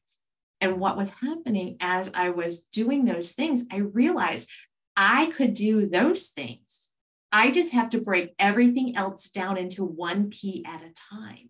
And 0.61 0.79
what 0.79 0.97
was 0.97 1.09
happening 1.09 1.77
as 1.79 2.11
I 2.13 2.29
was 2.29 2.65
doing 2.65 3.05
those 3.05 3.31
things, 3.31 3.65
I 3.71 3.77
realized 3.77 4.47
I 4.95 5.31
could 5.35 5.55
do 5.55 5.87
those 5.87 6.27
things. 6.27 6.91
I 7.31 7.49
just 7.49 7.73
have 7.73 7.89
to 7.89 8.01
break 8.01 8.35
everything 8.37 8.95
else 8.95 9.29
down 9.29 9.57
into 9.57 9.83
one 9.83 10.29
pea 10.29 10.63
at 10.67 10.83
a 10.83 10.93
time. 10.93 11.49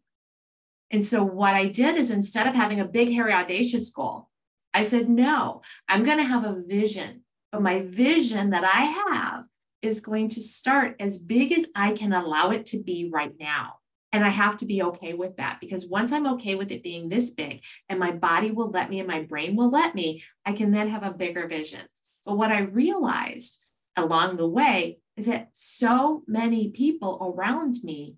And 0.90 1.06
so 1.06 1.22
what 1.22 1.54
I 1.54 1.68
did 1.68 1.98
is 1.98 2.12
instead 2.12 2.48
of 2.48 2.56
having 2.56 2.80
a 2.80 2.86
big, 2.86 3.10
hairy, 3.10 3.34
audacious 3.34 3.90
goal, 3.90 4.30
I 4.78 4.84
said, 4.84 5.10
no, 5.10 5.64
I'm 5.90 6.04
going 6.04 6.20
to 6.20 6.24
have 6.24 6.44
a 6.44 6.62
vision. 6.62 7.24
But 7.52 7.64
my 7.64 7.82
vision 7.82 8.52
that 8.52 8.64
I 8.64 8.84
have 9.10 9.46
is 9.82 10.02
going 10.02 10.30
to 10.30 10.42
start 10.42 10.98
as 11.00 11.18
big 11.18 11.52
as 11.52 11.70
I 11.76 11.94
can 11.94 12.14
allow 12.14 12.52
it 12.52 12.68
to 12.68 12.84
be 12.84 13.10
right 13.12 13.34
now. 13.40 13.78
And 14.14 14.24
I 14.24 14.30
have 14.30 14.56
to 14.58 14.68
be 14.68 14.84
okay 14.84 15.16
with 15.16 15.38
that 15.38 15.58
because 15.60 15.88
once 15.88 16.12
I'm 16.12 16.28
okay 16.34 16.54
with 16.54 16.72
it 16.72 16.84
being 16.84 17.10
this 17.10 17.32
big 17.32 17.64
and 17.90 18.00
my 18.00 18.12
body 18.12 18.52
will 18.52 18.70
let 18.70 18.92
me 18.92 19.00
and 19.00 19.08
my 19.08 19.24
brain 19.24 19.56
will 19.56 19.72
let 19.72 19.96
me, 19.96 20.24
I 20.46 20.54
can 20.54 20.72
then 20.72 20.90
have 20.90 21.02
a 21.02 21.12
bigger 21.12 21.48
vision. 21.48 21.82
But 22.24 22.38
what 22.38 22.52
I 22.52 22.60
realized 22.60 23.66
along 23.96 24.38
the 24.38 24.48
way 24.48 25.00
is 25.16 25.26
that 25.26 25.50
so 25.54 26.22
many 26.28 26.70
people 26.70 27.34
around 27.36 27.78
me 27.84 28.18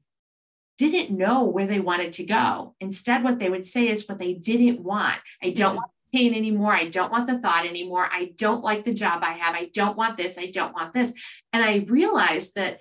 didn't 0.77 1.17
know 1.17 1.45
where 1.45 1.67
they 1.67 1.79
wanted 1.79 2.11
to 2.13 2.25
go. 2.25 2.75
Instead, 2.81 3.23
what 3.23 3.39
they 3.39 3.49
would 3.49 3.65
say 3.65 3.87
is 3.87 4.09
what 4.09 4.19
they 4.19 4.33
didn't 4.33 4.81
want. 4.81 5.19
I 5.41 5.51
don't 5.51 5.69
mm-hmm. 5.69 5.77
want 5.77 5.91
pain 6.11 6.33
anymore. 6.33 6.73
I 6.73 6.87
don't 6.87 7.11
want 7.11 7.27
the 7.27 7.39
thought 7.39 7.65
anymore. 7.65 8.07
I 8.11 8.31
don't 8.35 8.63
like 8.63 8.85
the 8.85 8.93
job 8.93 9.23
I 9.23 9.33
have. 9.33 9.55
I 9.55 9.69
don't 9.73 9.97
want 9.97 10.17
this. 10.17 10.37
I 10.37 10.47
don't 10.47 10.73
want 10.73 10.93
this. 10.93 11.13
And 11.53 11.63
I 11.63 11.85
realized 11.87 12.55
that 12.55 12.79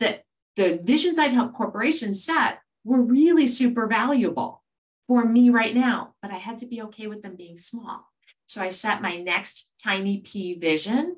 that 0.00 0.24
the 0.56 0.80
visions 0.82 1.18
I'd 1.18 1.32
help 1.32 1.54
corporations 1.54 2.24
set 2.24 2.58
were 2.84 3.00
really 3.00 3.48
super 3.48 3.86
valuable 3.86 4.62
for 5.06 5.24
me 5.24 5.50
right 5.50 5.74
now, 5.74 6.14
but 6.20 6.30
I 6.30 6.36
had 6.36 6.58
to 6.58 6.66
be 6.66 6.82
okay 6.82 7.06
with 7.06 7.22
them 7.22 7.36
being 7.36 7.56
small. 7.56 8.06
So 8.46 8.62
I 8.62 8.70
set 8.70 9.02
my 9.02 9.16
next 9.16 9.72
tiny 9.82 10.18
pea 10.18 10.58
vision. 10.58 11.16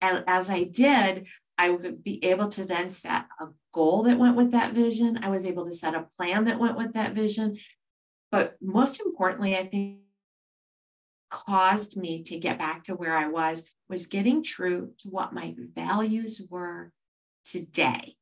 And 0.00 0.24
as 0.26 0.48
I 0.48 0.64
did, 0.64 1.26
I 1.58 1.70
would 1.70 2.02
be 2.02 2.24
able 2.24 2.48
to 2.50 2.64
then 2.64 2.90
set 2.90 3.26
a 3.38 3.48
goal 3.72 4.04
that 4.04 4.18
went 4.18 4.36
with 4.36 4.52
that 4.52 4.72
vision. 4.72 5.20
I 5.22 5.28
was 5.28 5.44
able 5.44 5.66
to 5.66 5.72
set 5.72 5.94
a 5.94 6.06
plan 6.16 6.44
that 6.46 6.58
went 6.58 6.76
with 6.76 6.94
that 6.94 7.14
vision. 7.14 7.58
But 8.30 8.56
most 8.62 9.00
importantly, 9.00 9.56
I 9.56 9.66
think 9.66 9.99
caused 11.30 11.96
me 11.96 12.22
to 12.24 12.38
get 12.38 12.58
back 12.58 12.84
to 12.84 12.94
where 12.94 13.16
I 13.16 13.28
was 13.28 13.68
was 13.88 14.06
getting 14.06 14.42
true 14.42 14.92
to 14.98 15.08
what 15.08 15.32
my 15.32 15.54
values 15.74 16.46
were 16.48 16.92
today. 17.44 18.14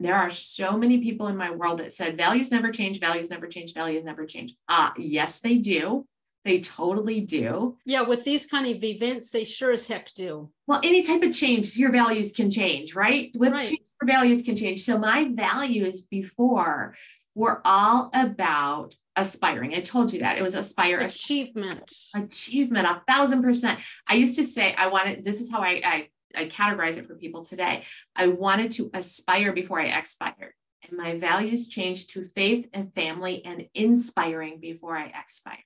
There 0.00 0.16
are 0.16 0.30
so 0.30 0.76
many 0.76 0.98
people 0.98 1.28
in 1.28 1.36
my 1.36 1.50
world 1.50 1.78
that 1.78 1.92
said 1.92 2.16
values 2.16 2.50
never 2.50 2.72
change, 2.72 2.98
values 2.98 3.30
never 3.30 3.46
change, 3.46 3.72
values 3.74 4.04
never 4.04 4.26
change. 4.26 4.54
Ah, 4.68 4.90
uh, 4.90 4.94
yes, 4.98 5.40
they 5.40 5.56
do. 5.58 6.06
They 6.44 6.60
totally 6.60 7.20
do. 7.20 7.78
Yeah, 7.86 8.02
with 8.02 8.24
these 8.24 8.46
kind 8.46 8.66
of 8.66 8.84
events, 8.84 9.30
they 9.30 9.44
sure 9.44 9.70
as 9.70 9.86
heck 9.86 10.12
do. 10.14 10.50
Well, 10.66 10.80
any 10.84 11.02
type 11.02 11.22
of 11.22 11.32
change, 11.32 11.76
your 11.76 11.90
values 11.90 12.32
can 12.32 12.50
change, 12.50 12.94
right? 12.94 13.30
With 13.38 13.52
right. 13.52 13.64
change, 13.64 13.86
your 14.02 14.12
values 14.12 14.42
can 14.42 14.54
change. 14.54 14.82
So 14.82 14.98
my 14.98 15.30
values 15.32 16.02
before 16.02 16.96
were 17.34 17.62
all 17.64 18.10
about 18.12 18.94
aspiring. 19.16 19.74
I 19.74 19.80
told 19.80 20.12
you 20.12 20.20
that 20.20 20.38
it 20.38 20.42
was 20.42 20.54
aspire 20.54 20.98
achievement. 20.98 21.92
Achievement, 22.14 22.86
a 22.86 23.02
thousand 23.06 23.42
percent. 23.42 23.80
I 24.08 24.14
used 24.14 24.36
to 24.36 24.44
say 24.44 24.74
I 24.74 24.88
wanted. 24.88 25.24
This 25.24 25.40
is 25.40 25.50
how 25.50 25.60
I, 25.60 25.80
I 25.84 26.08
I 26.36 26.46
categorize 26.46 26.98
it 26.98 27.06
for 27.06 27.14
people 27.14 27.44
today. 27.44 27.84
I 28.16 28.28
wanted 28.28 28.72
to 28.72 28.90
aspire 28.92 29.52
before 29.52 29.80
I 29.80 29.86
expired. 29.86 30.54
And 30.88 30.98
my 30.98 31.18
values 31.18 31.68
changed 31.68 32.10
to 32.10 32.24
faith 32.24 32.68
and 32.72 32.92
family 32.94 33.44
and 33.44 33.68
inspiring 33.74 34.60
before 34.60 34.96
I 34.96 35.12
expire. 35.18 35.58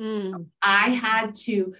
Mm. 0.00 0.46
I 0.62 0.90
had 0.90 1.34
to 1.46 1.74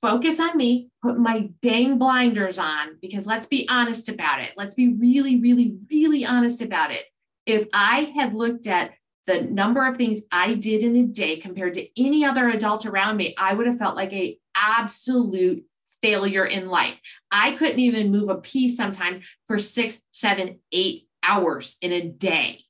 focus 0.00 0.38
on 0.38 0.56
me, 0.56 0.90
put 1.02 1.18
my 1.18 1.50
dang 1.62 1.98
blinders 1.98 2.58
on, 2.58 2.98
because 3.00 3.26
let's 3.26 3.46
be 3.46 3.66
honest 3.68 4.08
about 4.08 4.40
it. 4.40 4.52
Let's 4.56 4.74
be 4.74 4.94
really, 4.94 5.40
really, 5.40 5.76
really 5.90 6.24
honest 6.24 6.62
about 6.62 6.90
it. 6.90 7.04
If 7.46 7.68
I 7.72 8.12
had 8.16 8.34
looked 8.34 8.66
at 8.66 8.92
the 9.26 9.42
number 9.42 9.86
of 9.86 9.96
things 9.96 10.22
I 10.30 10.54
did 10.54 10.82
in 10.82 10.96
a 10.96 11.06
day 11.06 11.36
compared 11.36 11.74
to 11.74 12.00
any 12.00 12.24
other 12.24 12.48
adult 12.48 12.86
around 12.86 13.16
me, 13.16 13.34
I 13.38 13.54
would 13.54 13.66
have 13.66 13.78
felt 13.78 13.96
like 13.96 14.12
a 14.12 14.38
absolute 14.54 15.64
failure 16.02 16.44
in 16.44 16.68
life. 16.68 17.00
I 17.30 17.52
couldn't 17.52 17.80
even 17.80 18.12
move 18.12 18.28
a 18.28 18.36
piece 18.36 18.76
sometimes 18.76 19.26
for 19.48 19.58
six, 19.58 20.02
seven, 20.10 20.60
eight 20.70 21.08
hours 21.22 21.78
in 21.80 21.92
a 21.92 22.08
day. 22.08 22.60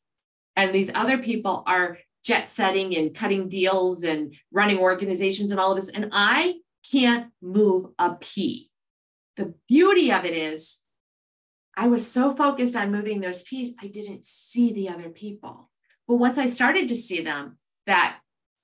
And 0.55 0.73
these 0.73 0.95
other 0.95 1.19
people 1.19 1.65
are 1.67 1.99
jet 2.25 2.47
setting 2.47 2.97
and 2.97 3.15
cutting 3.15 3.49
deals 3.49 4.05
and 4.05 4.35
running 4.53 4.79
organizations 4.79 5.51
and 5.51 5.59
all 5.59 5.73
of 5.73 5.77
this. 5.77 5.89
And 5.89 6.11
I 6.13 6.55
can't 6.91 7.33
move 7.43 7.87
a 7.99 8.15
pea. 8.15 8.71
The 9.37 9.55
beauty 9.69 10.13
of 10.13 10.25
it 10.25 10.37
is, 10.37 10.83
I 11.77 11.89
was 11.89 12.07
so 12.07 12.33
focused 12.33 12.77
on 12.77 12.93
moving 12.93 13.21
those 13.21 13.43
peas, 13.43 13.75
I 13.83 13.89
didn't 13.89 14.27
see 14.27 14.73
the 14.73 14.89
other 14.89 15.11
people. 15.11 15.71
But 16.07 16.17
once 16.17 16.39
I 16.39 16.47
started 16.47 16.89
to 16.89 16.97
see 16.97 17.23
them, 17.23 17.59
that 17.87 18.19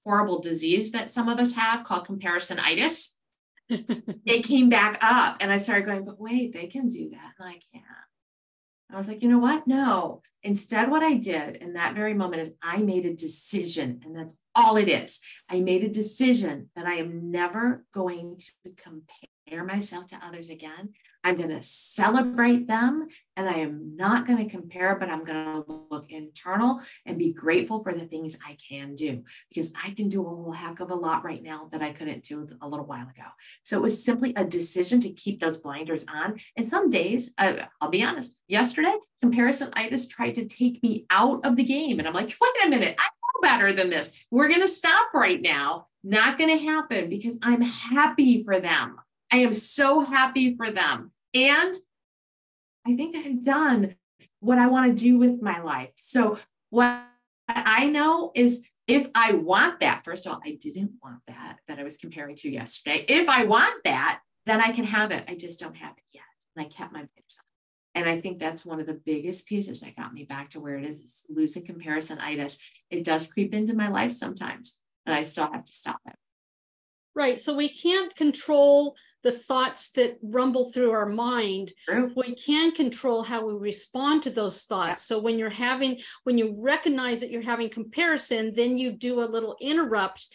horrible 0.04 0.40
disease 0.40 0.92
that 0.92 1.10
some 1.10 1.28
of 1.28 1.38
us 1.38 1.54
have 1.54 1.84
called 1.84 2.06
comparisonitis, 2.06 3.16
it 3.68 4.44
came 4.44 4.68
back 4.68 4.98
up 5.00 5.38
and 5.40 5.52
I 5.52 5.58
started 5.58 5.86
going, 5.86 6.04
but 6.04 6.20
wait, 6.20 6.52
they 6.52 6.66
can 6.66 6.88
do 6.88 7.10
that 7.10 7.32
and 7.38 7.48
I 7.48 7.60
can't. 7.72 7.84
I 8.92 8.96
was 8.96 9.08
like, 9.08 9.22
you 9.22 9.28
know 9.28 9.38
what? 9.38 9.66
No. 9.66 10.22
Instead, 10.42 10.90
what 10.90 11.02
I 11.02 11.14
did 11.14 11.56
in 11.56 11.74
that 11.74 11.94
very 11.94 12.14
moment 12.14 12.42
is 12.42 12.54
I 12.62 12.78
made 12.78 13.04
a 13.04 13.14
decision, 13.14 14.00
and 14.04 14.16
that's 14.16 14.36
all 14.54 14.76
it 14.78 14.88
is. 14.88 15.22
I 15.48 15.60
made 15.60 15.84
a 15.84 15.88
decision 15.88 16.70
that 16.74 16.86
I 16.86 16.94
am 16.94 17.30
never 17.30 17.84
going 17.92 18.38
to 18.38 18.70
compare 18.76 19.64
myself 19.64 20.06
to 20.08 20.20
others 20.24 20.50
again. 20.50 20.90
I'm 21.22 21.36
going 21.36 21.50
to 21.50 21.62
celebrate 21.62 22.66
them 22.66 23.08
and 23.36 23.48
I 23.48 23.58
am 23.60 23.96
not 23.96 24.26
going 24.26 24.38
to 24.38 24.50
compare, 24.50 24.96
but 24.96 25.08
I'm 25.08 25.24
going 25.24 25.44
to 25.44 25.82
look 25.90 26.10
internal 26.10 26.82
and 27.06 27.18
be 27.18 27.32
grateful 27.32 27.82
for 27.82 27.92
the 27.92 28.04
things 28.04 28.38
I 28.46 28.56
can 28.68 28.94
do 28.94 29.22
because 29.48 29.72
I 29.82 29.90
can 29.90 30.08
do 30.08 30.22
a 30.22 30.28
whole 30.28 30.52
heck 30.52 30.80
of 30.80 30.90
a 30.90 30.94
lot 30.94 31.24
right 31.24 31.42
now 31.42 31.68
that 31.72 31.82
I 31.82 31.92
couldn't 31.92 32.24
do 32.24 32.48
a 32.60 32.68
little 32.68 32.86
while 32.86 33.08
ago. 33.08 33.28
So 33.64 33.76
it 33.76 33.82
was 33.82 34.04
simply 34.04 34.34
a 34.36 34.44
decision 34.44 35.00
to 35.00 35.12
keep 35.12 35.40
those 35.40 35.58
blinders 35.58 36.04
on. 36.12 36.38
And 36.56 36.66
some 36.66 36.88
days, 36.90 37.34
uh, 37.38 37.64
I'll 37.80 37.90
be 37.90 38.02
honest, 38.02 38.36
yesterday, 38.48 38.94
comparisonitis 39.22 40.08
tried 40.08 40.34
to 40.36 40.46
take 40.46 40.82
me 40.82 41.06
out 41.10 41.44
of 41.44 41.56
the 41.56 41.64
game. 41.64 41.98
And 41.98 42.08
I'm 42.08 42.14
like, 42.14 42.34
wait 42.40 42.66
a 42.66 42.68
minute, 42.68 42.96
I 42.98 43.04
know 43.04 43.48
better 43.48 43.72
than 43.72 43.90
this. 43.90 44.24
We're 44.30 44.48
going 44.48 44.60
to 44.60 44.68
stop 44.68 45.14
right 45.14 45.40
now. 45.40 45.86
Not 46.02 46.38
going 46.38 46.56
to 46.58 46.64
happen 46.64 47.10
because 47.10 47.38
I'm 47.42 47.60
happy 47.60 48.42
for 48.42 48.58
them. 48.58 48.96
I 49.30 49.38
am 49.38 49.52
so 49.52 50.00
happy 50.00 50.56
for 50.56 50.70
them. 50.70 51.12
And 51.34 51.74
I 52.86 52.96
think 52.96 53.16
I've 53.16 53.44
done 53.44 53.94
what 54.40 54.58
I 54.58 54.66
want 54.66 54.96
to 54.96 55.04
do 55.04 55.18
with 55.18 55.40
my 55.40 55.60
life. 55.60 55.90
So, 55.96 56.38
what 56.70 57.04
I 57.48 57.86
know 57.86 58.32
is 58.34 58.66
if 58.86 59.08
I 59.14 59.32
want 59.32 59.80
that, 59.80 60.04
first 60.04 60.26
of 60.26 60.32
all, 60.32 60.40
I 60.44 60.58
didn't 60.60 60.92
want 61.02 61.20
that 61.28 61.58
that 61.68 61.78
I 61.78 61.84
was 61.84 61.96
comparing 61.96 62.36
to 62.36 62.50
yesterday. 62.50 63.04
If 63.08 63.28
I 63.28 63.44
want 63.44 63.84
that, 63.84 64.20
then 64.46 64.60
I 64.60 64.72
can 64.72 64.84
have 64.84 65.10
it. 65.10 65.24
I 65.28 65.34
just 65.34 65.60
don't 65.60 65.76
have 65.76 65.92
it 65.96 66.04
yet. 66.12 66.24
And 66.56 66.66
I 66.66 66.68
kept 66.68 66.92
my 66.92 67.00
pictures 67.00 67.38
on. 67.38 67.44
And 67.94 68.08
I 68.08 68.20
think 68.20 68.38
that's 68.38 68.64
one 68.64 68.80
of 68.80 68.86
the 68.86 68.94
biggest 68.94 69.46
pieces 69.46 69.80
that 69.80 69.96
got 69.96 70.12
me 70.12 70.24
back 70.24 70.50
to 70.50 70.60
where 70.60 70.76
it 70.76 70.84
is, 70.84 71.00
is 71.00 71.26
losing 71.28 71.64
comparisonitis. 71.64 72.60
It 72.90 73.04
does 73.04 73.26
creep 73.26 73.52
into 73.52 73.74
my 73.74 73.88
life 73.88 74.12
sometimes, 74.12 74.80
and 75.06 75.14
I 75.14 75.22
still 75.22 75.50
have 75.52 75.64
to 75.64 75.72
stop 75.72 76.00
it. 76.06 76.14
Right. 77.14 77.40
So 77.40 77.56
we 77.56 77.68
can't 77.68 78.14
control 78.14 78.94
the 79.22 79.32
thoughts 79.32 79.92
that 79.92 80.18
rumble 80.22 80.70
through 80.70 80.90
our 80.90 81.06
mind 81.06 81.72
True. 81.86 82.12
we 82.16 82.34
can 82.34 82.72
control 82.72 83.22
how 83.22 83.46
we 83.46 83.54
respond 83.54 84.22
to 84.22 84.30
those 84.30 84.64
thoughts 84.64 84.88
yeah. 84.88 85.16
so 85.16 85.20
when 85.20 85.38
you're 85.38 85.50
having 85.50 85.98
when 86.24 86.38
you 86.38 86.56
recognize 86.58 87.20
that 87.20 87.30
you're 87.30 87.42
having 87.42 87.68
comparison 87.68 88.52
then 88.54 88.76
you 88.76 88.92
do 88.92 89.20
a 89.20 89.22
little 89.22 89.56
interrupt 89.60 90.26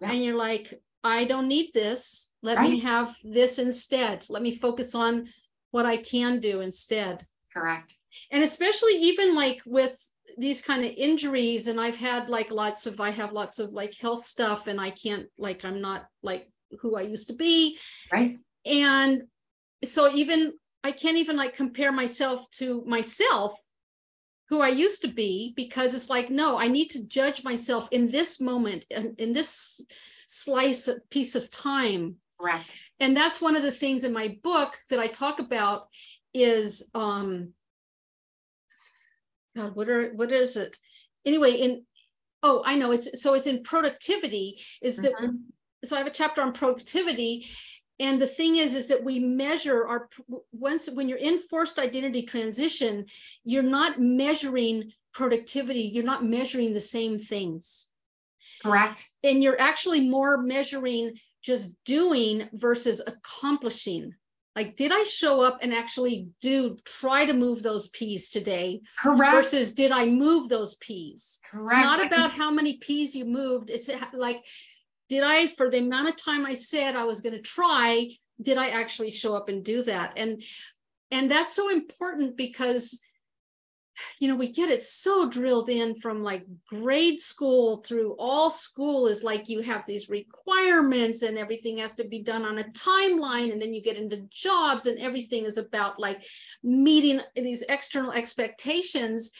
yeah. 0.00 0.10
and 0.10 0.22
you're 0.22 0.36
like 0.36 0.74
i 1.02 1.24
don't 1.24 1.48
need 1.48 1.70
this 1.72 2.32
let 2.42 2.58
right. 2.58 2.70
me 2.70 2.78
have 2.80 3.14
this 3.24 3.58
instead 3.58 4.24
let 4.28 4.42
me 4.42 4.54
focus 4.54 4.94
on 4.94 5.26
what 5.70 5.86
i 5.86 5.96
can 5.96 6.40
do 6.40 6.60
instead 6.60 7.26
Correct. 7.54 7.94
And 8.32 8.42
especially 8.42 8.94
even 8.94 9.34
like 9.34 9.62
with 9.64 9.96
these 10.36 10.60
kind 10.60 10.84
of 10.84 10.92
injuries 10.96 11.68
and 11.68 11.80
I've 11.80 11.96
had 11.96 12.28
like 12.28 12.50
lots 12.50 12.86
of 12.86 13.00
I 13.00 13.10
have 13.10 13.32
lots 13.32 13.60
of 13.60 13.72
like 13.72 13.96
health 13.96 14.24
stuff 14.24 14.66
and 14.66 14.80
I 14.80 14.90
can't 14.90 15.26
like 15.38 15.64
I'm 15.64 15.80
not 15.80 16.06
like 16.22 16.50
who 16.80 16.96
I 16.96 17.02
used 17.02 17.28
to 17.28 17.34
be. 17.34 17.78
Right. 18.12 18.38
And 18.64 19.22
so 19.84 20.10
even 20.10 20.54
I 20.82 20.92
can't 20.92 21.16
even 21.16 21.36
like 21.36 21.56
compare 21.56 21.92
myself 21.92 22.50
to 22.52 22.84
myself 22.86 23.58
who 24.50 24.60
I 24.60 24.68
used 24.68 25.02
to 25.02 25.08
be 25.08 25.52
because 25.56 25.94
it's 25.94 26.10
like 26.10 26.30
no, 26.30 26.58
I 26.58 26.68
need 26.68 26.90
to 26.90 27.06
judge 27.06 27.44
myself 27.44 27.88
in 27.90 28.08
this 28.08 28.40
moment 28.40 28.86
in, 28.90 29.14
in 29.18 29.32
this 29.32 29.80
slice 30.26 30.88
piece 31.10 31.34
of 31.34 31.50
time. 31.50 32.16
Correct. 32.40 32.68
And 33.00 33.16
that's 33.16 33.40
one 33.40 33.56
of 33.56 33.62
the 33.62 33.72
things 33.72 34.04
in 34.04 34.12
my 34.12 34.38
book 34.42 34.76
that 34.90 35.00
I 35.00 35.06
talk 35.06 35.40
about 35.40 35.88
is 36.32 36.90
um 36.94 37.52
God, 39.56 39.74
what 39.76 39.88
are 39.88 40.12
what 40.14 40.32
is 40.32 40.56
it? 40.56 40.76
Anyway, 41.24 41.52
in 41.52 41.86
oh, 42.42 42.62
I 42.64 42.76
know 42.76 42.92
it's 42.92 43.22
so 43.22 43.34
it's 43.34 43.46
in 43.46 43.62
productivity, 43.62 44.60
is 44.82 44.96
that 44.98 45.14
mm-hmm. 45.14 45.36
So 45.86 45.96
I 45.96 45.98
have 45.98 46.08
a 46.08 46.10
chapter 46.10 46.42
on 46.42 46.52
productivity. 46.52 47.46
And 48.00 48.20
the 48.20 48.26
thing 48.26 48.56
is, 48.56 48.74
is 48.74 48.88
that 48.88 49.04
we 49.04 49.20
measure 49.20 49.86
our 49.86 50.08
once 50.52 50.88
when 50.88 51.08
you're 51.08 51.18
in 51.18 51.38
forced 51.38 51.78
identity 51.78 52.22
transition, 52.22 53.06
you're 53.44 53.62
not 53.62 54.00
measuring 54.00 54.92
productivity, 55.12 55.82
you're 55.82 56.02
not 56.02 56.24
measuring 56.24 56.72
the 56.72 56.80
same 56.80 57.18
things. 57.18 57.88
Correct. 58.62 59.10
And 59.22 59.42
you're 59.42 59.60
actually 59.60 60.08
more 60.08 60.38
measuring 60.38 61.14
just 61.42 61.76
doing 61.84 62.48
versus 62.52 63.00
accomplishing. 63.06 64.14
Like, 64.56 64.76
did 64.76 64.92
I 64.92 65.02
show 65.02 65.40
up 65.40 65.58
and 65.62 65.74
actually 65.74 66.28
do 66.40 66.76
try 66.84 67.26
to 67.26 67.32
move 67.32 67.62
those 67.62 67.88
peas 67.88 68.30
today? 68.30 68.82
Correct. 69.00 69.32
Versus 69.32 69.74
did 69.74 69.92
I 69.92 70.06
move 70.06 70.48
those 70.48 70.76
peas? 70.76 71.40
Correct. 71.52 71.72
It's 71.72 71.98
not 71.98 72.06
about 72.06 72.30
how 72.30 72.50
many 72.50 72.78
peas 72.78 73.14
you 73.16 73.24
moved. 73.24 73.68
It's 73.68 73.90
like, 74.12 74.44
did 75.08 75.22
I, 75.22 75.46
for 75.46 75.70
the 75.70 75.78
amount 75.78 76.08
of 76.08 76.16
time 76.16 76.46
I 76.46 76.54
said 76.54 76.96
I 76.96 77.04
was 77.04 77.20
going 77.20 77.34
to 77.34 77.42
try, 77.42 78.08
did 78.40 78.58
I 78.58 78.68
actually 78.68 79.10
show 79.10 79.34
up 79.34 79.48
and 79.48 79.64
do 79.64 79.82
that? 79.82 80.14
And 80.16 80.42
and 81.10 81.30
that's 81.30 81.54
so 81.54 81.70
important 81.70 82.36
because 82.36 83.00
you 84.18 84.28
know, 84.28 84.36
we 84.36 84.50
get 84.50 84.70
it 84.70 84.80
so 84.80 85.28
drilled 85.28 85.68
in 85.68 85.94
from 85.94 86.22
like 86.22 86.44
grade 86.68 87.20
school 87.20 87.76
through 87.76 88.16
all 88.18 88.50
school 88.50 89.06
is 89.06 89.22
like 89.22 89.48
you 89.48 89.60
have 89.60 89.86
these 89.86 90.08
requirements 90.08 91.22
and 91.22 91.38
everything 91.38 91.78
has 91.78 91.94
to 91.96 92.04
be 92.04 92.22
done 92.22 92.44
on 92.44 92.58
a 92.58 92.64
timeline. 92.64 93.52
And 93.52 93.60
then 93.60 93.72
you 93.72 93.82
get 93.82 93.96
into 93.96 94.26
jobs 94.30 94.86
and 94.86 94.98
everything 94.98 95.44
is 95.44 95.58
about 95.58 96.00
like 96.00 96.24
meeting 96.62 97.20
these 97.34 97.62
external 97.62 98.12
expectations. 98.12 99.32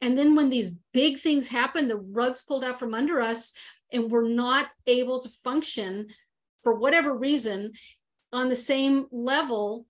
And 0.00 0.18
then 0.18 0.34
when 0.34 0.50
these 0.50 0.76
big 0.92 1.18
things 1.18 1.48
happen, 1.48 1.88
the 1.88 1.96
rug's 1.96 2.42
pulled 2.42 2.64
out 2.64 2.78
from 2.78 2.94
under 2.94 3.20
us 3.20 3.54
and 3.92 4.10
we're 4.10 4.28
not 4.28 4.68
able 4.86 5.20
to 5.20 5.28
function 5.28 6.08
for 6.62 6.74
whatever 6.74 7.14
reason 7.14 7.72
on 8.32 8.48
the 8.48 8.56
same 8.56 9.06
level 9.10 9.86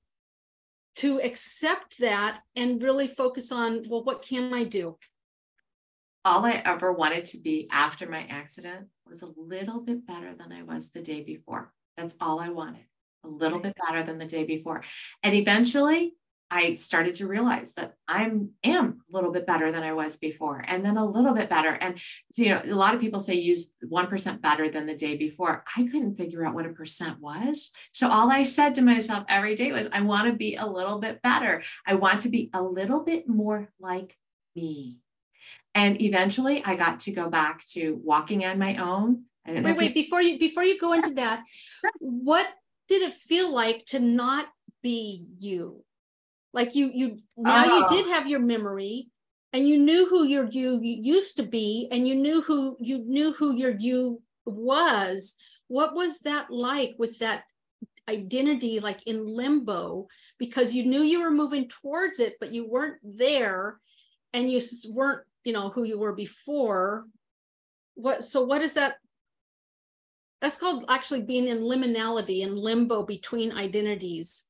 to 0.94 1.20
accept 1.20 1.98
that 1.98 2.40
and 2.56 2.82
really 2.82 3.06
focus 3.06 3.50
on 3.50 3.82
well 3.88 4.04
what 4.04 4.22
can 4.22 4.52
i 4.52 4.64
do? 4.64 4.96
All 6.24 6.44
i 6.44 6.62
ever 6.64 6.92
wanted 6.92 7.24
to 7.26 7.38
be 7.38 7.68
after 7.70 8.08
my 8.08 8.26
accident 8.28 8.88
was 9.06 9.22
a 9.22 9.32
little 9.36 9.80
bit 9.80 10.06
better 10.06 10.34
than 10.34 10.52
i 10.52 10.62
was 10.62 10.90
the 10.90 11.02
day 11.02 11.22
before. 11.22 11.72
That's 11.96 12.16
all 12.20 12.40
i 12.40 12.48
wanted 12.48 12.84
a 13.24 13.28
little 13.28 13.60
bit 13.60 13.74
better 13.86 14.02
than 14.02 14.18
the 14.18 14.26
day 14.26 14.44
before. 14.44 14.82
And 15.22 15.34
eventually 15.34 16.14
I 16.52 16.74
started 16.74 17.14
to 17.14 17.26
realize 17.26 17.72
that 17.74 17.94
I'm 18.06 18.50
am 18.62 19.00
a 19.08 19.16
little 19.16 19.32
bit 19.32 19.46
better 19.46 19.72
than 19.72 19.82
I 19.82 19.94
was 19.94 20.18
before, 20.18 20.62
and 20.68 20.84
then 20.84 20.98
a 20.98 21.10
little 21.10 21.32
bit 21.32 21.48
better. 21.48 21.70
And 21.70 21.98
you 22.34 22.50
know, 22.50 22.60
a 22.62 22.74
lot 22.74 22.94
of 22.94 23.00
people 23.00 23.20
say 23.20 23.36
use 23.36 23.74
one 23.88 24.06
percent 24.06 24.42
better 24.42 24.68
than 24.68 24.84
the 24.86 24.94
day 24.94 25.16
before. 25.16 25.64
I 25.74 25.84
couldn't 25.84 26.18
figure 26.18 26.44
out 26.44 26.54
what 26.54 26.66
a 26.66 26.74
percent 26.74 27.20
was. 27.20 27.70
So 27.92 28.06
all 28.06 28.30
I 28.30 28.42
said 28.42 28.74
to 28.74 28.82
myself 28.82 29.24
every 29.30 29.56
day 29.56 29.72
was, 29.72 29.88
I 29.94 30.02
want 30.02 30.26
to 30.26 30.34
be 30.34 30.56
a 30.56 30.66
little 30.66 30.98
bit 30.98 31.22
better. 31.22 31.62
I 31.86 31.94
want 31.94 32.20
to 32.20 32.28
be 32.28 32.50
a 32.52 32.62
little 32.62 33.02
bit 33.02 33.26
more 33.26 33.70
like 33.80 34.14
me. 34.54 34.98
And 35.74 36.02
eventually, 36.02 36.62
I 36.66 36.76
got 36.76 37.00
to 37.00 37.12
go 37.12 37.30
back 37.30 37.66
to 37.68 37.98
walking 38.04 38.44
on 38.44 38.58
my 38.58 38.76
own. 38.76 39.24
Wait, 39.46 39.78
wait, 39.78 39.94
before 39.94 40.20
you 40.20 40.38
before 40.38 40.64
you 40.64 40.78
go 40.78 40.92
into 40.92 41.14
that, 41.14 41.44
what 41.98 42.46
did 42.88 43.00
it 43.00 43.14
feel 43.14 43.50
like 43.50 43.86
to 43.86 44.00
not 44.00 44.48
be 44.82 45.26
you? 45.38 45.82
Like 46.52 46.74
you 46.74 46.90
you 46.92 47.18
now 47.36 47.64
oh. 47.66 47.90
you 47.90 48.02
did 48.02 48.12
have 48.12 48.26
your 48.26 48.40
memory 48.40 49.08
and 49.52 49.68
you 49.68 49.78
knew 49.78 50.08
who 50.08 50.24
your 50.24 50.48
you 50.50 50.80
used 50.82 51.36
to 51.36 51.42
be 51.42 51.88
and 51.90 52.06
you 52.06 52.14
knew 52.14 52.42
who 52.42 52.76
you 52.80 53.04
knew 53.06 53.32
who 53.32 53.54
your 53.54 53.74
you 53.78 54.22
was. 54.44 55.34
What 55.68 55.94
was 55.94 56.20
that 56.20 56.50
like 56.50 56.94
with 56.98 57.18
that 57.20 57.44
identity 58.08 58.80
like 58.80 59.02
in 59.06 59.26
limbo? 59.26 60.08
Because 60.38 60.74
you 60.74 60.84
knew 60.84 61.02
you 61.02 61.22
were 61.22 61.30
moving 61.30 61.68
towards 61.68 62.20
it 62.20 62.36
but 62.40 62.52
you 62.52 62.68
weren't 62.68 62.98
there 63.02 63.78
and 64.32 64.50
you 64.50 64.60
weren't 64.88 65.22
you 65.44 65.52
know 65.52 65.70
who 65.70 65.84
you 65.84 65.98
were 65.98 66.14
before. 66.14 67.04
What 67.94 68.24
so 68.24 68.44
what 68.44 68.62
is 68.62 68.74
that? 68.74 68.96
That's 70.40 70.56
called 70.56 70.86
actually 70.88 71.22
being 71.22 71.46
in 71.46 71.60
liminality 71.60 72.40
in 72.40 72.56
limbo 72.56 73.04
between 73.04 73.52
identities. 73.52 74.48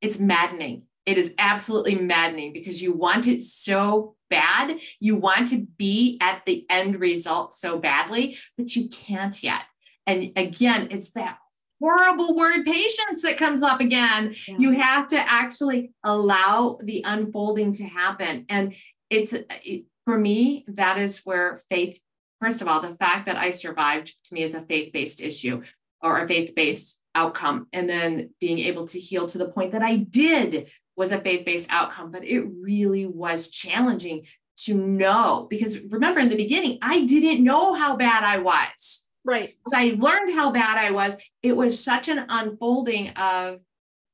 It's 0.00 0.18
maddening 0.18 0.86
it 1.10 1.18
is 1.18 1.34
absolutely 1.38 1.96
maddening 1.96 2.52
because 2.52 2.80
you 2.80 2.92
want 2.92 3.26
it 3.26 3.42
so 3.42 4.14
bad. 4.28 4.78
You 5.00 5.16
want 5.16 5.48
to 5.48 5.66
be 5.76 6.18
at 6.20 6.42
the 6.46 6.64
end 6.70 7.00
result 7.00 7.52
so 7.52 7.80
badly, 7.80 8.38
but 8.56 8.76
you 8.76 8.88
can't 8.88 9.42
yet. 9.42 9.62
And 10.06 10.30
again, 10.36 10.86
it's 10.92 11.10
that 11.12 11.38
horrible 11.80 12.36
word 12.36 12.64
patience 12.64 13.22
that 13.22 13.38
comes 13.38 13.64
up 13.64 13.80
again. 13.80 14.32
Yeah. 14.46 14.58
You 14.58 14.70
have 14.78 15.08
to 15.08 15.18
actually 15.18 15.92
allow 16.04 16.78
the 16.80 17.02
unfolding 17.04 17.72
to 17.74 17.84
happen. 17.84 18.46
And 18.48 18.76
it's 19.10 19.32
it, 19.32 19.86
for 20.04 20.16
me, 20.16 20.64
that 20.68 20.96
is 20.96 21.22
where 21.24 21.58
faith, 21.70 21.98
first 22.40 22.62
of 22.62 22.68
all, 22.68 22.80
the 22.80 22.94
fact 22.94 23.26
that 23.26 23.36
I 23.36 23.50
survived 23.50 24.14
to 24.26 24.34
me 24.34 24.44
is 24.44 24.54
a 24.54 24.60
faith 24.60 24.92
based 24.92 25.20
issue 25.20 25.64
or 26.00 26.20
a 26.20 26.28
faith 26.28 26.54
based 26.54 27.00
outcome. 27.16 27.66
And 27.72 27.88
then 27.88 28.30
being 28.40 28.60
able 28.60 28.86
to 28.88 29.00
heal 29.00 29.26
to 29.26 29.38
the 29.38 29.48
point 29.48 29.72
that 29.72 29.82
I 29.82 29.96
did 29.96 30.70
was 30.96 31.12
a 31.12 31.20
faith 31.20 31.44
based 31.44 31.68
outcome, 31.70 32.10
but 32.10 32.24
it 32.24 32.40
really 32.40 33.06
was 33.06 33.50
challenging 33.50 34.26
to 34.56 34.74
know 34.74 35.46
because 35.48 35.80
remember 35.84 36.20
in 36.20 36.28
the 36.28 36.36
beginning, 36.36 36.78
I 36.82 37.04
didn't 37.04 37.42
know 37.42 37.74
how 37.74 37.96
bad 37.96 38.24
I 38.24 38.38
was. 38.38 39.06
Right. 39.24 39.54
As 39.66 39.74
I 39.74 39.96
learned 39.98 40.34
how 40.34 40.50
bad 40.50 40.78
I 40.78 40.90
was, 40.90 41.14
it 41.42 41.56
was 41.56 41.82
such 41.82 42.08
an 42.08 42.24
unfolding 42.28 43.10
of, 43.10 43.60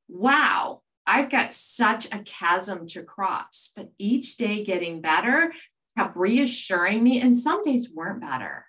wow, 0.09 0.83
I've 1.07 1.31
got 1.31 1.55
such 1.55 2.07
a 2.12 2.18
chasm 2.20 2.87
to 2.89 3.03
cross. 3.03 3.72
But 3.74 3.91
each 3.99 4.37
day 4.37 4.64
getting 4.64 5.01
better 5.01 5.53
kept 5.97 6.16
reassuring 6.16 7.03
me, 7.03 7.20
and 7.20 7.37
some 7.37 7.62
days 7.62 7.93
weren't 7.93 8.20
better. 8.20 8.66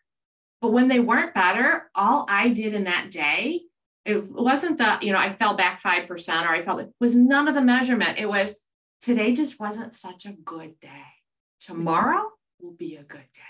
But 0.61 0.71
when 0.71 0.87
they 0.87 0.99
weren't 0.99 1.33
better, 1.33 1.89
all 1.93 2.25
I 2.29 2.49
did 2.49 2.73
in 2.73 2.85
that 2.85 3.11
day 3.11 3.63
it 4.07 4.31
wasn't 4.31 4.77
that, 4.77 5.03
you 5.03 5.11
know, 5.11 5.19
I 5.19 5.29
fell 5.29 5.55
back 5.55 5.81
5% 5.81 6.09
or 6.43 6.49
I 6.49 6.61
felt 6.61 6.79
it 6.79 6.93
was 6.99 7.15
none 7.15 7.47
of 7.47 7.55
the 7.55 7.61
measurement. 7.61 8.19
It 8.19 8.29
was 8.29 8.55
today 9.01 9.33
just 9.33 9.59
wasn't 9.59 9.93
such 9.93 10.25
a 10.25 10.31
good 10.31 10.79
day. 10.79 11.05
Tomorrow 11.59 12.23
will 12.61 12.71
be 12.71 12.95
a 12.95 13.03
good 13.03 13.27
day. 13.33 13.41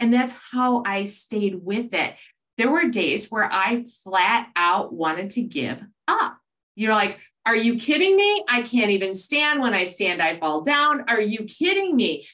And 0.00 0.12
that's 0.12 0.34
how 0.50 0.82
I 0.84 1.04
stayed 1.04 1.54
with 1.62 1.94
it. 1.94 2.14
There 2.58 2.70
were 2.70 2.88
days 2.88 3.30
where 3.30 3.50
I 3.50 3.84
flat 4.02 4.48
out 4.56 4.92
wanted 4.92 5.30
to 5.30 5.42
give 5.42 5.80
up. 6.08 6.36
You're 6.74 6.92
like, 6.92 7.20
are 7.46 7.56
you 7.56 7.76
kidding 7.76 8.16
me? 8.16 8.44
I 8.48 8.62
can't 8.62 8.90
even 8.90 9.14
stand. 9.14 9.60
When 9.60 9.72
I 9.72 9.84
stand, 9.84 10.20
I 10.20 10.38
fall 10.38 10.62
down. 10.62 11.04
Are 11.08 11.20
you 11.20 11.44
kidding 11.44 11.94
me? 11.94 12.26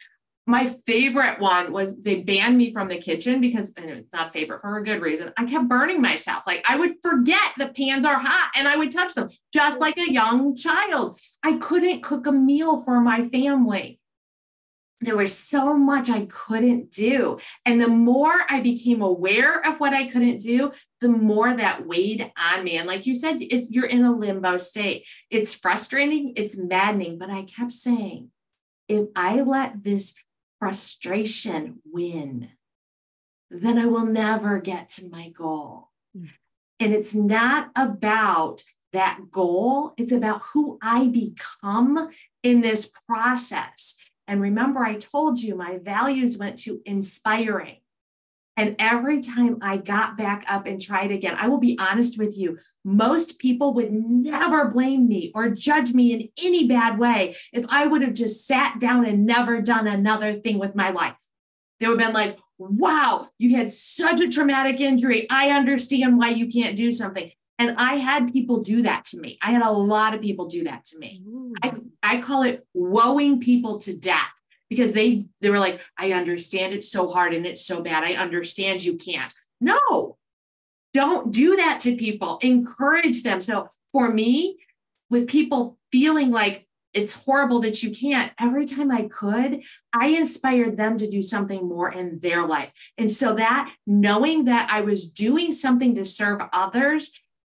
My 0.46 0.66
favorite 0.86 1.40
one 1.40 1.72
was 1.72 2.00
they 2.00 2.22
banned 2.22 2.56
me 2.56 2.72
from 2.72 2.88
the 2.88 2.98
kitchen 2.98 3.40
because 3.40 3.74
and 3.76 3.90
it's 3.90 4.12
not 4.12 4.32
favorite 4.32 4.60
for 4.60 4.76
a 4.76 4.84
good 4.84 5.02
reason. 5.02 5.32
I 5.36 5.44
kept 5.44 5.68
burning 5.68 6.00
myself. 6.00 6.44
Like 6.46 6.64
I 6.68 6.76
would 6.76 6.92
forget 7.02 7.52
the 7.58 7.68
pans 7.68 8.04
are 8.04 8.18
hot 8.18 8.52
and 8.56 8.68
I 8.68 8.76
would 8.76 8.92
touch 8.92 9.14
them 9.14 9.28
just 9.52 9.80
like 9.80 9.98
a 9.98 10.10
young 10.10 10.54
child. 10.54 11.18
I 11.42 11.54
couldn't 11.54 12.04
cook 12.04 12.28
a 12.28 12.32
meal 12.32 12.82
for 12.84 13.00
my 13.00 13.28
family. 13.28 13.98
There 15.00 15.16
was 15.16 15.36
so 15.36 15.76
much 15.76 16.08
I 16.08 16.26
couldn't 16.26 16.90
do. 16.90 17.38
And 17.66 17.80
the 17.80 17.88
more 17.88 18.40
I 18.48 18.60
became 18.60 19.02
aware 19.02 19.66
of 19.66 19.78
what 19.78 19.92
I 19.92 20.06
couldn't 20.06 20.38
do, 20.38 20.72
the 21.00 21.08
more 21.08 21.54
that 21.54 21.86
weighed 21.86 22.32
on 22.38 22.64
me. 22.64 22.78
And 22.78 22.86
like 22.86 23.04
you 23.04 23.14
said, 23.14 23.38
it's, 23.40 23.70
you're 23.70 23.84
in 23.84 24.04
a 24.04 24.16
limbo 24.16 24.56
state. 24.56 25.06
It's 25.28 25.54
frustrating, 25.54 26.32
it's 26.36 26.56
maddening, 26.56 27.18
but 27.18 27.28
I 27.28 27.42
kept 27.42 27.72
saying, 27.72 28.30
if 28.88 29.08
I 29.14 29.42
let 29.42 29.82
this 29.82 30.14
frustration 30.66 31.78
win, 31.84 32.48
then 33.52 33.78
I 33.78 33.86
will 33.86 34.04
never 34.04 34.58
get 34.58 34.88
to 34.90 35.08
my 35.08 35.28
goal. 35.28 35.90
Mm. 36.18 36.30
And 36.80 36.92
it's 36.92 37.14
not 37.14 37.70
about 37.76 38.64
that 38.92 39.30
goal, 39.30 39.94
it's 39.96 40.10
about 40.10 40.42
who 40.52 40.76
I 40.82 41.06
become 41.06 42.08
in 42.42 42.62
this 42.62 42.90
process. 43.06 43.96
And 44.26 44.40
remember, 44.40 44.84
I 44.84 44.96
told 44.96 45.38
you 45.38 45.54
my 45.54 45.78
values 45.78 46.36
went 46.36 46.58
to 46.60 46.80
inspiring. 46.84 47.76
And 48.56 48.76
every 48.78 49.20
time 49.20 49.58
I 49.60 49.76
got 49.76 50.16
back 50.16 50.44
up 50.48 50.66
and 50.66 50.80
tried 50.80 51.10
again, 51.10 51.36
I 51.38 51.48
will 51.48 51.58
be 51.58 51.78
honest 51.78 52.18
with 52.18 52.38
you, 52.38 52.58
most 52.84 53.38
people 53.38 53.74
would 53.74 53.92
never 53.92 54.68
blame 54.68 55.06
me 55.06 55.30
or 55.34 55.50
judge 55.50 55.92
me 55.92 56.12
in 56.12 56.28
any 56.42 56.66
bad 56.66 56.98
way 56.98 57.36
if 57.52 57.66
I 57.68 57.86
would 57.86 58.02
have 58.02 58.14
just 58.14 58.46
sat 58.46 58.80
down 58.80 59.04
and 59.04 59.26
never 59.26 59.60
done 59.60 59.86
another 59.86 60.32
thing 60.32 60.58
with 60.58 60.74
my 60.74 60.90
life. 60.90 61.16
They 61.80 61.86
would 61.86 62.00
have 62.00 62.08
been 62.08 62.14
like, 62.14 62.38
wow, 62.58 63.28
you 63.38 63.56
had 63.56 63.70
such 63.70 64.20
a 64.20 64.30
traumatic 64.30 64.80
injury. 64.80 65.26
I 65.28 65.50
understand 65.50 66.16
why 66.16 66.30
you 66.30 66.48
can't 66.48 66.76
do 66.76 66.90
something. 66.92 67.30
And 67.58 67.76
I 67.78 67.96
had 67.96 68.32
people 68.32 68.62
do 68.62 68.82
that 68.82 69.04
to 69.06 69.18
me. 69.18 69.38
I 69.42 69.52
had 69.52 69.62
a 69.62 69.70
lot 69.70 70.14
of 70.14 70.20
people 70.20 70.46
do 70.46 70.64
that 70.64 70.84
to 70.86 70.98
me. 70.98 71.22
I, 71.62 71.72
I 72.02 72.20
call 72.20 72.42
it 72.42 72.66
woeing 72.74 73.40
people 73.40 73.78
to 73.80 73.96
death 73.96 74.35
because 74.68 74.92
they 74.92 75.20
they 75.40 75.50
were 75.50 75.58
like, 75.58 75.80
I 75.96 76.12
understand 76.12 76.72
it's 76.72 76.90
so 76.90 77.08
hard 77.08 77.34
and 77.34 77.46
it's 77.46 77.64
so 77.64 77.82
bad. 77.82 78.04
I 78.04 78.14
understand 78.14 78.84
you 78.84 78.96
can't. 78.96 79.32
No, 79.60 80.16
don't 80.94 81.32
do 81.32 81.56
that 81.56 81.80
to 81.80 81.96
people. 81.96 82.38
Encourage 82.42 83.22
them. 83.22 83.40
So 83.40 83.68
for 83.92 84.10
me, 84.10 84.58
with 85.10 85.28
people 85.28 85.78
feeling 85.92 86.30
like 86.30 86.66
it's 86.92 87.12
horrible 87.12 87.60
that 87.60 87.82
you 87.82 87.90
can't, 87.90 88.32
every 88.40 88.64
time 88.64 88.90
I 88.90 89.02
could, 89.02 89.62
I 89.92 90.08
inspired 90.08 90.78
them 90.78 90.96
to 90.96 91.10
do 91.10 91.22
something 91.22 91.68
more 91.68 91.92
in 91.92 92.20
their 92.20 92.46
life. 92.46 92.72
And 92.96 93.12
so 93.12 93.34
that 93.34 93.70
knowing 93.86 94.46
that 94.46 94.70
I 94.70 94.80
was 94.80 95.10
doing 95.10 95.52
something 95.52 95.94
to 95.96 96.06
serve 96.06 96.40
others 96.54 97.12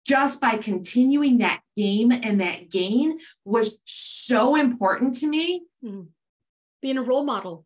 just 0.08 0.42
by 0.42 0.58
continuing 0.58 1.38
that 1.38 1.62
game 1.76 2.12
and 2.12 2.42
that 2.42 2.72
gain 2.72 3.20
was 3.46 3.80
so 3.86 4.56
important 4.56 5.16
to 5.16 5.28
me. 5.28 5.66
Mm. 5.86 6.08
Being 6.82 6.98
a 6.98 7.04
role 7.04 7.24
model. 7.24 7.66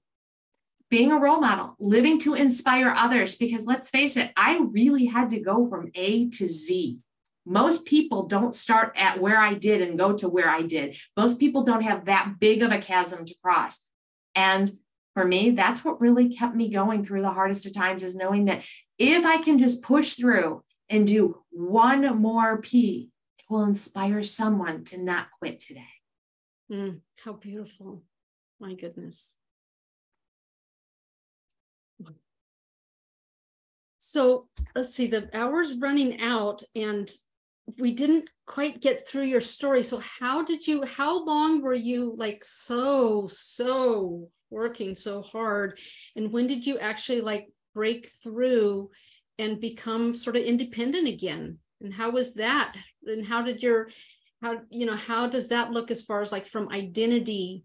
Being 0.90 1.12
a 1.12 1.18
role 1.18 1.40
model, 1.40 1.76
living 1.80 2.20
to 2.20 2.34
inspire 2.34 2.94
others. 2.96 3.36
Because 3.36 3.66
let's 3.66 3.90
face 3.90 4.18
it, 4.18 4.32
I 4.36 4.60
really 4.60 5.06
had 5.06 5.30
to 5.30 5.40
go 5.40 5.70
from 5.70 5.90
A 5.96 6.30
to 6.30 6.48
Z. 6.48 7.00
Most 7.46 7.86
people 7.86 8.28
don't 8.28 8.54
start 8.54 8.94
at 8.98 9.20
where 9.20 9.40
I 9.40 9.54
did 9.56 9.82
and 9.82 9.98
go 9.98 10.14
to 10.18 10.30
where 10.30 10.50
I 10.50 10.62
did. 10.62 10.98
Most 11.18 11.40
people 11.40 11.64
don't 11.64 11.84
have 11.84 12.06
that 12.06 12.36
big 12.40 12.62
of 12.62 12.72
a 12.72 12.78
chasm 12.78 13.26
to 13.26 13.36
cross. 13.42 13.80
And 14.36 14.72
for 15.14 15.26
me, 15.26 15.52
that's 15.52 15.84
what 15.84 16.00
really 16.00 16.30
kept 16.30 16.56
me 16.56 16.70
going 16.70 17.04
through 17.04 17.22
the 17.22 17.32
hardest 17.32 17.66
of 17.66 17.74
times 17.74 18.04
is 18.04 18.16
knowing 18.16 18.46
that 18.46 18.64
if 18.98 19.26
I 19.26 19.38
can 19.38 19.58
just 19.58 19.82
push 19.84 20.14
through 20.14 20.64
and 20.90 21.08
do 21.08 21.42
one 21.50 22.22
more 22.22 22.62
pea, 22.62 23.10
it 23.40 23.46
will 23.50 23.64
inspire 23.64 24.24
someone 24.24 24.84
to 24.86 25.02
not 25.02 25.28
quit 25.40 25.60
today. 25.60 25.84
Mm, 26.72 27.02
how 27.26 27.34
beautiful. 27.34 28.04
My 28.62 28.76
goodness. 28.76 29.38
So 33.98 34.48
let's 34.76 34.94
see, 34.94 35.08
the 35.08 35.30
hour's 35.34 35.78
running 35.78 36.22
out 36.22 36.64
and 36.76 37.10
we 37.80 37.96
didn't 37.96 38.30
quite 38.46 38.82
get 38.82 39.08
through 39.08 39.24
your 39.24 39.42
story. 39.42 39.84
So 39.84 40.00
how 40.20 40.44
did 40.44 40.68
you, 40.68 40.86
how 40.86 41.26
long 41.26 41.62
were 41.62 41.74
you 41.74 42.14
like 42.18 42.44
so, 42.44 43.28
so 43.32 44.30
working 44.50 44.96
so 44.96 45.22
hard? 45.22 45.80
And 46.16 46.32
when 46.32 46.46
did 46.46 46.66
you 46.66 46.78
actually 46.78 47.22
like 47.22 47.48
break 47.74 48.08
through 48.08 48.92
and 49.40 49.60
become 49.60 50.14
sort 50.14 50.36
of 50.36 50.44
independent 50.44 51.08
again 51.08 51.58
and 51.82 51.94
how 51.94 52.12
was 52.12 52.36
that 52.36 52.76
and 53.08 53.26
how 53.26 53.42
did 53.42 53.64
your 53.64 53.90
how 54.42 54.60
you 54.70 54.86
know 54.86 54.96
how 54.96 55.28
does 55.28 55.48
that 55.50 55.72
look 55.72 55.90
as 55.90 56.02
far 56.02 56.22
as 56.22 56.32
like 56.32 56.46
from 56.46 56.70
identity 56.70 57.64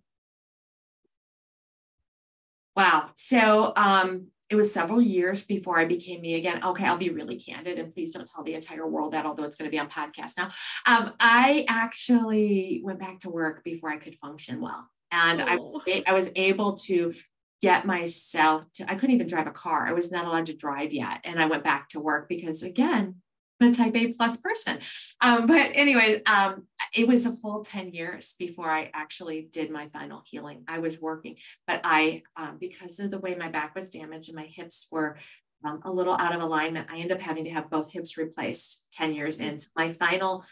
wow 2.76 3.10
so 3.14 3.72
um 3.76 4.26
it 4.48 4.54
was 4.54 4.72
several 4.72 5.00
years 5.00 5.44
before 5.44 5.78
I 5.78 5.86
became 5.86 6.20
me 6.20 6.36
again. 6.36 6.62
Okay, 6.62 6.84
I'll 6.84 6.96
be 6.96 7.10
really 7.10 7.38
candid 7.38 7.78
and 7.78 7.92
please 7.92 8.12
don't 8.12 8.30
tell 8.30 8.44
the 8.44 8.54
entire 8.54 8.86
world 8.86 9.12
that, 9.12 9.26
although 9.26 9.44
it's 9.44 9.56
going 9.56 9.68
to 9.68 9.74
be 9.74 9.78
on 9.78 9.88
podcast 9.88 10.36
now. 10.36 10.50
Um, 10.86 11.14
I 11.18 11.64
actually 11.68 12.80
went 12.84 13.00
back 13.00 13.20
to 13.20 13.30
work 13.30 13.64
before 13.64 13.90
I 13.90 13.96
could 13.96 14.16
function 14.18 14.60
well. 14.60 14.88
And 15.10 15.40
oh. 15.40 15.44
I, 15.44 15.56
was, 15.56 15.82
oh. 15.88 16.02
I 16.06 16.12
was 16.12 16.30
able 16.36 16.76
to 16.86 17.12
get 17.60 17.86
myself 17.86 18.70
to, 18.74 18.90
I 18.90 18.94
couldn't 18.94 19.14
even 19.14 19.26
drive 19.26 19.48
a 19.48 19.52
car. 19.52 19.86
I 19.86 19.92
was 19.92 20.12
not 20.12 20.26
allowed 20.26 20.46
to 20.46 20.56
drive 20.56 20.92
yet. 20.92 21.20
And 21.24 21.40
I 21.40 21.46
went 21.46 21.64
back 21.64 21.88
to 21.90 22.00
work 22.00 22.28
because 22.28 22.62
again, 22.62 23.16
a 23.60 23.72
type 23.72 23.96
A 23.96 24.12
plus 24.12 24.36
person. 24.36 24.78
Um, 25.20 25.46
but 25.46 25.70
anyways, 25.74 26.20
um, 26.26 26.66
it 26.94 27.08
was 27.08 27.26
a 27.26 27.32
full 27.32 27.64
10 27.64 27.92
years 27.92 28.34
before 28.38 28.70
I 28.70 28.90
actually 28.94 29.48
did 29.50 29.70
my 29.70 29.88
final 29.88 30.22
healing. 30.26 30.64
I 30.68 30.78
was 30.78 31.00
working, 31.00 31.36
but 31.66 31.80
I, 31.84 32.22
um, 32.36 32.58
because 32.60 32.98
of 33.00 33.10
the 33.10 33.18
way 33.18 33.34
my 33.34 33.48
back 33.48 33.74
was 33.74 33.90
damaged 33.90 34.28
and 34.28 34.36
my 34.36 34.46
hips 34.46 34.86
were 34.90 35.16
um, 35.64 35.80
a 35.84 35.90
little 35.90 36.14
out 36.14 36.34
of 36.34 36.42
alignment, 36.42 36.88
I 36.90 36.96
ended 36.96 37.16
up 37.16 37.22
having 37.22 37.44
to 37.44 37.50
have 37.50 37.70
both 37.70 37.90
hips 37.90 38.18
replaced 38.18 38.84
10 38.92 39.14
years 39.14 39.38
in. 39.38 39.58
My 39.74 39.92
final 39.92 40.44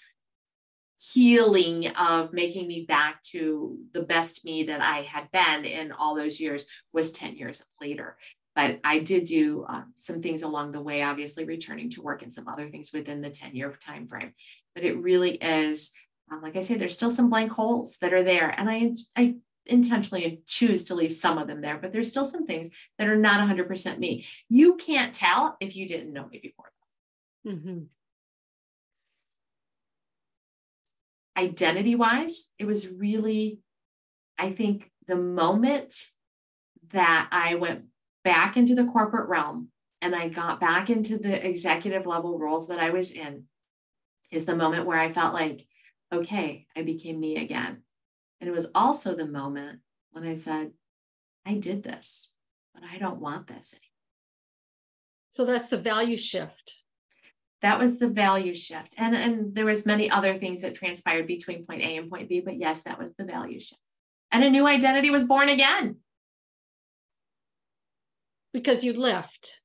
healing 0.98 1.88
of 1.88 2.32
making 2.32 2.66
me 2.66 2.86
back 2.86 3.22
to 3.22 3.78
the 3.92 4.02
best 4.02 4.44
me 4.44 4.64
that 4.64 4.80
I 4.80 5.02
had 5.02 5.30
been 5.32 5.66
in 5.66 5.92
all 5.92 6.14
those 6.14 6.40
years 6.40 6.66
was 6.92 7.12
10 7.12 7.36
years 7.36 7.64
later. 7.80 8.16
But 8.54 8.80
I 8.84 9.00
did 9.00 9.24
do 9.24 9.64
um, 9.68 9.92
some 9.96 10.22
things 10.22 10.42
along 10.42 10.72
the 10.72 10.80
way, 10.80 11.02
obviously 11.02 11.44
returning 11.44 11.90
to 11.90 12.02
work 12.02 12.22
and 12.22 12.32
some 12.32 12.46
other 12.46 12.68
things 12.68 12.92
within 12.92 13.20
the 13.20 13.30
10 13.30 13.54
year 13.56 13.70
time 13.70 14.06
frame. 14.06 14.32
But 14.74 14.84
it 14.84 14.96
really 14.96 15.34
is, 15.34 15.92
um, 16.30 16.40
like 16.40 16.56
I 16.56 16.60
say, 16.60 16.76
there's 16.76 16.94
still 16.94 17.10
some 17.10 17.30
blank 17.30 17.52
holes 17.52 17.96
that 18.00 18.12
are 18.12 18.22
there. 18.22 18.48
And 18.48 18.70
I, 18.70 18.94
I 19.16 19.34
intentionally 19.66 20.42
choose 20.46 20.84
to 20.84 20.94
leave 20.94 21.12
some 21.12 21.38
of 21.38 21.48
them 21.48 21.60
there, 21.62 21.78
but 21.78 21.92
there's 21.92 22.10
still 22.10 22.26
some 22.26 22.46
things 22.46 22.70
that 22.98 23.08
are 23.08 23.16
not 23.16 23.46
100% 23.48 23.98
me. 23.98 24.26
You 24.48 24.76
can't 24.76 25.14
tell 25.14 25.56
if 25.60 25.74
you 25.74 25.88
didn't 25.88 26.12
know 26.12 26.26
me 26.26 26.38
before. 26.40 26.70
Mm-hmm. 27.46 27.84
identity 31.36 31.94
wise, 31.94 32.50
it 32.58 32.66
was 32.66 32.88
really, 32.88 33.60
I 34.38 34.50
think, 34.50 34.90
the 35.06 35.16
moment 35.16 35.94
that 36.92 37.28
I 37.30 37.56
went 37.56 37.84
back 38.24 38.56
into 38.56 38.74
the 38.74 38.86
corporate 38.86 39.28
realm 39.28 39.68
and 40.00 40.14
I 40.14 40.28
got 40.28 40.60
back 40.60 40.90
into 40.90 41.18
the 41.18 41.46
executive 41.46 42.06
level 42.06 42.38
roles 42.38 42.68
that 42.68 42.78
I 42.78 42.90
was 42.90 43.12
in 43.12 43.44
is 44.30 44.46
the 44.46 44.56
moment 44.56 44.86
where 44.86 44.98
I 44.98 45.12
felt 45.12 45.34
like, 45.34 45.66
okay, 46.12 46.66
I 46.76 46.82
became 46.82 47.20
me 47.20 47.36
again. 47.36 47.82
And 48.40 48.48
it 48.48 48.52
was 48.52 48.70
also 48.74 49.14
the 49.14 49.26
moment 49.26 49.80
when 50.12 50.24
I 50.24 50.34
said, 50.34 50.72
I 51.46 51.54
did 51.54 51.82
this, 51.82 52.32
but 52.74 52.82
I 52.82 52.98
don't 52.98 53.20
want 53.20 53.46
this 53.46 53.74
anymore. 53.74 53.90
So 55.30 55.44
that's 55.44 55.68
the 55.68 55.78
value 55.78 56.16
shift 56.16 56.84
that 57.64 57.78
was 57.78 57.96
the 57.96 58.08
value 58.08 58.54
shift 58.54 58.92
and 58.98 59.16
and 59.16 59.54
there 59.54 59.64
was 59.64 59.86
many 59.86 60.10
other 60.10 60.34
things 60.34 60.60
that 60.60 60.74
transpired 60.74 61.26
between 61.26 61.64
point 61.64 61.80
a 61.80 61.96
and 61.96 62.10
point 62.10 62.28
b 62.28 62.40
but 62.40 62.58
yes 62.58 62.82
that 62.82 62.98
was 62.98 63.14
the 63.14 63.24
value 63.24 63.58
shift 63.58 63.80
and 64.30 64.44
a 64.44 64.50
new 64.50 64.66
identity 64.66 65.08
was 65.08 65.24
born 65.24 65.48
again 65.48 65.96
because 68.54 68.82
you 68.82 68.94
left 68.94 69.60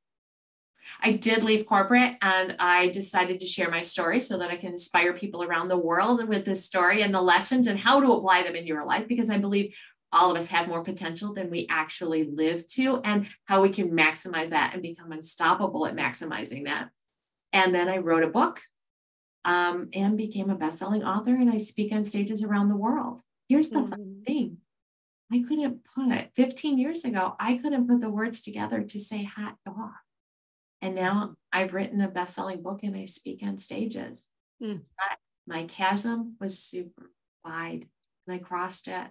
I 1.01 1.13
did 1.13 1.43
leave 1.43 1.65
corporate 1.65 2.15
and 2.21 2.55
I 2.59 2.89
decided 2.89 3.39
to 3.39 3.45
share 3.45 3.69
my 3.69 3.81
story 3.81 4.21
so 4.21 4.37
that 4.37 4.51
I 4.51 4.57
can 4.57 4.71
inspire 4.71 5.13
people 5.13 5.43
around 5.43 5.67
the 5.67 5.77
world 5.77 6.27
with 6.27 6.45
this 6.45 6.65
story 6.65 7.01
and 7.01 7.13
the 7.13 7.21
lessons 7.21 7.67
and 7.67 7.79
how 7.79 8.01
to 8.01 8.13
apply 8.13 8.43
them 8.43 8.55
in 8.55 8.65
your 8.65 8.85
life 8.85 9.07
because 9.07 9.29
I 9.29 9.37
believe 9.37 9.75
all 10.11 10.31
of 10.31 10.37
us 10.37 10.47
have 10.47 10.67
more 10.67 10.83
potential 10.83 11.33
than 11.33 11.49
we 11.49 11.67
actually 11.69 12.23
live 12.23 12.65
to 12.67 12.99
and 13.03 13.27
how 13.45 13.61
we 13.61 13.69
can 13.69 13.91
maximize 13.91 14.49
that 14.49 14.73
and 14.73 14.81
become 14.81 15.11
unstoppable 15.11 15.85
at 15.85 15.95
maximizing 15.95 16.65
that. 16.65 16.89
And 17.53 17.73
then 17.73 17.87
I 17.87 17.97
wrote 17.97 18.23
a 18.23 18.27
book 18.27 18.59
um, 19.45 19.89
and 19.93 20.17
became 20.17 20.49
a 20.49 20.55
best-selling 20.55 21.03
author, 21.03 21.33
and 21.33 21.49
I 21.49 21.57
speak 21.57 21.93
on 21.93 22.03
stages 22.03 22.43
around 22.43 22.69
the 22.69 22.75
world. 22.75 23.21
Here's 23.47 23.69
the 23.69 23.79
mm-hmm. 23.79 24.23
thing. 24.23 24.57
I 25.31 25.43
couldn't 25.47 25.81
put 25.95 26.33
15 26.35 26.77
years 26.77 27.05
ago, 27.05 27.35
I 27.39 27.55
couldn't 27.55 27.87
put 27.87 28.01
the 28.01 28.09
words 28.09 28.41
together 28.41 28.81
to 28.81 28.99
say 28.99 29.23
hot 29.23 29.55
dog. 29.65 29.91
And 30.81 30.95
now 30.95 31.35
I've 31.51 31.73
written 31.73 32.01
a 32.01 32.07
best-selling 32.07 32.61
book 32.61 32.81
and 32.83 32.95
I 32.95 33.05
speak 33.05 33.41
on 33.43 33.57
stages. 33.57 34.27
Mm. 34.61 34.81
My 35.45 35.65
chasm 35.65 36.35
was 36.39 36.59
super 36.59 37.11
wide 37.43 37.87
and 38.25 38.35
I 38.35 38.39
crossed 38.39 38.87
it. 38.87 39.07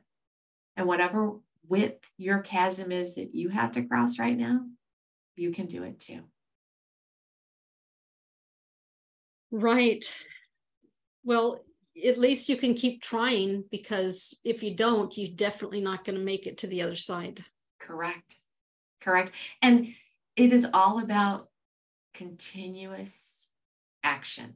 And 0.77 0.87
whatever 0.87 1.37
width 1.69 2.09
your 2.16 2.41
chasm 2.41 2.91
is 2.91 3.16
that 3.16 3.35
you 3.35 3.49
have 3.51 3.73
to 3.73 3.83
cross 3.83 4.19
right 4.19 4.37
now, 4.37 4.61
you 5.37 5.51
can 5.51 5.66
do 5.66 5.83
it 5.83 6.01
too. 6.01 6.21
Right. 9.51 10.05
Well, 11.25 11.64
at 12.05 12.18
least 12.18 12.49
you 12.49 12.57
can 12.57 12.74
keep 12.74 13.03
trying 13.03 13.64
because 13.70 14.34
if 14.44 14.62
you 14.62 14.74
don't, 14.74 15.16
you're 15.16 15.34
definitely 15.34 15.80
not 15.80 16.05
going 16.05 16.18
to 16.18 16.24
make 16.24 16.46
it 16.46 16.59
to 16.59 16.66
the 16.66 16.82
other 16.82 16.96
side. 16.96 17.44
Correct. 17.80 18.36
Correct. 19.01 19.32
And 19.62 19.94
it 20.36 20.53
is 20.53 20.66
all 20.72 21.03
about 21.03 21.49
continuous 22.14 23.49
action. 24.05 24.55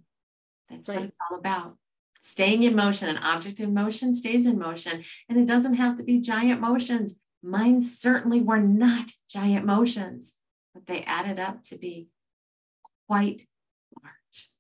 That's 0.69 0.89
right. 0.89 0.99
what 1.01 1.09
it's 1.09 1.19
all 1.31 1.39
about. 1.39 1.77
staying 2.23 2.63
in 2.63 2.75
motion, 2.75 3.09
an 3.09 3.19
object 3.19 3.61
in 3.61 3.75
motion 3.75 4.15
stays 4.15 4.47
in 4.47 4.59
motion. 4.59 5.05
And 5.29 5.39
it 5.39 5.47
doesn't 5.47 5.75
have 5.75 5.97
to 5.97 6.03
be 6.03 6.21
giant 6.21 6.61
motions. 6.61 7.21
Mine 7.43 7.83
certainly 7.83 8.41
were 8.41 8.61
not 8.61 9.11
giant 9.29 9.67
motions, 9.67 10.35
but 10.73 10.87
they 10.87 11.03
added 11.03 11.41
up 11.41 11.65
to 11.65 11.77
be 11.77 12.09
quite 13.09 13.47
large. 14.01 14.51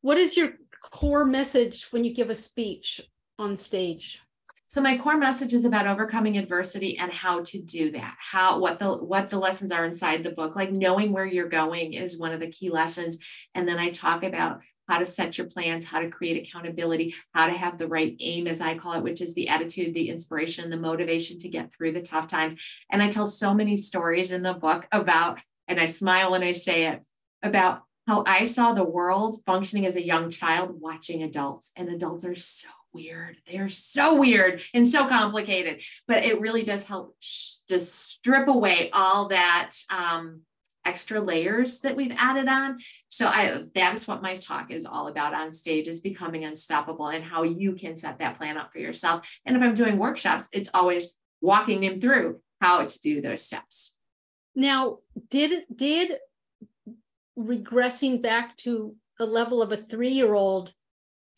What 0.00 0.18
is 0.18 0.36
your 0.36 0.52
core 0.90 1.24
message 1.24 1.86
when 1.90 2.04
you 2.04 2.14
give 2.14 2.30
a 2.30 2.34
speech 2.34 3.00
on 3.38 3.56
stage? 3.56 4.20
So 4.66 4.80
my 4.80 4.98
core 4.98 5.16
message 5.16 5.54
is 5.54 5.64
about 5.64 5.86
overcoming 5.86 6.36
adversity 6.36 6.98
and 6.98 7.12
how 7.12 7.44
to 7.44 7.60
do 7.60 7.92
that. 7.92 8.16
How 8.18 8.58
what 8.58 8.80
the 8.80 8.96
what 8.96 9.30
the 9.30 9.38
lessons 9.38 9.70
are 9.70 9.84
inside 9.84 10.24
the 10.24 10.32
book. 10.32 10.56
Like 10.56 10.72
knowing 10.72 11.12
where 11.12 11.26
you're 11.26 11.48
going 11.48 11.92
is 11.92 12.18
one 12.18 12.32
of 12.32 12.40
the 12.40 12.50
key 12.50 12.70
lessons. 12.70 13.18
And 13.54 13.68
then 13.68 13.78
I 13.78 13.90
talk 13.90 14.24
about 14.24 14.60
how 14.88 14.98
to 14.98 15.06
set 15.06 15.38
your 15.38 15.46
plans, 15.46 15.84
how 15.84 16.00
to 16.00 16.10
create 16.10 16.46
accountability, 16.46 17.14
how 17.32 17.46
to 17.46 17.52
have 17.52 17.78
the 17.78 17.88
right 17.88 18.16
aim, 18.20 18.46
as 18.46 18.60
I 18.60 18.76
call 18.76 18.94
it, 18.94 19.02
which 19.02 19.20
is 19.20 19.34
the 19.34 19.48
attitude, 19.48 19.94
the 19.94 20.10
inspiration, 20.10 20.70
the 20.70 20.76
motivation 20.76 21.38
to 21.38 21.48
get 21.48 21.72
through 21.72 21.92
the 21.92 22.02
tough 22.02 22.26
times. 22.26 22.56
And 22.90 23.02
I 23.02 23.08
tell 23.08 23.26
so 23.26 23.54
many 23.54 23.76
stories 23.76 24.32
in 24.32 24.42
the 24.42 24.54
book 24.54 24.86
about, 24.92 25.40
and 25.68 25.80
I 25.80 25.86
smile 25.86 26.32
when 26.32 26.42
I 26.42 26.52
say 26.52 26.86
it, 26.88 27.04
about 27.42 27.82
how 28.06 28.24
I 28.26 28.44
saw 28.44 28.72
the 28.72 28.84
world 28.84 29.38
functioning 29.46 29.86
as 29.86 29.96
a 29.96 30.04
young 30.04 30.30
child 30.30 30.80
watching 30.80 31.22
adults, 31.22 31.72
and 31.76 31.88
adults 31.88 32.24
are 32.24 32.34
so 32.34 32.68
weird. 32.92 33.36
They're 33.50 33.68
so 33.68 34.14
weird 34.14 34.62
and 34.72 34.86
so 34.86 35.08
complicated, 35.08 35.82
but 36.06 36.24
it 36.24 36.40
really 36.40 36.62
does 36.62 36.84
help 36.84 37.16
sh- 37.20 37.56
just 37.68 37.94
strip 37.94 38.48
away 38.48 38.90
all 38.92 39.28
that 39.28 39.72
um, 39.90 40.42
extra 40.84 41.20
layers 41.20 41.80
that 41.80 41.96
we've 41.96 42.14
added 42.16 42.48
on. 42.48 42.78
So 43.08 43.26
I 43.26 43.64
that 43.74 43.94
is 43.94 44.06
what 44.06 44.22
my 44.22 44.34
talk 44.34 44.70
is 44.70 44.86
all 44.86 45.08
about 45.08 45.34
on 45.34 45.52
stage 45.52 45.88
is 45.88 46.00
becoming 46.00 46.44
unstoppable 46.44 47.08
and 47.08 47.24
how 47.24 47.42
you 47.42 47.74
can 47.74 47.96
set 47.96 48.18
that 48.18 48.38
plan 48.38 48.56
up 48.56 48.72
for 48.72 48.78
yourself. 48.78 49.28
And 49.44 49.56
if 49.56 49.62
I'm 49.62 49.74
doing 49.74 49.98
workshops, 49.98 50.48
it's 50.52 50.70
always 50.72 51.18
walking 51.40 51.80
them 51.80 52.00
through 52.00 52.40
how 52.60 52.84
to 52.84 53.00
do 53.00 53.20
those 53.20 53.44
steps. 53.44 53.96
Now, 54.54 54.98
did 55.30 55.64
did 55.74 56.16
regressing 57.38 58.22
back 58.22 58.56
to 58.58 58.94
the 59.18 59.26
level 59.26 59.62
of 59.62 59.72
a 59.72 59.76
3-year-old 59.76 60.72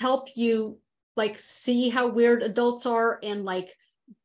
help 0.01 0.29
you 0.35 0.79
like 1.17 1.39
see 1.39 1.89
how 1.89 2.09
weird 2.09 2.43
adults 2.43 2.87
are 2.87 3.19
and 3.23 3.45
like 3.45 3.71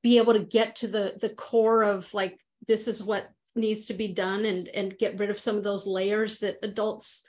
be 0.04 0.18
able 0.18 0.34
to 0.34 0.44
get 0.44 0.76
to 0.76 0.88
the 0.88 1.18
the 1.22 1.30
core 1.30 1.84
of 1.84 2.14
like 2.14 2.38
this 2.68 2.88
is 2.88 3.02
what 3.02 3.30
needs 3.56 3.86
to 3.86 3.94
be 3.94 4.14
done 4.14 4.46
and 4.46 4.68
and 4.70 4.98
get 4.98 5.18
rid 5.18 5.30
of 5.30 5.40
some 5.40 5.58
of 5.58 5.64
those 5.64 5.88
layers 5.88 6.40
that 6.40 6.58
adults 6.64 7.24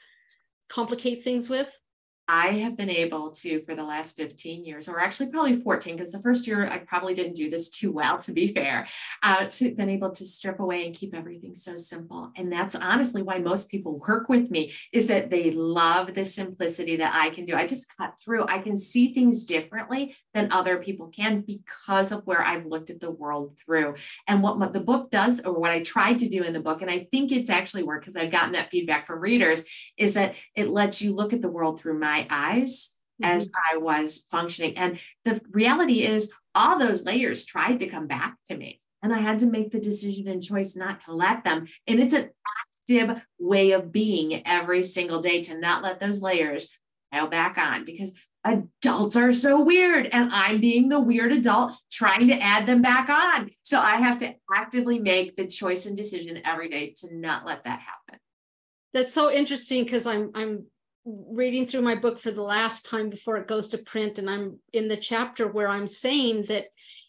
complicate 0.69 1.23
things 1.23 1.49
with 1.49 1.81
I 2.29 2.49
have 2.49 2.77
been 2.77 2.91
able 2.91 3.33
to, 3.33 3.65
for 3.65 3.75
the 3.75 3.85
last 3.85 4.17
15 4.17 4.65
years, 4.65 4.89
or 4.89 5.01
actually 5.01 5.27
probably 5.27 5.61
14, 5.61 5.97
because 5.97 6.13
the 6.13 6.23
first 6.23 6.47
year 6.47 6.69
I 6.69 6.79
probably 6.79 7.15
didn't 7.15 7.35
do 7.35 7.51
this 7.51 7.69
too 7.69 7.91
well, 7.91 8.19
to 8.19 8.33
be 8.33 8.49
fair, 8.49 8.87
uh, 9.23 9.47
to 9.47 9.75
been 9.75 9.91
able 9.91 10.11
to 10.13 10.25
strip 10.25 10.61
away 10.61 10.87
and 10.87 10.95
keep 10.95 11.15
everything 11.15 11.53
so 11.55 11.77
simple. 11.77 12.31
And 12.37 12.53
that's 12.53 12.75
honestly 12.75 13.23
why 13.23 13.39
most 13.39 13.71
people 13.71 13.99
work 13.99 14.29
with 14.29 14.51
me 14.51 14.73
is 14.93 15.09
that 15.09 15.31
they 15.31 15.51
love 15.51 16.15
the 16.15 16.25
simplicity 16.25 16.97
that 16.97 17.15
I 17.15 17.31
can 17.31 17.45
do. 17.45 17.57
I 17.57 17.67
just 17.67 17.95
cut 17.97 18.15
through. 18.23 18.47
I 18.47 18.59
can 18.61 18.77
see 18.77 19.13
things 19.13 19.45
differently 19.45 20.15
than 20.33 20.53
other 20.53 20.79
people 20.79 21.09
can 21.09 21.41
because 21.41 22.13
of 22.13 22.27
where 22.27 22.43
I've 22.43 22.67
looked 22.67 22.91
at 22.91 23.01
the 23.01 23.11
world 23.11 23.59
through. 23.65 23.97
And 24.29 24.43
what 24.43 24.73
the 24.73 24.81
book 24.81 25.11
does, 25.11 25.45
or 25.45 25.59
what 25.59 25.71
I 25.71 25.83
tried 25.83 26.21
to 26.21 26.29
do 26.29 26.43
in 26.45 26.53
the 26.53 26.61
book, 26.61 26.83
and 26.83 26.91
I 26.91 27.09
think 27.11 27.33
it's 27.33 27.51
actually 27.51 27.83
worked 27.83 28.05
because 28.07 28.17
I've 28.17 28.31
gotten 28.31 28.53
that 28.53 28.71
feedback 28.71 29.07
from 29.07 29.21
readers, 29.21 29.65
is 29.97 30.15
that 30.15 30.37
it 30.55 30.69
lets 30.69 31.03
you 31.03 31.15
look 31.15 31.33
at 31.33 31.43
the 31.43 31.49
world 31.49 31.81
through 31.81 31.99
my 31.99 32.12
my 32.13 32.27
eyes 32.31 32.95
mm-hmm. 33.23 33.37
as 33.37 33.53
I 33.73 33.79
was 33.79 34.27
functioning. 34.31 34.77
And 34.77 34.99
the 35.25 35.41
reality 35.51 36.05
is, 36.05 36.33
all 36.55 36.79
those 36.79 37.07
layers 37.07 37.47
tried 37.47 37.81
to 37.81 37.87
come 37.87 38.07
back 38.07 38.37
to 38.49 38.57
me. 38.57 38.81
And 39.03 39.13
I 39.13 39.19
had 39.19 39.39
to 39.39 39.47
make 39.47 39.73
the 39.73 39.81
decision 39.81 40.29
and 40.29 40.43
choice 40.43 40.77
not 40.77 41.03
to 41.05 41.15
let 41.15 41.45
them. 41.45 41.67
And 41.87 41.99
it's 41.99 42.13
an 42.13 42.29
active 42.91 43.23
way 43.39 43.73
of 43.73 43.91
being 43.91 44.47
every 44.47 44.83
single 44.83 45.21
day 45.21 45.43
to 45.45 45.59
not 45.59 45.83
let 45.83 45.99
those 45.99 46.21
layers 46.21 46.69
pile 47.11 47.27
back 47.27 47.57
on 47.57 47.85
because 47.85 48.13
adults 48.45 49.17
are 49.17 49.33
so 49.33 49.63
weird. 49.63 50.09
And 50.13 50.31
I'm 50.31 50.61
being 50.61 50.89
the 50.89 51.01
weird 51.01 51.33
adult 51.33 51.73
trying 51.91 52.29
to 52.29 52.39
add 52.39 52.67
them 52.67 52.83
back 52.83 53.09
on. 53.09 53.49
So 53.63 53.79
I 53.79 53.97
have 53.97 54.19
to 54.19 54.35
actively 54.55 54.99
make 54.99 55.37
the 55.37 55.47
choice 55.47 55.87
and 55.87 55.97
decision 55.97 56.43
every 56.45 56.69
day 56.69 56.93
to 56.99 57.17
not 57.17 57.47
let 57.47 57.65
that 57.65 57.81
happen. 57.81 58.21
That's 58.93 59.15
so 59.15 59.33
interesting 59.33 59.85
because 59.85 60.07
I'm 60.07 60.33
I'm 60.35 60.67
reading 61.05 61.67
through 61.67 61.83
my 61.83 61.97
book 61.97 62.19
for 62.19 62.31
the 62.31 62.43
last 62.43 62.87
time 62.87 63.11
before 63.11 63.37
it 63.37 63.49
goes 63.49 63.69
to 63.69 63.79
print 63.79 64.19
and 64.19 64.31
i'm 64.31 64.59
in 64.73 64.89
the 64.89 64.97
chapter 64.97 65.49
where 65.49 65.69
i'm 65.69 65.87
saying 65.87 66.43
that 66.45 66.67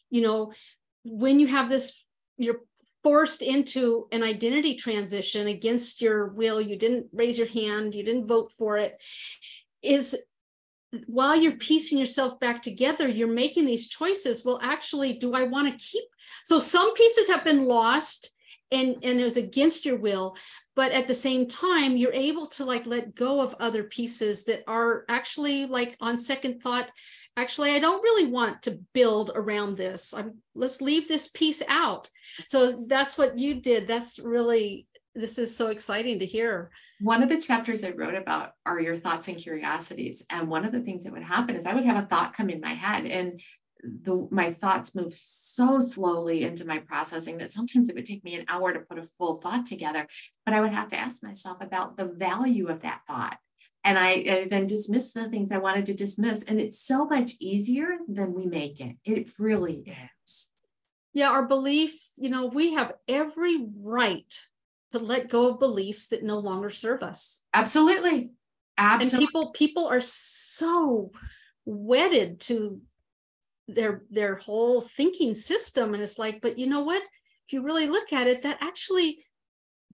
you 0.09 0.21
know 0.21 0.51
when 1.03 1.39
you 1.39 1.47
have 1.47 1.69
this 1.69 2.03
you're 2.37 2.61
forced 3.03 3.41
into 3.41 4.07
an 4.11 4.23
identity 4.23 4.75
transition 4.75 5.47
against 5.47 6.01
your 6.01 6.27
will 6.27 6.59
you 6.59 6.77
didn't 6.77 7.05
raise 7.13 7.37
your 7.37 7.47
hand 7.47 7.93
you 7.93 8.03
didn't 8.03 8.27
vote 8.27 8.51
for 8.51 8.77
it 8.77 8.99
is 9.83 10.17
while 11.07 11.35
you're 11.35 11.53
piecing 11.57 11.99
yourself 11.99 12.39
back 12.39 12.61
together 12.61 13.07
you're 13.07 13.27
making 13.27 13.65
these 13.65 13.89
choices. 13.89 14.45
Well 14.45 14.59
actually 14.61 15.17
do 15.17 15.33
i 15.33 15.43
want 15.43 15.67
to 15.67 15.85
keep 15.85 16.05
so 16.43 16.59
some 16.59 16.93
pieces 16.93 17.27
have 17.29 17.43
been 17.43 17.65
lost 17.65 18.33
and 18.73 18.97
and 19.03 19.19
it 19.19 19.23
was 19.23 19.37
against 19.37 19.85
your 19.85 19.97
will 19.97 20.35
but 20.75 20.91
at 20.91 21.07
the 21.07 21.13
same 21.13 21.47
time 21.47 21.95
you're 21.95 22.13
able 22.13 22.47
to 22.47 22.65
like 22.65 22.85
let 22.85 23.15
go 23.15 23.39
of 23.39 23.55
other 23.59 23.83
pieces 23.83 24.45
that 24.45 24.63
are 24.67 25.05
actually 25.07 25.65
like 25.65 25.95
on 26.01 26.17
second 26.17 26.61
thought 26.61 26.89
actually 27.37 27.71
i 27.71 27.79
don't 27.79 28.03
really 28.03 28.31
want 28.31 28.61
to 28.63 28.79
build 28.93 29.31
around 29.35 29.77
this. 29.77 30.13
I'm, 30.13 30.39
let's 30.55 30.81
leave 30.81 31.07
this 31.07 31.27
piece 31.29 31.61
out. 31.67 32.09
So 32.47 32.85
that's 32.87 33.17
what 33.17 33.37
you 33.37 33.55
did. 33.55 33.87
That's 33.87 34.19
really 34.19 34.87
this 35.15 35.37
is 35.37 35.55
so 35.55 35.67
exciting 35.67 36.19
to 36.19 36.25
hear. 36.25 36.71
One 36.99 37.21
of 37.21 37.29
the 37.29 37.39
chapters 37.39 37.83
I 37.83 37.91
wrote 37.91 38.15
about 38.15 38.53
are 38.65 38.79
your 38.79 38.95
thoughts 38.95 39.27
and 39.27 39.37
curiosities. 39.37 40.25
And 40.31 40.47
one 40.47 40.65
of 40.65 40.71
the 40.71 40.81
things 40.81 41.03
that 41.03 41.13
would 41.13 41.21
happen 41.21 41.55
is 41.55 41.67
I 41.67 41.73
would 41.75 41.85
have 41.85 42.03
a 42.03 42.07
thought 42.07 42.35
come 42.35 42.49
in 42.49 42.61
my 42.61 42.73
head 42.73 43.05
and 43.05 43.39
the 43.83 44.27
my 44.31 44.51
thoughts 44.53 44.95
move 44.95 45.13
so 45.13 45.79
slowly 45.79 46.43
into 46.43 46.65
my 46.65 46.79
processing 46.79 47.37
that 47.37 47.51
sometimes 47.51 47.89
it 47.89 47.95
would 47.95 48.05
take 48.05 48.23
me 48.23 48.35
an 48.35 48.45
hour 48.47 48.73
to 48.73 48.79
put 48.79 48.97
a 48.97 49.07
full 49.17 49.37
thought 49.37 49.65
together 49.65 50.07
but 50.45 50.53
i 50.53 50.61
would 50.61 50.73
have 50.73 50.87
to 50.87 50.97
ask 50.97 51.21
myself 51.23 51.57
about 51.61 51.97
the 51.97 52.05
value 52.05 52.67
of 52.69 52.81
that 52.81 53.01
thought. 53.07 53.37
And 53.85 53.99
I, 53.99 54.11
I 54.11 54.47
then 54.49 54.65
dismiss 54.65 55.11
the 55.11 55.29
things 55.29 55.51
i 55.51 55.57
wanted 55.57 55.85
to 55.87 55.93
dismiss 55.93 56.43
and 56.43 56.59
it's 56.59 56.79
so 56.79 57.05
much 57.05 57.33
easier 57.39 57.97
than 58.07 58.33
we 58.33 58.45
make 58.45 58.79
it. 58.79 58.95
It 59.03 59.31
really 59.37 59.95
is. 60.23 60.49
Yeah 61.13 61.29
our 61.29 61.45
belief 61.45 61.93
you 62.15 62.29
know 62.29 62.45
we 62.45 62.73
have 62.73 62.93
every 63.07 63.65
right 63.77 64.33
to 64.91 64.99
let 64.99 65.27
go 65.27 65.49
of 65.49 65.59
beliefs 65.59 66.07
that 66.09 66.23
no 66.23 66.37
longer 66.37 66.69
serve 66.69 67.01
us. 67.03 67.43
Absolutely. 67.53 68.31
Absolutely 68.77 69.25
and 69.25 69.27
people 69.27 69.51
people 69.51 69.87
are 69.87 70.01
so 70.01 71.11
wedded 71.65 72.39
to 72.39 72.81
their 73.67 74.03
their 74.09 74.35
whole 74.35 74.81
thinking 74.81 75.33
system 75.33 75.93
and 75.93 76.03
it's 76.03 76.19
like 76.19 76.41
but 76.41 76.57
you 76.57 76.67
know 76.67 76.83
what? 76.83 77.01
If 77.47 77.53
you 77.53 77.63
really 77.63 77.87
look 77.87 78.13
at 78.13 78.27
it 78.27 78.43
that 78.43 78.57
actually 78.61 79.23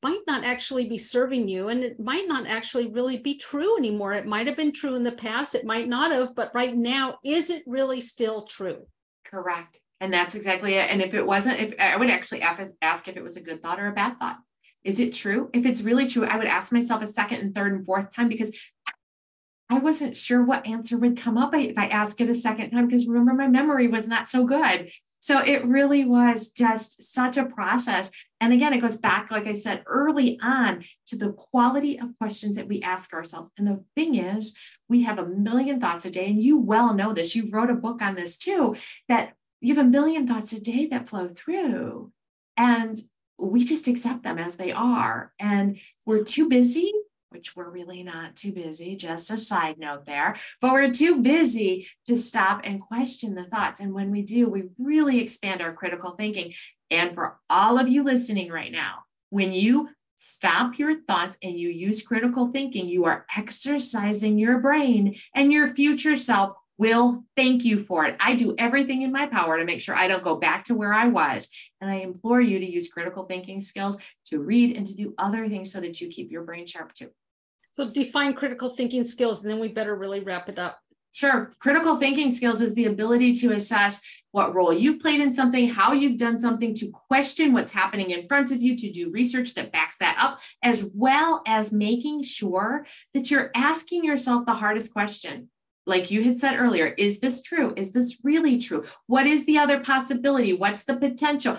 might 0.01 0.22
not 0.28 0.43
actually 0.43 0.88
be 0.88 0.97
serving 0.97 1.47
you 1.47 1.67
and 1.67 1.84
it 1.84 1.99
might 1.99 2.28
not 2.28 2.47
actually 2.47 2.88
really 2.88 3.17
be 3.17 3.38
true 3.38 3.78
anymore. 3.78 4.13
It 4.13 4.26
might 4.26 4.47
have 4.47 4.55
been 4.55 4.72
true 4.72 4.95
in 4.95 5.03
the 5.03 5.11
past 5.11 5.55
it 5.55 5.65
might 5.65 5.88
not 5.88 6.11
have 6.11 6.36
but 6.36 6.53
right 6.53 6.76
now 6.76 7.17
is 7.24 7.49
it 7.49 7.63
really 7.67 8.01
still 8.01 8.41
true? 8.41 8.88
Correct. 9.26 9.80
And 10.01 10.13
that's 10.13 10.36
exactly 10.36 10.76
it. 10.76 10.91
And 10.91 11.01
if 11.01 11.13
it 11.13 11.26
wasn't 11.26 11.59
if 11.59 11.74
i 11.80 11.95
would 11.95 12.09
actually 12.09 12.41
ask 12.41 13.07
if 13.07 13.17
it 13.17 13.24
was 13.24 13.38
a 13.38 13.41
good 13.41 13.61
thought 13.61 13.80
or 13.80 13.88
a 13.88 13.93
bad 13.93 14.17
thought. 14.20 14.38
Is 14.84 15.01
it 15.01 15.13
true? 15.13 15.49
If 15.53 15.65
it's 15.65 15.82
really 15.82 16.07
true 16.07 16.26
i 16.26 16.38
would 16.38 16.47
ask 16.47 16.72
myself 16.72 17.03
a 17.03 17.07
second 17.07 17.41
and 17.41 17.53
third 17.53 17.74
and 17.74 17.86
fourth 17.86 18.15
time 18.15 18.30
because 18.30 18.55
I 19.72 19.78
wasn't 19.78 20.17
sure 20.17 20.43
what 20.43 20.65
answer 20.65 20.97
would 20.97 21.17
come 21.17 21.38
up 21.38 21.53
if 21.53 21.78
I 21.78 21.88
asked 21.88 22.20
it 22.22 22.30
a 22.30 22.36
second 22.36 22.72
time 22.72 22.88
because 22.88 23.07
remember, 23.07 23.34
my 23.34 23.47
memory 23.47 23.88
was 23.88 24.07
not 24.07 24.28
so 24.28 24.43
good. 24.43 24.91
So 25.20 25.39
it 25.39 25.65
really 25.65 26.05
was 26.05 26.49
just 26.49 27.13
such 27.13 27.38
a 27.38 27.45
process. 27.45 28.11
And 28.41 28.51
again, 28.51 28.74
it 28.74 28.80
goes 28.80 28.97
back, 28.97 29.30
like 29.30 29.45
I 29.45 29.53
said 29.53 29.84
early 29.86 30.39
on, 30.41 30.84
to 31.07 31.17
the 31.17 31.34
quality 31.34 31.99
of 31.99 32.17
questions 32.17 32.55
that 32.55 32.67
we 32.67 32.82
ask 32.82 33.13
ourselves. 33.13 33.51
And 33.57 33.67
the 33.67 33.84
thing 33.95 34.15
is, 34.15 34.57
we 34.88 35.03
have 35.03 35.20
a 35.20 35.28
million 35.28 35.80
thoughts 35.80 36.05
a 36.05 36.09
day, 36.09 36.28
and 36.28 36.41
you 36.41 36.57
well 36.57 36.93
know 36.93 37.13
this. 37.13 37.36
You 37.36 37.49
wrote 37.51 37.70
a 37.70 37.76
book 37.76 38.01
on 38.01 38.15
this 38.15 38.38
too, 38.38 38.76
that 39.07 39.34
you 39.61 39.76
have 39.76 39.86
a 39.86 39.89
million 39.89 40.26
thoughts 40.26 40.53
a 40.53 40.59
day 40.59 40.88
that 40.88 41.09
flow 41.09 41.28
through. 41.28 42.11
And 42.57 42.99
we 43.38 43.65
just 43.65 43.88
accept 43.88 44.24
them 44.24 44.39
as 44.39 44.55
they 44.55 44.72
are. 44.72 45.32
And 45.39 45.80
we're 46.05 46.24
too 46.24 46.49
busy 46.49 46.91
which 47.30 47.55
we're 47.55 47.69
really 47.69 48.03
not 48.03 48.36
too 48.36 48.51
busy, 48.51 48.95
just 48.95 49.32
a 49.32 49.38
side 49.38 49.77
note 49.77 50.05
there, 50.05 50.38
but 50.61 50.73
we're 50.73 50.91
too 50.91 51.21
busy 51.21 51.88
to 52.05 52.15
stop 52.15 52.61
and 52.63 52.82
question 52.82 53.36
the 53.36 53.43
thoughts. 53.43 53.80
And 53.80 53.93
when 53.93 54.11
we 54.11 54.21
do, 54.21 54.49
we 54.49 54.63
really 54.77 55.19
expand 55.19 55.61
our 55.61 55.73
critical 55.73 56.11
thinking. 56.11 56.53
And 56.91 57.13
for 57.13 57.38
all 57.49 57.80
of 57.80 57.88
you 57.88 58.03
listening 58.03 58.51
right 58.51 58.71
now, 58.71 59.03
when 59.30 59.53
you 59.53 59.89
stop 60.15 60.77
your 60.77 61.01
thoughts 61.01 61.38
and 61.41 61.57
you 61.57 61.69
use 61.69 62.01
critical 62.01 62.51
thinking, 62.51 62.88
you 62.88 63.05
are 63.05 63.25
exercising 63.36 64.38
your 64.38 64.59
brain 64.59 65.15
and 65.34 65.53
your 65.53 65.67
future 65.67 66.17
self 66.17 66.57
will 66.80 67.25
thank 67.36 67.65
you 67.65 67.77
for 67.77 68.05
it. 68.05 68.15
I 68.21 68.36
do 68.36 68.55
everything 68.57 69.01
in 69.01 69.11
my 69.11 69.27
power 69.27 69.59
to 69.59 69.65
make 69.65 69.82
sure 69.82 69.95
I 69.95 70.07
don't 70.07 70.23
go 70.23 70.38
back 70.38 70.65
to 70.65 70.73
where 70.73 70.93
I 70.93 71.07
was. 71.07 71.51
And 71.82 71.91
I 71.91 71.95
implore 71.95 72.39
you 72.39 72.57
to 72.57 72.65
use 72.65 72.91
critical 72.91 73.25
thinking 73.25 73.59
skills 73.59 73.97
to 74.27 74.39
read 74.39 74.77
and 74.77 74.86
to 74.86 74.95
do 74.95 75.13
other 75.17 75.47
things 75.49 75.71
so 75.73 75.82
that 75.82 75.99
you 75.99 76.07
keep 76.07 76.32
your 76.32 76.43
brain 76.43 76.65
sharp 76.65 76.93
too. 76.93 77.09
So 77.71 77.89
define 77.89 78.34
critical 78.34 78.69
thinking 78.69 79.03
skills, 79.03 79.43
and 79.43 79.51
then 79.51 79.59
we 79.59 79.67
better 79.67 79.95
really 79.95 80.21
wrap 80.21 80.49
it 80.49 80.57
up. 80.57 80.80
Sure. 81.11 81.51
Critical 81.59 81.97
thinking 81.97 82.30
skills 82.30 82.61
is 82.61 82.73
the 82.75 82.86
ability 82.86 83.34
to 83.36 83.51
assess 83.51 84.01
what 84.32 84.53
role 84.55 84.71
you've 84.71 84.99
played 84.99 85.19
in 85.19 85.34
something, 85.34 85.67
how 85.67 85.91
you've 85.91 86.17
done 86.17 86.39
something, 86.39 86.73
to 86.75 86.91
question 86.91 87.51
what's 87.51 87.73
happening 87.73 88.11
in 88.11 88.27
front 88.27 88.51
of 88.51 88.61
you, 88.61 88.77
to 88.77 88.91
do 88.91 89.11
research 89.11 89.53
that 89.55 89.71
backs 89.71 89.97
that 89.97 90.15
up, 90.19 90.39
as 90.63 90.91
well 90.95 91.41
as 91.45 91.73
making 91.73 92.23
sure 92.23 92.86
that 93.13 93.30
you're 93.30 93.51
asking 93.53 94.03
yourself 94.03 94.45
the 94.45 94.53
hardest 94.53 94.93
question 94.93 95.49
like 95.86 96.11
you 96.11 96.23
had 96.23 96.38
said 96.38 96.57
earlier, 96.57 96.88
is 96.97 97.19
this 97.19 97.41
true? 97.41 97.73
Is 97.75 97.91
this 97.91 98.19
really 98.23 98.59
true? 98.59 98.86
What 99.07 99.25
is 99.25 99.45
the 99.45 99.57
other 99.57 99.80
possibility? 99.80 100.53
What's 100.53 100.84
the 100.84 100.97
potential? 100.97 101.57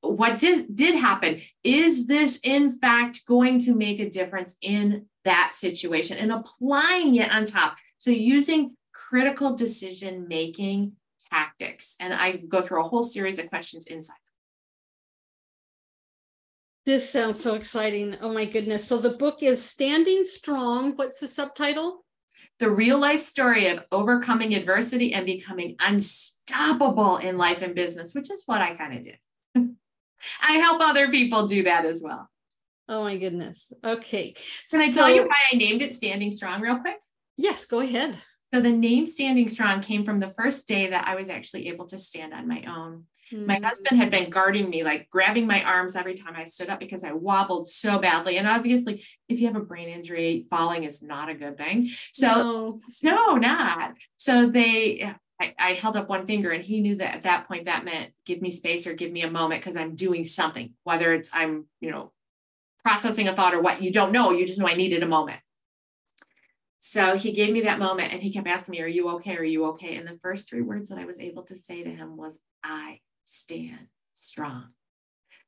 What 0.00 0.38
did, 0.38 0.74
did 0.74 0.94
happen? 0.96 1.40
Is 1.62 2.06
this 2.06 2.40
in 2.44 2.78
fact 2.78 3.26
going 3.26 3.64
to 3.64 3.74
make 3.74 4.00
a 4.00 4.10
difference 4.10 4.56
in 4.60 5.06
that 5.24 5.52
situation 5.52 6.18
and 6.18 6.32
applying 6.32 7.16
it 7.16 7.32
on 7.32 7.44
top? 7.44 7.76
So 7.98 8.10
using 8.10 8.76
critical 8.92 9.54
decision 9.54 10.26
making 10.28 10.92
tactics. 11.30 11.96
And 12.00 12.12
I 12.12 12.36
go 12.36 12.60
through 12.62 12.84
a 12.84 12.88
whole 12.88 13.02
series 13.02 13.38
of 13.38 13.48
questions 13.48 13.86
inside. 13.86 14.16
This 16.84 17.08
sounds 17.08 17.40
so 17.40 17.54
exciting. 17.54 18.16
Oh 18.20 18.32
my 18.32 18.44
goodness. 18.44 18.84
So 18.84 18.98
the 18.98 19.16
book 19.16 19.42
is 19.42 19.64
Standing 19.64 20.24
Strong. 20.24 20.96
What's 20.96 21.20
the 21.20 21.28
subtitle? 21.28 22.01
The 22.62 22.70
real 22.70 22.96
life 22.96 23.20
story 23.20 23.66
of 23.66 23.84
overcoming 23.90 24.54
adversity 24.54 25.12
and 25.14 25.26
becoming 25.26 25.74
unstoppable 25.80 27.16
in 27.16 27.36
life 27.36 27.60
and 27.60 27.74
business, 27.74 28.14
which 28.14 28.30
is 28.30 28.44
what 28.46 28.62
I 28.62 28.76
kind 28.76 28.96
of 28.96 29.04
did. 29.04 29.18
I 30.40 30.52
help 30.52 30.80
other 30.80 31.10
people 31.10 31.48
do 31.48 31.64
that 31.64 31.84
as 31.84 32.00
well. 32.04 32.30
Oh 32.88 33.02
my 33.02 33.18
goodness. 33.18 33.72
Okay. 33.82 34.36
Can 34.70 34.80
I 34.80 34.92
tell 34.92 35.12
you 35.12 35.22
why 35.22 35.36
I 35.52 35.56
named 35.56 35.82
it 35.82 35.92
Standing 35.92 36.30
Strong 36.30 36.60
real 36.60 36.78
quick? 36.78 37.00
Yes, 37.36 37.66
go 37.66 37.80
ahead. 37.80 38.16
So 38.54 38.60
the 38.60 38.70
name 38.70 39.06
Standing 39.06 39.48
Strong 39.48 39.80
came 39.80 40.04
from 40.04 40.20
the 40.20 40.30
first 40.30 40.68
day 40.68 40.90
that 40.90 41.08
I 41.08 41.16
was 41.16 41.30
actually 41.30 41.66
able 41.66 41.86
to 41.86 41.98
stand 41.98 42.32
on 42.32 42.46
my 42.46 42.62
own. 42.68 43.06
Mm-hmm. 43.32 43.46
My 43.46 43.58
husband 43.58 43.98
had 43.98 44.10
been 44.10 44.30
guarding 44.30 44.68
me, 44.68 44.84
like 44.84 45.08
grabbing 45.10 45.46
my 45.46 45.62
arms 45.62 45.96
every 45.96 46.14
time 46.14 46.34
I 46.36 46.44
stood 46.44 46.68
up 46.68 46.78
because 46.78 47.04
I 47.04 47.12
wobbled 47.12 47.68
so 47.68 47.98
badly. 47.98 48.36
And 48.36 48.46
obviously, 48.46 49.04
if 49.28 49.40
you 49.40 49.46
have 49.46 49.56
a 49.56 49.60
brain 49.60 49.88
injury, 49.88 50.46
falling 50.50 50.84
is 50.84 51.02
not 51.02 51.28
a 51.28 51.34
good 51.34 51.56
thing. 51.56 51.88
So, 52.12 52.80
no, 53.02 53.14
no 53.14 53.36
not. 53.36 53.94
So 54.16 54.46
they, 54.46 55.12
I, 55.40 55.54
I, 55.58 55.72
held 55.72 55.96
up 55.96 56.08
one 56.08 56.26
finger 56.26 56.50
and 56.50 56.62
he 56.62 56.80
knew 56.80 56.96
that 56.96 57.14
at 57.16 57.22
that 57.22 57.48
point 57.48 57.64
that 57.64 57.84
meant 57.84 58.12
give 58.26 58.40
me 58.40 58.50
space 58.50 58.86
or 58.86 58.94
give 58.94 59.10
me 59.10 59.22
a 59.22 59.30
moment 59.30 59.60
because 59.60 59.76
I'm 59.76 59.94
doing 59.94 60.24
something, 60.24 60.74
whether 60.84 61.12
it's 61.12 61.30
I'm, 61.32 61.66
you 61.80 61.90
know, 61.90 62.12
processing 62.84 63.28
a 63.28 63.34
thought 63.34 63.54
or 63.54 63.60
what 63.60 63.82
you 63.82 63.92
don't 63.92 64.12
know, 64.12 64.30
you 64.30 64.46
just 64.46 64.58
know 64.58 64.68
I 64.68 64.74
needed 64.74 65.02
a 65.02 65.06
moment. 65.06 65.40
So 66.84 67.16
he 67.16 67.30
gave 67.30 67.52
me 67.52 67.60
that 67.62 67.78
moment 67.78 68.12
and 68.12 68.20
he 68.20 68.32
kept 68.32 68.48
asking 68.48 68.72
me, 68.72 68.80
Are 68.80 68.88
you 68.88 69.08
okay? 69.10 69.36
Are 69.36 69.44
you 69.44 69.66
okay? 69.66 69.94
And 69.94 70.06
the 70.06 70.18
first 70.18 70.48
three 70.48 70.62
words 70.62 70.88
that 70.88 70.98
I 70.98 71.04
was 71.04 71.18
able 71.18 71.44
to 71.44 71.54
say 71.54 71.84
to 71.84 71.90
him 71.90 72.16
was, 72.16 72.40
I 72.64 72.98
stand 73.24 73.88
strong. 74.14 74.68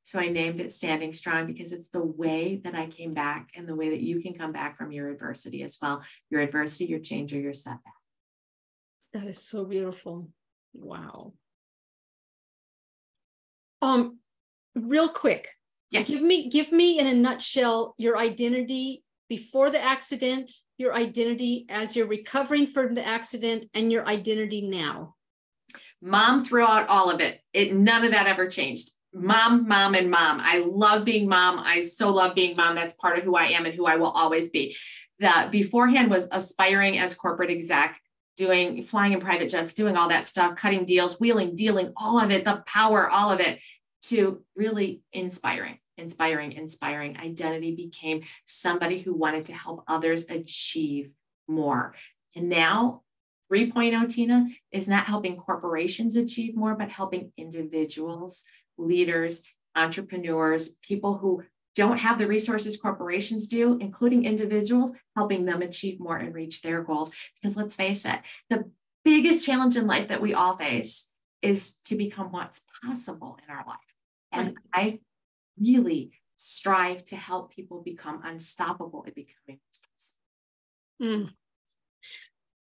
So 0.03 0.19
I 0.19 0.29
named 0.29 0.59
it 0.59 0.71
Standing 0.71 1.13
Strong 1.13 1.47
because 1.47 1.71
it's 1.71 1.89
the 1.89 2.03
way 2.03 2.61
that 2.63 2.75
I 2.75 2.85
came 2.85 3.15
back 3.15 3.49
and 3.55 3.67
the 3.67 3.75
way 3.75 3.89
that 3.89 4.01
you 4.01 4.21
can 4.21 4.35
come 4.35 4.51
back 4.51 4.77
from 4.77 4.91
your 4.91 5.09
adversity 5.09 5.63
as 5.63 5.79
well. 5.81 6.03
Your 6.29 6.41
adversity, 6.41 6.85
your 6.85 6.99
change, 6.99 7.33
or 7.33 7.39
your 7.39 7.53
setback. 7.53 7.81
That 9.13 9.25
is 9.25 9.39
so 9.39 9.65
beautiful. 9.65 10.29
Wow. 10.73 11.33
Um, 13.81 14.19
real 14.75 15.09
quick. 15.09 15.49
Yes. 15.89 16.07
Give 16.07 16.21
me, 16.21 16.49
give 16.49 16.71
me 16.71 16.99
in 16.99 17.07
a 17.07 17.13
nutshell 17.13 17.95
your 17.97 18.15
identity 18.15 19.03
before 19.27 19.71
the 19.71 19.81
accident, 19.81 20.51
your 20.77 20.93
identity 20.93 21.65
as 21.69 21.95
you're 21.95 22.05
recovering 22.05 22.67
from 22.67 22.93
the 22.93 23.05
accident, 23.05 23.65
and 23.73 23.91
your 23.91 24.07
identity 24.07 24.67
now 24.67 25.15
mom 26.05 26.45
throughout 26.45 26.87
all 26.87 27.09
of 27.09 27.19
it. 27.19 27.41
It 27.51 27.73
none 27.73 28.05
of 28.05 28.11
that 28.11 28.27
ever 28.27 28.47
changed. 28.47 28.91
Mom, 29.11 29.67
mom, 29.67 29.95
and 29.95 30.11
mom. 30.11 30.39
I 30.39 30.59
love 30.59 31.03
being 31.03 31.27
mom. 31.27 31.57
I 31.59 31.81
so 31.81 32.11
love 32.11 32.35
being 32.35 32.55
mom. 32.55 32.75
That's 32.75 32.93
part 32.93 33.17
of 33.17 33.23
who 33.23 33.35
I 33.35 33.45
am 33.47 33.65
and 33.65 33.73
who 33.73 33.85
I 33.85 33.95
will 33.95 34.11
always 34.11 34.49
be. 34.49 34.75
That 35.19 35.51
beforehand 35.51 36.11
was 36.11 36.27
aspiring 36.31 36.99
as 36.99 37.15
corporate 37.15 37.49
exec, 37.49 37.99
doing 38.37 38.83
flying 38.83 39.13
in 39.13 39.19
private 39.19 39.49
jets, 39.49 39.73
doing 39.73 39.95
all 39.95 40.09
that 40.09 40.25
stuff, 40.27 40.57
cutting 40.57 40.85
deals, 40.85 41.19
wheeling, 41.19 41.55
dealing, 41.55 41.91
all 41.97 42.19
of 42.19 42.29
it, 42.29 42.45
the 42.45 42.61
power, 42.67 43.09
all 43.09 43.31
of 43.31 43.39
it, 43.39 43.59
to 44.03 44.43
really 44.55 45.01
inspiring, 45.11 45.79
inspiring, 45.97 46.51
inspiring. 46.51 47.17
Identity 47.17 47.73
became 47.75 48.23
somebody 48.45 48.99
who 48.99 49.13
wanted 49.15 49.45
to 49.45 49.53
help 49.53 49.83
others 49.87 50.29
achieve 50.29 51.13
more. 51.47 51.95
And 52.35 52.49
now 52.49 53.01
3.0 53.51 54.09
Tina 54.09 54.47
is 54.71 54.87
not 54.87 55.05
helping 55.05 55.37
corporations 55.37 56.15
achieve 56.15 56.55
more, 56.55 56.75
but 56.75 56.89
helping 56.89 57.31
individuals, 57.37 58.43
leaders, 58.77 59.43
entrepreneurs, 59.75 60.73
people 60.81 61.17
who 61.17 61.43
don't 61.75 61.99
have 61.99 62.17
the 62.17 62.27
resources 62.27 62.77
corporations 62.77 63.47
do, 63.47 63.77
including 63.79 64.23
individuals, 64.23 64.93
helping 65.15 65.45
them 65.45 65.61
achieve 65.61 65.99
more 65.99 66.17
and 66.17 66.33
reach 66.33 66.61
their 66.61 66.81
goals. 66.81 67.11
Because 67.35 67.57
let's 67.57 67.75
face 67.75 68.05
it, 68.05 68.19
the 68.49 68.71
biggest 69.03 69.45
challenge 69.45 69.75
in 69.75 69.85
life 69.85 70.07
that 70.07 70.21
we 70.21 70.33
all 70.33 70.55
face 70.55 71.11
is 71.41 71.77
to 71.85 71.95
become 71.95 72.31
what's 72.31 72.63
possible 72.83 73.37
in 73.45 73.53
our 73.53 73.65
life. 73.67 73.77
And 74.31 74.57
I 74.73 74.99
really 75.59 76.11
strive 76.37 77.03
to 77.05 77.15
help 77.15 77.53
people 77.53 77.81
become 77.83 78.21
unstoppable 78.23 79.03
at 79.05 79.15
becoming 79.15 79.59
what's 79.61 79.81
possible. 80.99 81.27
Mm. 81.27 81.33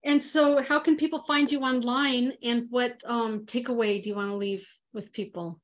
And 0.04 0.22
so, 0.22 0.62
how 0.62 0.80
can 0.80 0.96
people 0.96 1.22
find 1.22 1.50
you 1.50 1.60
online? 1.60 2.34
And 2.42 2.66
what 2.70 3.02
um, 3.06 3.46
takeaway 3.46 4.02
do 4.02 4.10
you 4.10 4.16
want 4.16 4.30
to 4.30 4.36
leave 4.36 4.68
with 4.92 5.12
people? 5.12 5.60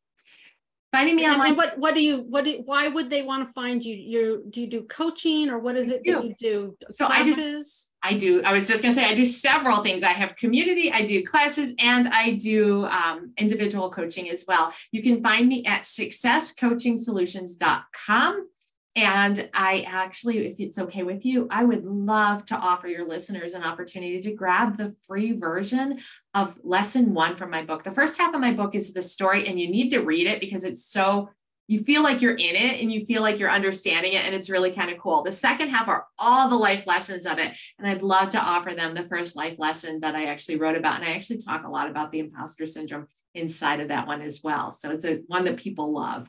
Finding 0.92 1.14
me 1.14 1.28
online. 1.28 1.48
And 1.48 1.56
what 1.56 1.78
what 1.78 1.94
do 1.94 2.02
you 2.02 2.24
what 2.28 2.44
do 2.44 2.62
why 2.64 2.88
would 2.88 3.10
they 3.10 3.22
want 3.22 3.46
to 3.46 3.52
find 3.52 3.84
you? 3.84 3.94
You 3.94 4.42
do 4.50 4.62
you 4.62 4.66
do 4.66 4.82
coaching 4.82 5.48
or 5.48 5.60
what 5.60 5.76
is 5.76 5.90
it 5.90 6.02
that 6.04 6.24
you 6.24 6.34
do? 6.36 6.76
So 6.90 7.06
classes? 7.06 7.92
I 8.02 8.14
do. 8.14 8.40
I 8.40 8.42
do. 8.42 8.42
I 8.42 8.52
was 8.52 8.66
just 8.66 8.82
going 8.82 8.92
to 8.94 9.00
say 9.00 9.06
I 9.06 9.14
do 9.14 9.24
several 9.24 9.84
things. 9.84 10.02
I 10.02 10.12
have 10.12 10.34
community, 10.36 10.90
I 10.90 11.04
do 11.04 11.24
classes, 11.24 11.76
and 11.78 12.08
I 12.08 12.34
do 12.34 12.86
um, 12.86 13.32
individual 13.36 13.88
coaching 13.90 14.30
as 14.30 14.46
well. 14.48 14.72
You 14.90 15.02
can 15.02 15.22
find 15.22 15.46
me 15.46 15.64
at 15.66 15.82
successcoachingsolutions.com. 15.82 18.48
And 18.96 19.48
I 19.54 19.84
actually, 19.86 20.48
if 20.48 20.58
it's 20.58 20.78
okay 20.78 21.04
with 21.04 21.24
you, 21.24 21.46
I 21.48 21.62
would 21.62 21.84
love 21.84 22.44
to 22.46 22.56
offer 22.56 22.88
your 22.88 23.06
listeners 23.06 23.54
an 23.54 23.62
opportunity 23.62 24.20
to 24.20 24.34
grab 24.34 24.76
the 24.76 24.96
free 25.06 25.32
version 25.32 26.00
of 26.34 26.58
lesson 26.64 27.14
one 27.14 27.36
from 27.36 27.50
my 27.50 27.64
book. 27.64 27.84
The 27.84 27.92
first 27.92 28.18
half 28.18 28.34
of 28.34 28.40
my 28.40 28.52
book 28.52 28.74
is 28.74 28.92
the 28.92 29.00
story, 29.00 29.46
and 29.46 29.60
you 29.60 29.70
need 29.70 29.90
to 29.90 30.00
read 30.00 30.26
it 30.26 30.40
because 30.40 30.64
it's 30.64 30.84
so, 30.84 31.30
you 31.68 31.84
feel 31.84 32.02
like 32.02 32.20
you're 32.20 32.34
in 32.34 32.56
it 32.56 32.82
and 32.82 32.92
you 32.92 33.06
feel 33.06 33.22
like 33.22 33.38
you're 33.38 33.48
understanding 33.48 34.14
it, 34.14 34.24
and 34.24 34.34
it's 34.34 34.50
really 34.50 34.72
kind 34.72 34.90
of 34.90 34.98
cool. 34.98 35.22
The 35.22 35.30
second 35.30 35.68
half 35.68 35.86
are 35.86 36.06
all 36.18 36.48
the 36.48 36.56
life 36.56 36.84
lessons 36.88 37.26
of 37.26 37.38
it. 37.38 37.52
And 37.78 37.88
I'd 37.88 38.02
love 38.02 38.30
to 38.30 38.40
offer 38.40 38.74
them 38.74 38.94
the 38.94 39.08
first 39.08 39.36
life 39.36 39.56
lesson 39.56 40.00
that 40.00 40.16
I 40.16 40.24
actually 40.24 40.56
wrote 40.56 40.76
about. 40.76 41.00
And 41.00 41.08
I 41.08 41.14
actually 41.14 41.38
talk 41.38 41.64
a 41.64 41.70
lot 41.70 41.88
about 41.88 42.10
the 42.10 42.18
imposter 42.18 42.66
syndrome 42.66 43.06
inside 43.36 43.78
of 43.78 43.86
that 43.86 44.08
one 44.08 44.20
as 44.20 44.40
well. 44.42 44.72
So 44.72 44.90
it's 44.90 45.04
a 45.04 45.20
one 45.28 45.44
that 45.44 45.58
people 45.58 45.92
love. 45.92 46.28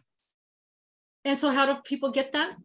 And 1.24 1.38
so, 1.38 1.52
how 1.52 1.66
do 1.66 1.76
people 1.84 2.12
get 2.12 2.32
that? 2.34 2.56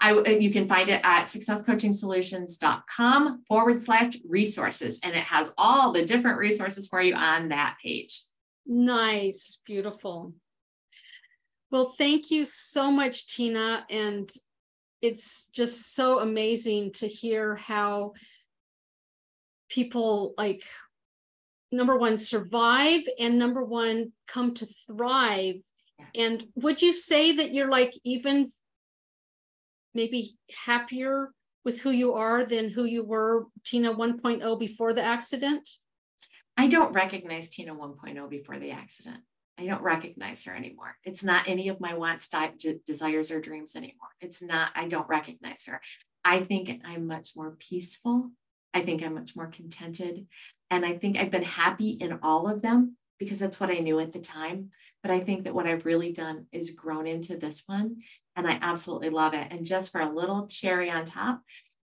I, 0.00 0.12
uh, 0.12 0.28
you 0.28 0.50
can 0.50 0.68
find 0.68 0.88
it 0.88 1.00
at 1.04 1.24
successcoachingsolutions.com 1.24 3.44
forward 3.48 3.80
slash 3.80 4.16
resources, 4.28 5.00
and 5.04 5.14
it 5.14 5.24
has 5.24 5.52
all 5.58 5.92
the 5.92 6.04
different 6.04 6.38
resources 6.38 6.88
for 6.88 7.02
you 7.02 7.14
on 7.14 7.48
that 7.48 7.76
page. 7.82 8.22
Nice, 8.66 9.60
beautiful. 9.66 10.32
Well, 11.70 11.86
thank 11.86 12.30
you 12.30 12.44
so 12.44 12.90
much, 12.90 13.34
Tina. 13.34 13.86
And 13.90 14.30
it's 15.02 15.48
just 15.48 15.94
so 15.94 16.20
amazing 16.20 16.92
to 16.92 17.08
hear 17.08 17.56
how 17.56 18.12
people 19.68 20.34
like 20.38 20.62
number 21.72 21.98
one 21.98 22.16
survive 22.16 23.02
and 23.18 23.38
number 23.38 23.64
one 23.64 24.12
come 24.28 24.54
to 24.54 24.66
thrive 24.86 25.56
and 26.14 26.44
would 26.54 26.82
you 26.82 26.92
say 26.92 27.32
that 27.36 27.52
you're 27.52 27.70
like 27.70 27.94
even 28.04 28.48
maybe 29.94 30.36
happier 30.64 31.30
with 31.64 31.80
who 31.80 31.90
you 31.90 32.14
are 32.14 32.44
than 32.44 32.70
who 32.70 32.84
you 32.84 33.04
were 33.04 33.46
Tina 33.64 33.94
1.0 33.94 34.58
before 34.58 34.92
the 34.92 35.02
accident? 35.02 35.68
I 36.56 36.68
don't 36.68 36.92
recognize 36.92 37.48
Tina 37.48 37.74
1.0 37.74 38.30
before 38.30 38.58
the 38.58 38.70
accident. 38.70 39.18
I 39.58 39.66
don't 39.66 39.82
recognize 39.82 40.44
her 40.44 40.54
anymore. 40.54 40.96
It's 41.04 41.22
not 41.22 41.48
any 41.48 41.68
of 41.68 41.80
my 41.80 41.94
wants, 41.94 42.28
desires, 42.86 43.30
or 43.30 43.40
dreams 43.40 43.76
anymore. 43.76 44.08
It's 44.20 44.42
not, 44.42 44.72
I 44.74 44.88
don't 44.88 45.08
recognize 45.08 45.64
her. 45.66 45.80
I 46.24 46.40
think 46.40 46.80
I'm 46.84 47.06
much 47.06 47.30
more 47.36 47.56
peaceful. 47.58 48.30
I 48.72 48.80
think 48.80 49.02
I'm 49.02 49.14
much 49.14 49.36
more 49.36 49.46
contented. 49.46 50.26
And 50.70 50.84
I 50.84 50.94
think 50.98 51.18
I've 51.18 51.30
been 51.30 51.44
happy 51.44 51.90
in 51.90 52.18
all 52.22 52.48
of 52.48 52.62
them 52.62 52.96
because 53.18 53.38
that's 53.38 53.60
what 53.60 53.70
I 53.70 53.78
knew 53.78 54.00
at 54.00 54.12
the 54.12 54.18
time. 54.18 54.70
But 55.04 55.12
I 55.12 55.20
think 55.20 55.44
that 55.44 55.54
what 55.54 55.66
I've 55.66 55.84
really 55.84 56.12
done 56.12 56.46
is 56.50 56.70
grown 56.70 57.06
into 57.06 57.36
this 57.36 57.64
one. 57.66 57.98
And 58.36 58.48
I 58.48 58.58
absolutely 58.62 59.10
love 59.10 59.34
it. 59.34 59.46
And 59.50 59.66
just 59.66 59.92
for 59.92 60.00
a 60.00 60.10
little 60.10 60.46
cherry 60.46 60.90
on 60.90 61.04
top, 61.04 61.42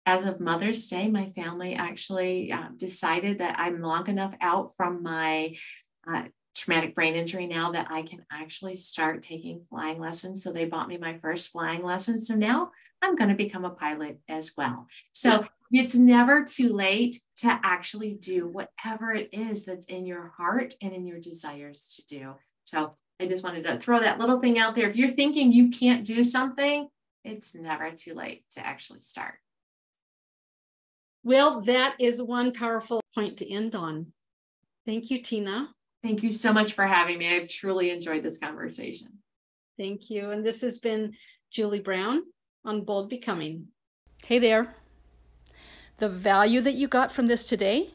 as 0.07 0.25
of 0.25 0.39
Mother's 0.39 0.87
Day, 0.87 1.07
my 1.07 1.31
family 1.35 1.75
actually 1.75 2.51
uh, 2.51 2.69
decided 2.75 3.37
that 3.39 3.59
I'm 3.59 3.79
long 3.79 4.09
enough 4.09 4.33
out 4.41 4.75
from 4.75 5.03
my 5.03 5.55
uh, 6.11 6.23
traumatic 6.55 6.95
brain 6.95 7.13
injury 7.13 7.45
now 7.45 7.73
that 7.73 7.91
I 7.91 8.01
can 8.01 8.25
actually 8.31 8.75
start 8.75 9.21
taking 9.21 9.65
flying 9.69 9.99
lessons. 9.99 10.43
So 10.43 10.51
they 10.51 10.65
bought 10.65 10.87
me 10.87 10.97
my 10.97 11.19
first 11.19 11.51
flying 11.51 11.83
lesson. 11.83 12.19
So 12.19 12.33
now 12.33 12.71
I'm 13.03 13.15
going 13.15 13.29
to 13.29 13.35
become 13.35 13.65
a 13.65 13.69
pilot 13.69 14.19
as 14.27 14.53
well. 14.57 14.87
So 15.13 15.45
it's 15.71 15.95
never 15.95 16.43
too 16.43 16.73
late 16.73 17.21
to 17.37 17.59
actually 17.63 18.15
do 18.15 18.47
whatever 18.47 19.13
it 19.13 19.29
is 19.31 19.65
that's 19.65 19.85
in 19.85 20.07
your 20.07 20.33
heart 20.37 20.73
and 20.81 20.91
in 20.91 21.05
your 21.05 21.19
desires 21.19 21.93
to 21.95 22.17
do. 22.17 22.33
So 22.65 22.95
I 23.19 23.27
just 23.27 23.43
wanted 23.43 23.63
to 23.63 23.79
throw 23.79 23.99
that 23.99 24.19
little 24.19 24.39
thing 24.39 24.59
out 24.59 24.75
there. 24.75 24.89
If 24.89 24.95
you're 24.95 25.09
thinking 25.09 25.51
you 25.51 25.69
can't 25.69 26.03
do 26.03 26.23
something, 26.23 26.89
it's 27.23 27.55
never 27.55 27.91
too 27.91 28.13
late 28.13 28.43
to 28.51 28.65
actually 28.65 28.99
start. 28.99 29.35
Well, 31.23 31.61
that 31.61 31.95
is 31.99 32.21
one 32.21 32.51
powerful 32.51 33.01
point 33.13 33.37
to 33.37 33.51
end 33.51 33.73
on. 33.73 34.07
Thank 34.85 35.09
you, 35.09 35.21
Tina. 35.21 35.69
Thank 36.03 36.21
you 36.21 36.31
so 36.31 36.53
much 36.53 36.73
for 36.73 36.85
having 36.85 37.17
me. 37.17 37.35
I've 37.35 37.47
truly 37.47 37.89
enjoyed 37.89 38.21
this 38.21 38.37
conversation. 38.37 39.07
Thank 39.77 40.09
you. 40.09 40.31
And 40.31 40.45
this 40.45 40.61
has 40.61 40.79
been 40.79 41.15
Julie 41.49 41.79
Brown 41.79 42.23
on 42.63 42.83
Bold 42.83 43.09
Becoming. 43.09 43.67
Hey 44.23 44.39
there. 44.39 44.75
The 45.97 46.09
value 46.09 46.61
that 46.61 46.73
you 46.73 46.87
got 46.87 47.11
from 47.11 47.27
this 47.27 47.45
today, 47.45 47.91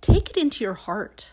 take 0.00 0.30
it 0.30 0.36
into 0.36 0.62
your 0.62 0.74
heart. 0.74 1.32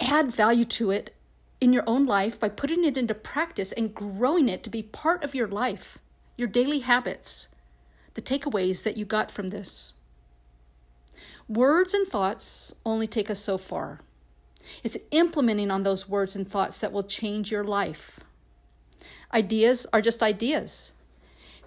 Add 0.00 0.32
value 0.32 0.64
to 0.66 0.90
it 0.90 1.14
in 1.62 1.72
your 1.72 1.84
own 1.86 2.04
life 2.06 2.40
by 2.40 2.48
putting 2.48 2.82
it 2.82 2.96
into 2.96 3.14
practice 3.14 3.70
and 3.70 3.94
growing 3.94 4.48
it 4.48 4.64
to 4.64 4.68
be 4.68 4.82
part 4.82 5.22
of 5.22 5.32
your 5.32 5.46
life, 5.46 5.96
your 6.36 6.48
daily 6.48 6.80
habits, 6.80 7.46
the 8.14 8.20
takeaways 8.20 8.82
that 8.82 8.96
you 8.96 9.04
got 9.04 9.30
from 9.30 9.50
this. 9.50 9.94
Words 11.48 11.94
and 11.94 12.08
thoughts 12.08 12.74
only 12.84 13.06
take 13.06 13.30
us 13.30 13.38
so 13.38 13.58
far. 13.58 14.00
It's 14.82 14.98
implementing 15.12 15.70
on 15.70 15.84
those 15.84 16.08
words 16.08 16.34
and 16.34 16.50
thoughts 16.50 16.80
that 16.80 16.90
will 16.90 17.04
change 17.04 17.52
your 17.52 17.62
life. 17.62 18.18
Ideas 19.32 19.86
are 19.92 20.02
just 20.02 20.20
ideas. 20.20 20.90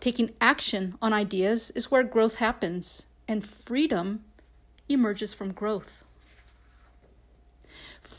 Taking 0.01 0.33
action 0.41 0.97
on 1.01 1.13
ideas 1.13 1.71
is 1.71 1.89
where 1.89 2.03
growth 2.03 2.35
happens, 2.35 3.05
and 3.29 3.45
freedom 3.45 4.25
emerges 4.89 5.33
from 5.33 5.53
growth. 5.53 6.03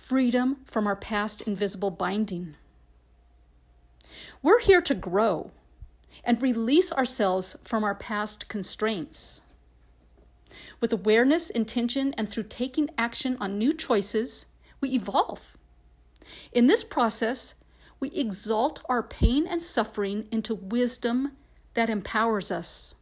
Freedom 0.06 0.58
from 0.66 0.86
our 0.86 0.94
past 0.94 1.40
invisible 1.40 1.90
binding. 1.90 2.54
We're 4.40 4.60
here 4.60 4.80
to 4.82 4.94
grow 4.94 5.50
and 6.22 6.40
release 6.40 6.92
ourselves 6.92 7.56
from 7.64 7.82
our 7.82 7.96
past 7.96 8.46
constraints. 8.46 9.40
With 10.80 10.92
awareness, 10.92 11.50
intention, 11.50 12.14
and 12.16 12.28
through 12.28 12.44
taking 12.44 12.88
action 12.96 13.36
on 13.40 13.58
new 13.58 13.72
choices, 13.72 14.46
we 14.80 14.90
evolve. 14.90 15.56
In 16.52 16.68
this 16.68 16.84
process, 16.84 17.54
we 17.98 18.10
exalt 18.10 18.82
our 18.88 19.02
pain 19.02 19.44
and 19.44 19.60
suffering 19.60 20.28
into 20.30 20.54
wisdom 20.54 21.32
that 21.74 21.90
empowers 21.90 22.52
us. 22.52 22.94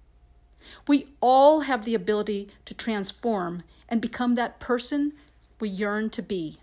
We 0.89 1.09
all 1.21 1.61
have 1.61 1.85
the 1.85 1.95
ability 1.95 2.49
to 2.65 2.73
transform 2.73 3.63
and 3.91 4.01
become 4.01 4.37
that 4.37 4.59
person 4.59 5.13
we 5.61 5.69
yearn 5.69 6.09
to 6.09 6.23
be. 6.23 6.61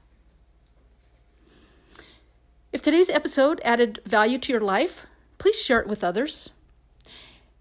If 2.74 2.82
today's 2.82 3.10
episode 3.10 3.60
added 3.66 4.00
value 4.06 4.38
to 4.38 4.54
your 4.54 4.62
life, 4.62 5.06
please 5.38 5.62
share 5.62 5.82
it 5.82 5.88
with 5.88 6.06
others. 6.06 6.52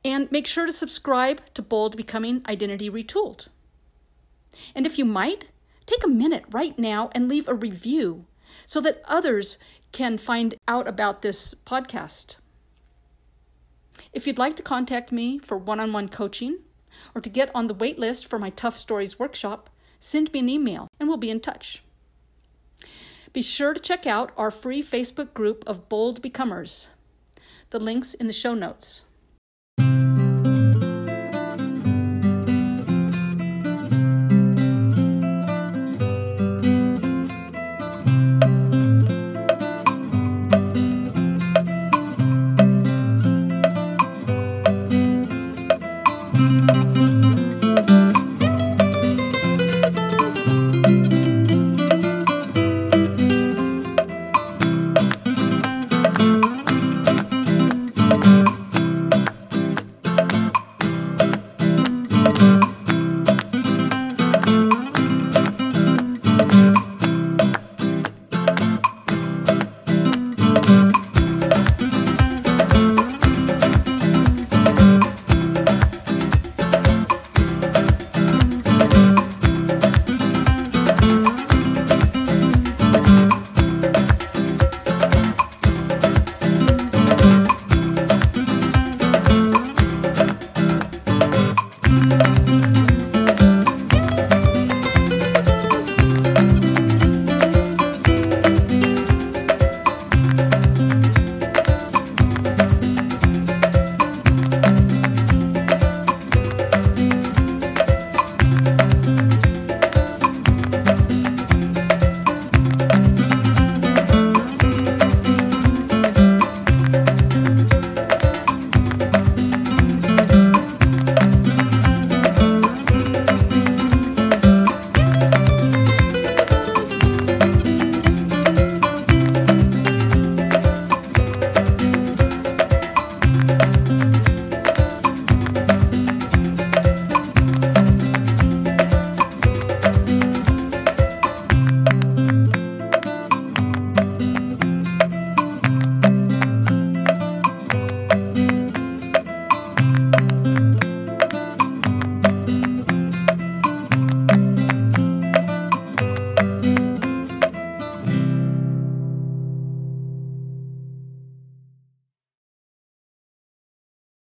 And 0.05 0.31
make 0.31 0.47
sure 0.47 0.67
to 0.67 0.73
subscribe 0.73 1.43
to 1.55 1.63
Bold 1.63 1.97
Becoming 1.97 2.43
Identity 2.49 2.89
Retooled. 2.89 3.49
And 4.73 4.87
if 4.87 4.99
you 4.99 5.05
might, 5.05 5.47
take 5.85 6.05
a 6.05 6.09
minute 6.09 6.45
right 6.53 6.79
now 6.79 7.11
and 7.13 7.29
leave 7.29 7.49
a 7.49 7.55
review 7.55 8.27
so 8.67 8.81
that 8.83 9.03
others 9.05 9.59
can 9.91 10.17
find 10.17 10.55
out 10.69 10.87
about 10.87 11.23
this 11.23 11.55
podcast. 11.67 12.37
If 14.13 14.29
you'd 14.29 14.39
like 14.39 14.55
to 14.57 14.63
contact 14.63 15.11
me 15.11 15.41
for 15.41 15.59
one 15.59 15.81
on 15.81 15.93
one 15.93 16.09
coaching 16.09 16.59
or 17.17 17.21
to 17.21 17.29
get 17.29 17.51
on 17.53 17.67
the 17.67 17.75
wait 17.75 17.99
list 17.99 18.29
for 18.29 18.39
my 18.39 18.51
Tough 18.51 18.79
Stories 18.79 19.19
workshop, 19.19 19.71
send 19.99 20.33
me 20.33 20.39
an 20.39 20.49
email 20.49 20.87
and 21.01 21.09
we'll 21.09 21.19
be 21.19 21.31
in 21.31 21.41
touch. 21.41 21.83
Be 23.33 23.43
sure 23.43 23.75
to 23.75 23.81
check 23.81 24.07
out 24.07 24.33
our 24.37 24.51
free 24.51 24.83
Facebook 24.83 25.33
group 25.35 25.63
of 25.67 25.89
Bold 25.89 26.21
Becomers. 26.21 26.89
The 27.71 27.79
link's 27.79 28.13
in 28.15 28.27
the 28.27 28.33
show 28.33 28.55
notes. 28.55 29.05